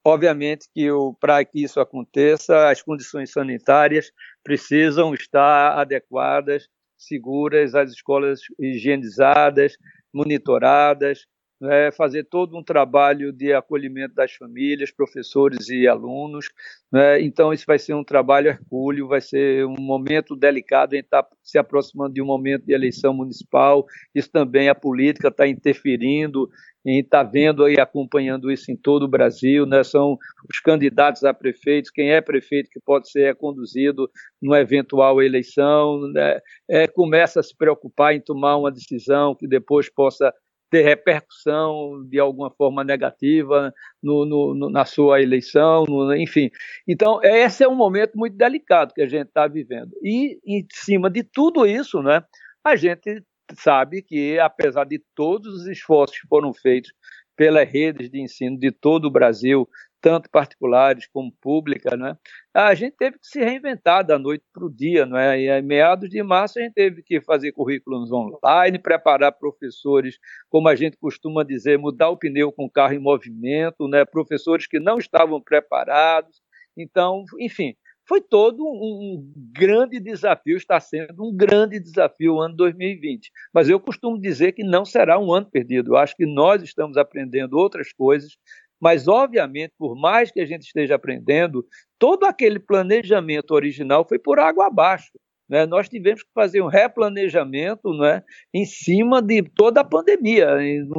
Obviamente 0.03 0.67
que 0.73 0.87
para 1.19 1.45
que 1.45 1.63
isso 1.63 1.79
aconteça, 1.79 2.71
as 2.71 2.81
condições 2.81 3.31
sanitárias 3.31 4.11
precisam 4.43 5.13
estar 5.13 5.77
adequadas, 5.77 6.67
seguras, 6.97 7.75
as 7.75 7.91
escolas 7.91 8.39
higienizadas, 8.59 9.77
monitoradas, 10.11 11.27
né, 11.59 11.91
fazer 11.91 12.23
todo 12.25 12.57
um 12.57 12.63
trabalho 12.63 13.31
de 13.31 13.53
acolhimento 13.53 14.13
das 14.15 14.33
famílias, 14.33 14.91
professores 14.91 15.69
e 15.69 15.87
alunos. 15.87 16.49
Né, 16.91 17.21
então, 17.21 17.51
isso 17.51 17.65
vai 17.67 17.79
ser 17.79 17.93
um 17.93 18.03
trabalho 18.03 18.49
hercúleo, 18.49 19.07
vai 19.07 19.21
ser 19.21 19.65
um 19.65 19.75
momento 19.79 20.35
delicado, 20.35 20.93
a 20.93 20.95
gente 20.95 21.05
está 21.05 21.25
se 21.43 21.57
aproximando 21.57 22.13
de 22.13 22.21
um 22.21 22.25
momento 22.25 22.65
de 22.65 22.73
eleição 22.73 23.13
municipal, 23.13 23.85
isso 24.13 24.31
também 24.31 24.69
a 24.69 24.75
política 24.75 25.29
está 25.29 25.47
interferindo, 25.47 26.49
gente 26.91 27.05
está 27.05 27.23
vendo 27.23 27.69
e 27.69 27.79
acompanhando 27.79 28.51
isso 28.51 28.71
em 28.71 28.75
todo 28.75 29.03
o 29.03 29.07
Brasil, 29.07 29.65
né, 29.65 29.83
são 29.83 30.17
os 30.49 30.59
candidatos 30.59 31.23
a 31.23 31.33
prefeitos, 31.33 31.91
quem 31.91 32.11
é 32.11 32.21
prefeito 32.21 32.69
que 32.69 32.79
pode 32.79 33.09
ser 33.09 33.35
conduzido 33.35 34.09
numa 34.41 34.59
eventual 34.59 35.21
eleição, 35.21 35.99
né, 36.11 36.39
é, 36.69 36.87
começa 36.87 37.39
a 37.39 37.43
se 37.43 37.55
preocupar 37.55 38.15
em 38.15 38.21
tomar 38.21 38.57
uma 38.57 38.71
decisão 38.71 39.35
que 39.35 39.47
depois 39.47 39.89
possa 39.89 40.33
ter 40.69 40.83
repercussão 40.83 42.03
de 42.09 42.19
alguma 42.19 42.51
forma 42.51 42.83
negativa 42.83 43.73
no, 44.01 44.25
no, 44.25 44.69
na 44.69 44.85
sua 44.85 45.21
eleição, 45.21 45.85
no, 45.87 46.15
enfim. 46.15 46.49
Então, 46.87 47.19
esse 47.23 47.63
é 47.63 47.67
um 47.67 47.75
momento 47.75 48.13
muito 48.15 48.35
delicado 48.35 48.93
que 48.93 49.01
a 49.01 49.07
gente 49.07 49.27
está 49.27 49.47
vivendo. 49.47 49.91
E, 50.03 50.39
em 50.45 50.65
cima 50.71 51.09
de 51.09 51.23
tudo 51.23 51.65
isso, 51.65 52.01
né, 52.01 52.23
a 52.63 52.75
gente 52.75 53.23
sabe 53.55 54.01
que, 54.01 54.37
apesar 54.39 54.85
de 54.85 55.01
todos 55.15 55.61
os 55.61 55.67
esforços 55.67 56.19
que 56.19 56.27
foram 56.27 56.53
feitos 56.53 56.91
pelas 57.35 57.69
redes 57.69 58.09
de 58.09 58.19
ensino 58.19 58.57
de 58.57 58.71
todo 58.71 59.05
o 59.05 59.11
Brasil, 59.11 59.69
tanto 60.01 60.29
particulares 60.29 61.07
como 61.07 61.31
públicas, 61.41 61.97
né? 61.97 62.17
a 62.53 62.73
gente 62.73 62.95
teve 62.97 63.19
que 63.19 63.27
se 63.27 63.39
reinventar 63.39 64.05
da 64.05 64.17
noite 64.17 64.43
para 64.53 64.65
o 64.65 64.69
dia. 64.69 65.05
Né? 65.05 65.41
E 65.41 65.49
em 65.49 65.61
meados 65.61 66.09
de 66.09 66.21
março 66.23 66.59
a 66.59 66.61
gente 66.61 66.73
teve 66.73 67.03
que 67.03 67.21
fazer 67.21 67.51
currículos 67.51 68.11
online, 68.11 68.79
preparar 68.79 69.31
professores, 69.31 70.17
como 70.49 70.67
a 70.67 70.75
gente 70.75 70.97
costuma 70.97 71.43
dizer, 71.43 71.77
mudar 71.77 72.09
o 72.09 72.17
pneu 72.17 72.51
com 72.51 72.65
o 72.65 72.69
carro 72.69 72.93
em 72.93 72.99
movimento, 72.99 73.87
né? 73.87 74.05
professores 74.05 74.67
que 74.67 74.79
não 74.79 74.97
estavam 74.97 75.41
preparados. 75.41 76.41
Então, 76.75 77.25
enfim, 77.39 77.75
foi 78.07 78.21
todo 78.21 78.63
um 78.63 79.33
grande 79.51 79.99
desafio, 79.99 80.55
está 80.55 80.79
sendo 80.79 81.25
um 81.25 81.35
grande 81.35 81.77
desafio 81.77 82.35
o 82.35 82.41
ano 82.41 82.55
2020. 82.55 83.29
Mas 83.53 83.67
eu 83.67 83.79
costumo 83.79 84.19
dizer 84.19 84.53
que 84.53 84.63
não 84.63 84.85
será 84.85 85.19
um 85.19 85.33
ano 85.33 85.49
perdido. 85.51 85.91
Eu 85.91 85.97
acho 85.97 86.15
que 86.15 86.25
nós 86.25 86.63
estamos 86.63 86.95
aprendendo 86.95 87.57
outras 87.57 87.91
coisas, 87.91 88.37
mas, 88.79 89.07
obviamente, 89.07 89.73
por 89.77 89.95
mais 89.95 90.31
que 90.31 90.39
a 90.39 90.45
gente 90.45 90.63
esteja 90.63 90.95
aprendendo, 90.95 91.65
todo 91.97 92.25
aquele 92.25 92.59
planejamento 92.59 93.51
original 93.51 94.05
foi 94.07 94.19
por 94.19 94.39
água 94.39 94.67
abaixo. 94.67 95.11
né, 95.49 95.65
nós 95.65 95.87
tivemos 95.87 96.23
que 96.23 96.29
fazer 96.33 96.61
um 96.61 96.67
replanejamento 96.67 97.93
né, 97.97 98.21
em 98.53 98.65
cima 98.65 99.21
de 99.21 99.41
toda 99.41 99.81
a 99.81 99.83
pandemia, 99.83 100.57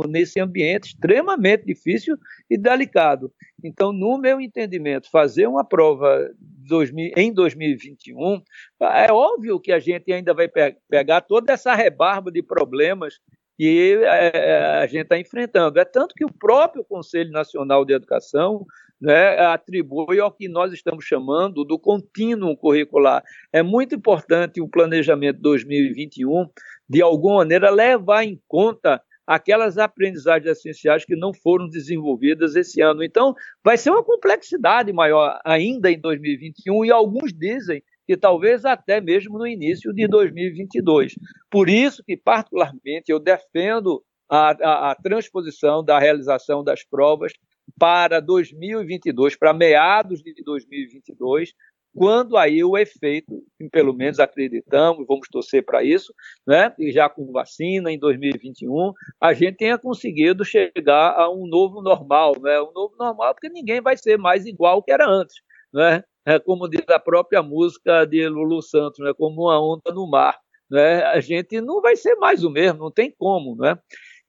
nesse 0.09 0.41
ambiente 0.41 0.89
extremamente 0.89 1.67
difícil 1.67 2.17
e 2.51 2.57
delicado. 2.57 3.31
Então, 3.63 3.93
no 3.93 4.19
meu 4.19 4.41
entendimento, 4.41 5.11
fazer 5.11 5.47
uma 5.47 5.65
prova 5.65 6.31
em 7.17 7.33
2021, 7.33 8.43
é 8.81 9.13
óbvio 9.13 9.61
que 9.61 9.73
a 9.73 9.79
gente 9.79 10.13
ainda 10.13 10.35
vai 10.35 10.49
pegar 10.89 11.23
toda 11.23 11.53
essa 11.53 11.75
rebarba 11.75 12.31
de 12.31 12.43
problemas 12.43 13.19
que 13.59 13.99
é, 14.05 14.31
é, 14.35 14.63
a 14.79 14.87
gente 14.87 15.03
está 15.03 15.19
enfrentando. 15.19 15.81
É 15.81 15.85
tanto 15.85 16.15
que 16.15 16.25
o 16.25 16.33
próprio 16.33 16.85
Conselho 16.85 17.33
Nacional 17.33 17.85
de 17.85 17.93
Educação 17.93 18.65
né, 19.01 19.37
atribui 19.47 20.21
ao 20.21 20.31
que 20.31 20.49
nós 20.49 20.73
estamos 20.73 21.05
chamando 21.05 21.65
do 21.65 21.77
contínuo 21.77 22.57
curricular. 22.57 23.23
É 23.53 23.61
muito 23.61 23.97
importante 23.97 24.61
o 24.61 24.69
planejamento 24.69 25.41
2021, 25.41 26.49
de 26.89 27.03
alguma 27.03 27.39
maneira, 27.39 27.69
levar 27.69 28.23
em 28.23 28.41
conta 28.47 29.03
aquelas 29.27 29.77
aprendizagens 29.77 30.57
essenciais 30.57 31.05
que 31.05 31.17
não 31.17 31.35
foram 31.35 31.69
desenvolvidas 31.69 32.55
esse 32.55 32.81
ano. 32.81 33.03
Então, 33.03 33.35
vai 33.63 33.77
ser 33.77 33.91
uma 33.91 34.05
complexidade 34.05 34.93
maior 34.93 35.39
ainda 35.45 35.91
em 35.91 36.01
2021, 36.01 36.85
e 36.85 36.93
alguns 36.93 37.33
dizem 37.33 37.83
que 38.09 38.17
talvez 38.17 38.65
até 38.65 39.03
mesmo 39.03 39.37
no 39.37 39.47
início 39.47 39.93
de 39.93 40.09
2022. 40.09 41.15
Por 41.51 41.69
isso 41.69 42.03
que, 42.03 42.17
particularmente, 42.17 43.13
eu 43.13 43.21
defendo 43.21 44.03
a, 44.31 44.49
a, 44.51 44.91
a 44.93 44.95
transposição 44.95 45.85
da 45.85 45.99
realização 45.99 46.65
das 46.65 46.83
provas 46.83 47.35
para 47.79 48.19
2022, 48.19 49.37
para 49.37 49.53
meados 49.53 50.23
de 50.23 50.33
2022, 50.43 51.53
quando 51.95 52.39
aí 52.39 52.65
o 52.65 52.79
efeito, 52.79 53.43
pelo 53.71 53.93
menos 53.93 54.19
acreditamos, 54.19 55.07
vamos 55.07 55.29
torcer 55.31 55.63
para 55.63 55.83
isso, 55.83 56.15
né? 56.47 56.75
E 56.79 56.91
já 56.91 57.11
com 57.11 57.31
vacina 57.31 57.93
em 57.93 57.99
2021, 57.99 58.93
a 59.21 59.35
gente 59.35 59.59
tenha 59.59 59.77
conseguido 59.77 60.47
chegar 60.47 61.13
a 61.15 61.31
um 61.31 61.47
novo 61.47 61.83
normal, 61.83 62.33
né? 62.41 62.59
Um 62.63 62.73
novo 62.73 62.95
normal, 62.99 63.35
porque 63.35 63.51
ninguém 63.51 63.83
vai 63.83 63.99
ser 63.99 64.17
mais 64.17 64.47
igual 64.47 64.83
que 64.83 64.93
era 64.93 65.07
antes, 65.07 65.37
né? 65.75 66.03
É 66.29 66.39
como 66.39 66.69
diz 66.69 66.87
a 66.91 66.99
própria 66.99 67.43
música 67.43 68.05
de 68.05 68.29
Lulu 68.29 68.61
Santos, 68.61 68.99
né? 68.99 69.15
Como 69.17 69.45
uma 69.45 69.59
onda 69.59 69.91
no 69.95 70.07
mar, 70.07 70.39
né? 70.71 71.03
A 71.05 71.21
gente 71.21 71.59
não 71.63 71.81
vai 71.81 71.97
ser 71.97 72.17
mais 72.17 72.45
o 72.45 72.51
mesmo, 72.51 72.81
não 72.81 72.91
tem 72.91 73.11
como, 73.11 73.57
né? 73.57 73.79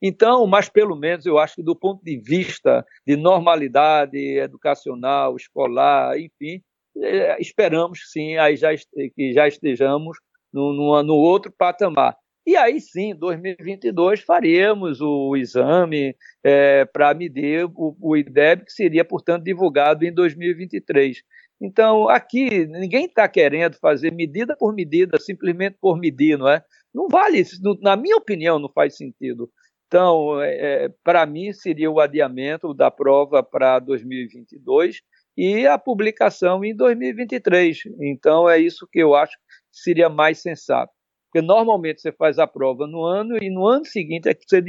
Então, 0.01 0.47
mas 0.47 0.69
pelo 0.69 0.95
menos 0.95 1.25
eu 1.25 1.37
acho 1.37 1.55
que 1.55 1.61
do 1.61 1.75
ponto 1.75 2.01
de 2.01 2.17
vista 2.17 2.85
de 3.05 3.17
normalidade 3.17 4.17
educacional, 4.17 5.35
escolar, 5.35 6.17
enfim, 6.17 6.61
é, 6.95 7.35
esperamos 7.41 8.09
sim 8.09 8.37
aí 8.37 8.55
já, 8.55 8.69
que 9.13 9.33
já 9.33 9.45
estejamos 9.45 10.17
no, 10.53 10.71
no, 10.71 11.03
no 11.03 11.15
outro 11.15 11.51
patamar. 11.51 12.15
E 12.47 12.55
aí 12.55 12.79
sim, 12.79 13.13
2022 13.13 14.21
faremos 14.21 15.01
o 15.01 15.35
exame 15.35 16.15
é, 16.41 16.85
para 16.85 17.13
medir 17.13 17.65
o, 17.65 17.97
o 17.99 18.15
IDEB, 18.15 18.63
que 18.63 18.71
seria, 18.71 19.03
portanto, 19.03 19.43
divulgado 19.43 20.05
em 20.05 20.13
2023. 20.13 21.21
Então, 21.61 22.07
aqui, 22.07 22.65
ninguém 22.67 23.05
está 23.05 23.27
querendo 23.27 23.75
fazer 23.75 24.11
medida 24.11 24.55
por 24.57 24.73
medida, 24.73 25.19
simplesmente 25.19 25.77
por 25.79 25.99
medir, 25.99 26.37
não 26.37 26.47
é? 26.47 26.63
Não 26.93 27.07
vale, 27.09 27.43
na 27.81 27.97
minha 27.97 28.15
opinião, 28.15 28.57
não 28.59 28.69
faz 28.69 28.95
sentido. 28.95 29.49
Então, 29.87 30.41
é, 30.41 30.85
é 30.85 30.89
para 31.03 31.25
mim, 31.25 31.51
seria 31.51 31.91
o 31.91 31.99
adiamento 31.99 32.73
da 32.73 32.89
prova 32.89 33.43
para 33.43 33.79
2022 33.79 35.01
e 35.35 35.65
a 35.67 35.77
publicação 35.77 36.63
em 36.63 36.75
2023. 36.75 37.79
Então, 38.01 38.49
é 38.49 38.59
isso 38.59 38.87
que 38.91 38.99
eu 38.99 39.15
acho 39.15 39.33
que 39.33 39.43
seria 39.71 40.09
mais 40.09 40.41
sensato. 40.41 40.93
Porque 41.31 41.45
normalmente 41.45 42.01
você 42.01 42.11
faz 42.11 42.39
a 42.39 42.47
prova 42.47 42.87
no 42.87 43.03
ano 43.03 43.37
e 43.41 43.49
no 43.49 43.65
ano 43.67 43.85
seguinte 43.85 44.27
é 44.27 44.33
que 44.33 44.45
você 44.47 44.61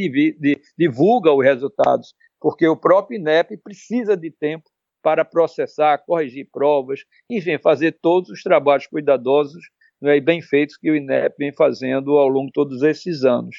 divulga 0.76 1.32
os 1.32 1.44
resultados, 1.44 2.14
porque 2.38 2.68
o 2.68 2.76
próprio 2.76 3.18
INEP 3.18 3.56
precisa 3.58 4.16
de 4.16 4.30
tempo 4.30 4.69
para 5.02 5.24
processar, 5.24 5.98
corrigir 5.98 6.48
provas, 6.52 7.00
enfim, 7.28 7.58
fazer 7.58 7.98
todos 8.00 8.30
os 8.30 8.42
trabalhos 8.42 8.86
cuidadosos 8.86 9.62
né, 10.00 10.16
e 10.16 10.20
bem 10.20 10.40
feitos 10.40 10.76
que 10.76 10.90
o 10.90 10.96
INEP 10.96 11.34
vem 11.38 11.52
fazendo 11.52 12.16
ao 12.16 12.28
longo 12.28 12.46
de 12.46 12.52
todos 12.52 12.82
esses 12.82 13.24
anos. 13.24 13.56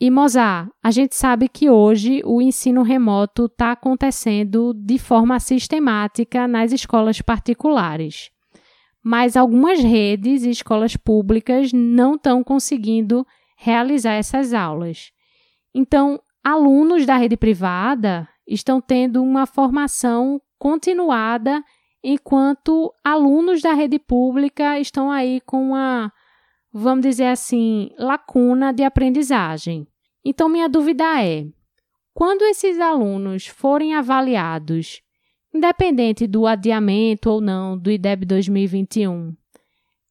E 0.00 0.10
Mozart, 0.10 0.70
a 0.82 0.92
gente 0.92 1.16
sabe 1.16 1.48
que 1.48 1.68
hoje 1.68 2.22
o 2.24 2.40
ensino 2.40 2.82
remoto 2.82 3.46
está 3.46 3.72
acontecendo 3.72 4.72
de 4.72 4.96
forma 4.96 5.40
sistemática 5.40 6.46
nas 6.46 6.72
escolas 6.72 7.20
particulares. 7.20 8.30
Mas 9.02 9.36
algumas 9.36 9.80
redes 9.80 10.44
e 10.44 10.50
escolas 10.50 10.96
públicas 10.96 11.72
não 11.72 12.14
estão 12.14 12.44
conseguindo 12.44 13.26
realizar 13.56 14.12
essas 14.12 14.54
aulas. 14.54 15.10
Então, 15.74 16.20
alunos 16.44 17.04
da 17.04 17.16
rede 17.16 17.36
privada 17.36 18.28
estão 18.46 18.80
tendo 18.80 19.20
uma 19.20 19.46
formação 19.46 20.40
continuada, 20.58 21.62
enquanto 22.02 22.92
alunos 23.04 23.62
da 23.62 23.72
rede 23.72 23.98
pública 23.98 24.78
estão 24.78 25.10
aí 25.10 25.40
com 25.40 25.70
uma 25.70 26.12
vamos 26.72 27.02
dizer 27.02 27.26
assim, 27.26 27.90
lacuna 27.98 28.72
de 28.72 28.82
aprendizagem. 28.82 29.86
Então, 30.24 30.48
minha 30.48 30.68
dúvida 30.68 31.22
é: 31.22 31.46
quando 32.14 32.42
esses 32.42 32.78
alunos 32.78 33.46
forem 33.46 33.94
avaliados, 33.94 35.00
independente 35.52 36.26
do 36.26 36.46
adiamento 36.46 37.30
ou 37.30 37.40
não 37.40 37.76
do 37.76 37.90
IDEB 37.90 38.26
2021, 38.26 39.34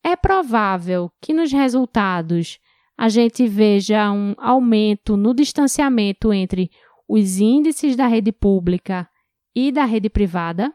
é 0.03 0.15
provável 0.15 1.11
que 1.21 1.33
nos 1.33 1.51
resultados 1.51 2.59
a 2.97 3.09
gente 3.09 3.45
veja 3.47 4.11
um 4.11 4.33
aumento 4.37 5.15
no 5.15 5.33
distanciamento 5.33 6.33
entre 6.33 6.71
os 7.07 7.39
índices 7.39 7.95
da 7.95 8.07
rede 8.07 8.31
pública 8.31 9.07
e 9.57 9.71
da 9.71 9.85
rede 9.85 10.07
privada? 10.07 10.71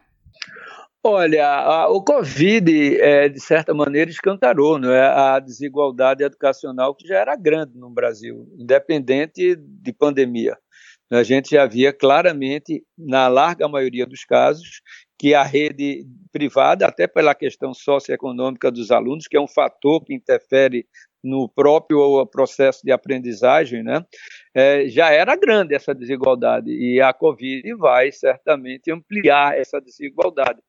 Olha, 1.01 1.47
a, 1.47 1.87
o 1.87 2.03
Covid, 2.03 2.99
é, 2.99 3.29
de 3.29 3.39
certa 3.39 3.73
maneira, 3.73 4.11
escancarou 4.11 4.77
é, 4.83 5.07
a 5.07 5.39
desigualdade 5.39 6.21
educacional 6.21 6.93
que 6.93 7.07
já 7.07 7.17
era 7.17 7.33
grande 7.37 7.77
no 7.77 7.89
Brasil, 7.89 8.45
independente 8.59 9.55
de 9.55 9.93
pandemia. 9.93 10.57
A 11.09 11.23
gente 11.23 11.51
já 11.51 11.65
via 11.65 11.93
claramente, 11.93 12.83
na 12.97 13.29
larga 13.29 13.69
maioria 13.69 14.05
dos 14.05 14.25
casos, 14.25 14.81
que 15.17 15.33
a 15.33 15.43
rede 15.43 16.05
privada, 16.33 16.85
até 16.85 17.07
pela 17.07 17.33
questão 17.33 17.73
socioeconômica 17.73 18.69
dos 18.69 18.91
alunos, 18.91 19.27
que 19.29 19.37
é 19.37 19.39
um 19.39 19.47
fator 19.47 20.03
que 20.03 20.13
interfere 20.13 20.85
no 21.23 21.47
próprio 21.47 22.25
processo 22.27 22.81
de 22.83 22.91
aprendizagem, 22.91 23.81
né, 23.81 24.05
é, 24.53 24.87
já 24.87 25.09
era 25.09 25.35
grande 25.35 25.73
essa 25.73 25.95
desigualdade 25.95 26.69
e 26.69 26.99
a 26.99 27.13
Covid 27.13 27.73
vai 27.75 28.11
certamente 28.11 28.91
ampliar 28.91 29.57
essa 29.57 29.79
desigualdade 29.79 30.59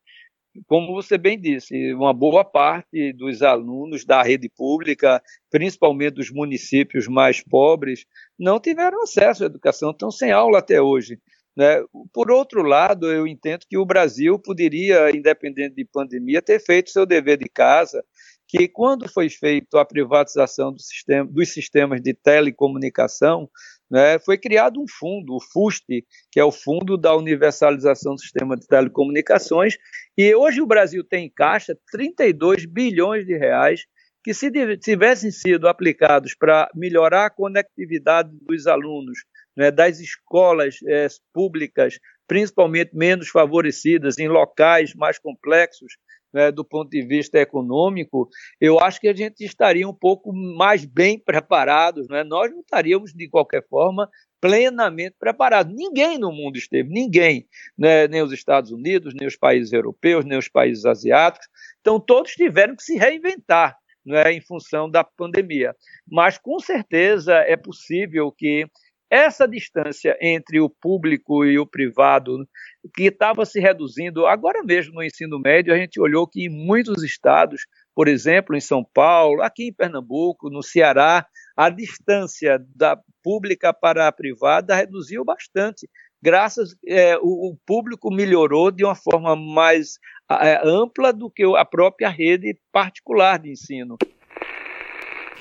como 0.66 0.94
você 0.94 1.18
bem 1.18 1.40
disse, 1.40 1.92
uma 1.94 2.12
boa 2.12 2.44
parte 2.44 3.12
dos 3.12 3.42
alunos 3.42 4.04
da 4.04 4.22
rede 4.22 4.48
pública, 4.48 5.20
principalmente 5.50 6.14
dos 6.14 6.30
municípios 6.30 7.08
mais 7.08 7.42
pobres, 7.42 8.06
não 8.38 8.60
tiveram 8.60 9.02
acesso 9.02 9.42
à 9.42 9.46
educação, 9.46 9.90
estão 9.90 10.10
sem 10.10 10.30
aula 10.30 10.58
até 10.58 10.80
hoje. 10.80 11.18
Né? 11.56 11.82
Por 12.12 12.30
outro 12.30 12.62
lado, 12.62 13.10
eu 13.10 13.26
entendo 13.26 13.64
que 13.68 13.78
o 13.78 13.86
Brasil 13.86 14.38
poderia, 14.38 15.10
independente 15.10 15.74
de 15.74 15.84
pandemia, 15.84 16.42
ter 16.42 16.60
feito 16.60 16.90
seu 16.90 17.06
dever 17.06 17.38
de 17.38 17.48
casa, 17.48 18.04
que 18.46 18.68
quando 18.68 19.08
foi 19.08 19.28
feita 19.28 19.80
a 19.80 19.84
privatização 19.84 20.72
do 20.72 20.80
sistema, 20.80 21.28
dos 21.30 21.52
sistemas 21.52 22.00
de 22.00 22.14
telecomunicação, 22.14 23.48
né, 23.90 24.18
foi 24.18 24.38
criado 24.38 24.80
um 24.80 24.86
fundo, 24.88 25.34
o 25.34 25.40
FUST, 25.40 26.04
que 26.30 26.40
é 26.40 26.44
o 26.44 26.52
Fundo 26.52 26.96
da 26.96 27.14
Universalização 27.16 28.14
do 28.14 28.20
Sistema 28.20 28.56
de 28.56 28.66
Telecomunicações, 28.66 29.76
e 30.16 30.34
hoje 30.34 30.60
o 30.60 30.66
Brasil 30.66 31.02
tem 31.04 31.26
em 31.26 31.30
caixa 31.30 31.76
32 31.90 32.66
bilhões 32.66 33.26
de 33.26 33.36
reais 33.36 33.82
que 34.22 34.32
se 34.32 34.50
tivessem 34.78 35.30
sido 35.30 35.68
aplicados 35.68 36.34
para 36.34 36.70
melhorar 36.74 37.26
a 37.26 37.30
conectividade 37.30 38.30
dos 38.40 38.66
alunos, 38.66 39.18
né, 39.54 39.70
das 39.70 40.00
escolas 40.00 40.76
é, 40.88 41.06
públicas, 41.32 41.98
principalmente 42.26 42.96
menos 42.96 43.28
favorecidas, 43.28 44.18
em 44.18 44.26
locais 44.26 44.94
mais 44.94 45.18
complexos, 45.18 45.92
né, 46.34 46.50
do 46.50 46.64
ponto 46.64 46.90
de 46.90 47.00
vista 47.00 47.38
econômico, 47.38 48.28
eu 48.60 48.80
acho 48.80 49.00
que 49.00 49.06
a 49.06 49.14
gente 49.14 49.44
estaria 49.44 49.88
um 49.88 49.94
pouco 49.94 50.32
mais 50.32 50.84
bem 50.84 51.16
preparados. 51.16 52.08
Né? 52.08 52.24
Nós 52.24 52.50
não 52.50 52.60
estaríamos, 52.60 53.12
de 53.14 53.28
qualquer 53.28 53.64
forma, 53.68 54.10
plenamente 54.40 55.14
preparados. 55.18 55.72
Ninguém 55.72 56.18
no 56.18 56.32
mundo 56.32 56.56
esteve, 56.56 56.90
ninguém, 56.90 57.46
né? 57.78 58.08
nem 58.08 58.20
os 58.20 58.32
Estados 58.32 58.72
Unidos, 58.72 59.14
nem 59.14 59.28
os 59.28 59.36
países 59.36 59.72
europeus, 59.72 60.24
nem 60.24 60.36
os 60.36 60.48
países 60.48 60.84
asiáticos. 60.84 61.46
Então, 61.80 62.00
todos 62.00 62.32
tiveram 62.32 62.74
que 62.74 62.82
se 62.82 62.96
reinventar 62.96 63.78
né, 64.04 64.32
em 64.32 64.40
função 64.40 64.90
da 64.90 65.02
pandemia. 65.04 65.74
Mas, 66.06 66.36
com 66.36 66.58
certeza, 66.58 67.34
é 67.34 67.56
possível 67.56 68.30
que 68.30 68.66
essa 69.14 69.46
distância 69.46 70.18
entre 70.20 70.60
o 70.60 70.68
público 70.68 71.44
e 71.44 71.56
o 71.56 71.64
privado, 71.64 72.44
que 72.92 73.04
estava 73.04 73.46
se 73.46 73.60
reduzindo, 73.60 74.26
agora 74.26 74.60
mesmo 74.64 74.94
no 74.94 75.04
ensino 75.04 75.38
médio, 75.38 75.72
a 75.72 75.76
gente 75.76 76.00
olhou 76.00 76.26
que 76.26 76.46
em 76.46 76.48
muitos 76.48 77.04
estados, 77.04 77.62
por 77.94 78.08
exemplo, 78.08 78.56
em 78.56 78.60
São 78.60 78.84
Paulo, 78.84 79.40
aqui 79.40 79.68
em 79.68 79.72
Pernambuco, 79.72 80.50
no 80.50 80.64
Ceará, 80.64 81.24
a 81.56 81.70
distância 81.70 82.60
da 82.74 82.98
pública 83.22 83.72
para 83.72 84.08
a 84.08 84.12
privada 84.12 84.74
reduziu 84.74 85.24
bastante. 85.24 85.88
Graças, 86.20 86.74
é, 86.84 87.16
o, 87.18 87.52
o, 87.52 87.56
público 87.64 88.12
melhorou 88.12 88.72
de 88.72 88.84
uma 88.84 88.96
forma 88.96 89.36
mais 89.36 89.98
é, 90.28 90.60
ampla 90.64 91.12
do 91.12 91.30
que 91.30 91.44
a 91.44 91.64
própria 91.64 92.08
rede 92.08 92.58
particular 92.72 93.38
de 93.38 93.52
ensino. 93.52 93.96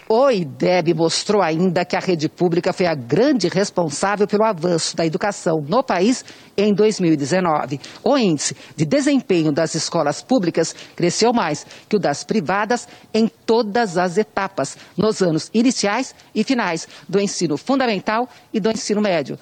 O 0.10 0.30
IDEB 0.30 0.93
mostrou 0.93 1.41
ainda 1.41 1.86
que 1.86 1.95
a 1.95 1.99
rede 1.99 2.28
pública 2.28 2.74
foi 2.74 2.86
a 2.86 2.93
grande 2.93 3.47
responsável 3.47 4.28
pelo 4.28 4.43
avanço 4.43 4.95
da 4.95 5.06
educação 5.06 5.62
no 5.62 5.82
país 5.82 6.26
em 6.58 6.74
2019. 6.74 7.80
O 8.04 8.18
índice 8.18 8.56
de 8.76 8.86
desempenho 8.86 9.51
das 9.51 9.76
escolas 9.76 10.22
públicas 10.22 10.76
cresceu 10.95 11.32
mais 11.32 11.66
que 11.88 11.95
o 11.95 11.99
das 11.99 12.24
privadas 12.24 12.88
em 13.14 13.28
todas 13.28 13.97
as 13.97 14.18
etapas, 14.18 14.78
nos 14.97 15.22
anos 15.22 15.49
iniciais 15.54 16.14
e 16.36 16.43
finais 16.43 16.88
do 17.08 17.20
ensino 17.20 17.58
fundamental 17.58 18.28
e 18.54 18.60
do 18.60 18.70
ensino 18.70 19.01
médio. 19.01 19.38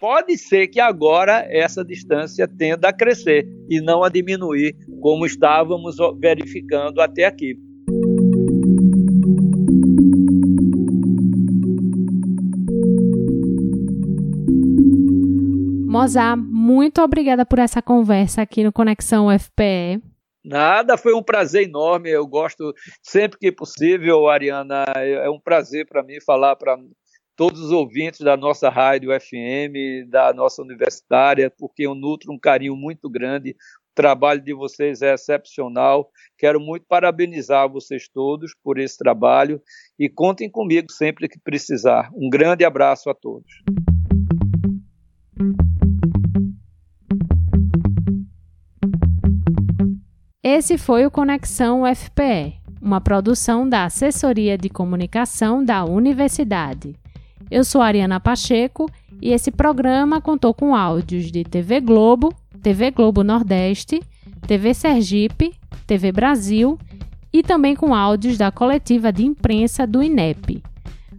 Pode 0.00 0.36
ser 0.36 0.68
que 0.68 0.78
agora 0.78 1.46
essa 1.50 1.84
distância 1.84 2.46
tenda 2.46 2.88
a 2.88 2.92
crescer 2.92 3.46
e 3.68 3.80
não 3.80 4.04
a 4.04 4.08
diminuir, 4.08 4.74
como 5.00 5.24
estávamos 5.24 5.96
verificando 6.20 7.00
até 7.00 7.24
aqui. 7.24 7.65
Mozart, 16.06 16.38
muito 16.38 17.02
obrigada 17.02 17.44
por 17.44 17.58
essa 17.58 17.82
conversa 17.82 18.40
aqui 18.40 18.62
no 18.62 18.72
Conexão 18.72 19.26
UFPE. 19.26 20.00
Nada, 20.44 20.96
foi 20.96 21.12
um 21.12 21.22
prazer 21.22 21.64
enorme. 21.64 22.08
Eu 22.08 22.24
gosto 22.28 22.72
sempre 23.02 23.36
que 23.36 23.50
possível, 23.50 24.28
Ariana. 24.28 24.84
É 24.94 25.28
um 25.28 25.40
prazer 25.40 25.84
para 25.84 26.04
mim 26.04 26.20
falar 26.24 26.54
para 26.54 26.78
todos 27.34 27.60
os 27.60 27.72
ouvintes 27.72 28.20
da 28.20 28.36
nossa 28.36 28.68
rádio 28.68 29.10
FM, 29.20 30.08
da 30.08 30.32
nossa 30.32 30.62
universitária, 30.62 31.52
porque 31.58 31.82
eu 31.82 31.94
nutro 31.96 32.32
um 32.32 32.38
carinho 32.38 32.76
muito 32.76 33.10
grande. 33.10 33.50
O 33.50 33.94
trabalho 33.96 34.40
de 34.40 34.54
vocês 34.54 35.02
é 35.02 35.12
excepcional. 35.12 36.08
Quero 36.38 36.60
muito 36.60 36.86
parabenizar 36.86 37.68
vocês 37.68 38.08
todos 38.08 38.54
por 38.62 38.78
esse 38.78 38.96
trabalho 38.96 39.60
e 39.98 40.08
contem 40.08 40.48
comigo 40.48 40.86
sempre 40.92 41.28
que 41.28 41.40
precisar. 41.40 42.10
Um 42.14 42.30
grande 42.30 42.64
abraço 42.64 43.10
a 43.10 43.14
todos. 43.14 43.50
Esse 50.48 50.78
foi 50.78 51.04
o 51.04 51.10
Conexão 51.10 51.82
UFPE, 51.82 52.54
uma 52.80 53.00
produção 53.00 53.68
da 53.68 53.82
Assessoria 53.82 54.56
de 54.56 54.68
Comunicação 54.68 55.64
da 55.64 55.84
Universidade. 55.84 56.94
Eu 57.50 57.64
sou 57.64 57.82
Ariana 57.82 58.20
Pacheco 58.20 58.88
e 59.20 59.32
esse 59.32 59.50
programa 59.50 60.20
contou 60.20 60.54
com 60.54 60.72
áudios 60.72 61.32
de 61.32 61.42
TV 61.42 61.80
Globo, 61.80 62.32
TV 62.62 62.92
Globo 62.92 63.24
Nordeste, 63.24 64.00
TV 64.46 64.72
Sergipe, 64.72 65.52
TV 65.84 66.12
Brasil 66.12 66.78
e 67.32 67.42
também 67.42 67.74
com 67.74 67.92
áudios 67.92 68.38
da 68.38 68.52
coletiva 68.52 69.10
de 69.10 69.24
imprensa 69.24 69.84
do 69.84 70.00
INEP. 70.00 70.62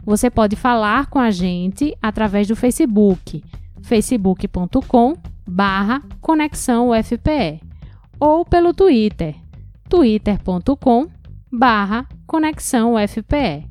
Você 0.06 0.30
pode 0.30 0.56
falar 0.56 1.08
com 1.08 1.20
a 1.20 1.32
gente 1.32 1.94
através 2.02 2.48
do 2.48 2.56
Facebook, 2.56 3.44
facebook.com 3.82 5.18
barra 5.46 6.02
Conexão 6.22 6.92
UFPE 6.92 7.67
ou 8.20 8.44
pelo 8.44 8.74
Twitter, 8.74 9.36
twitter.com 9.90 11.08
barra 11.52 12.08
Conexão 12.26 12.96
UFPE. 12.96 13.68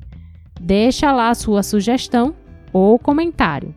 Deixa 0.59 1.11
lá 1.11 1.33
sua 1.35 1.61
sugestão 1.61 2.33
ou 2.73 2.97
comentário. 2.97 3.73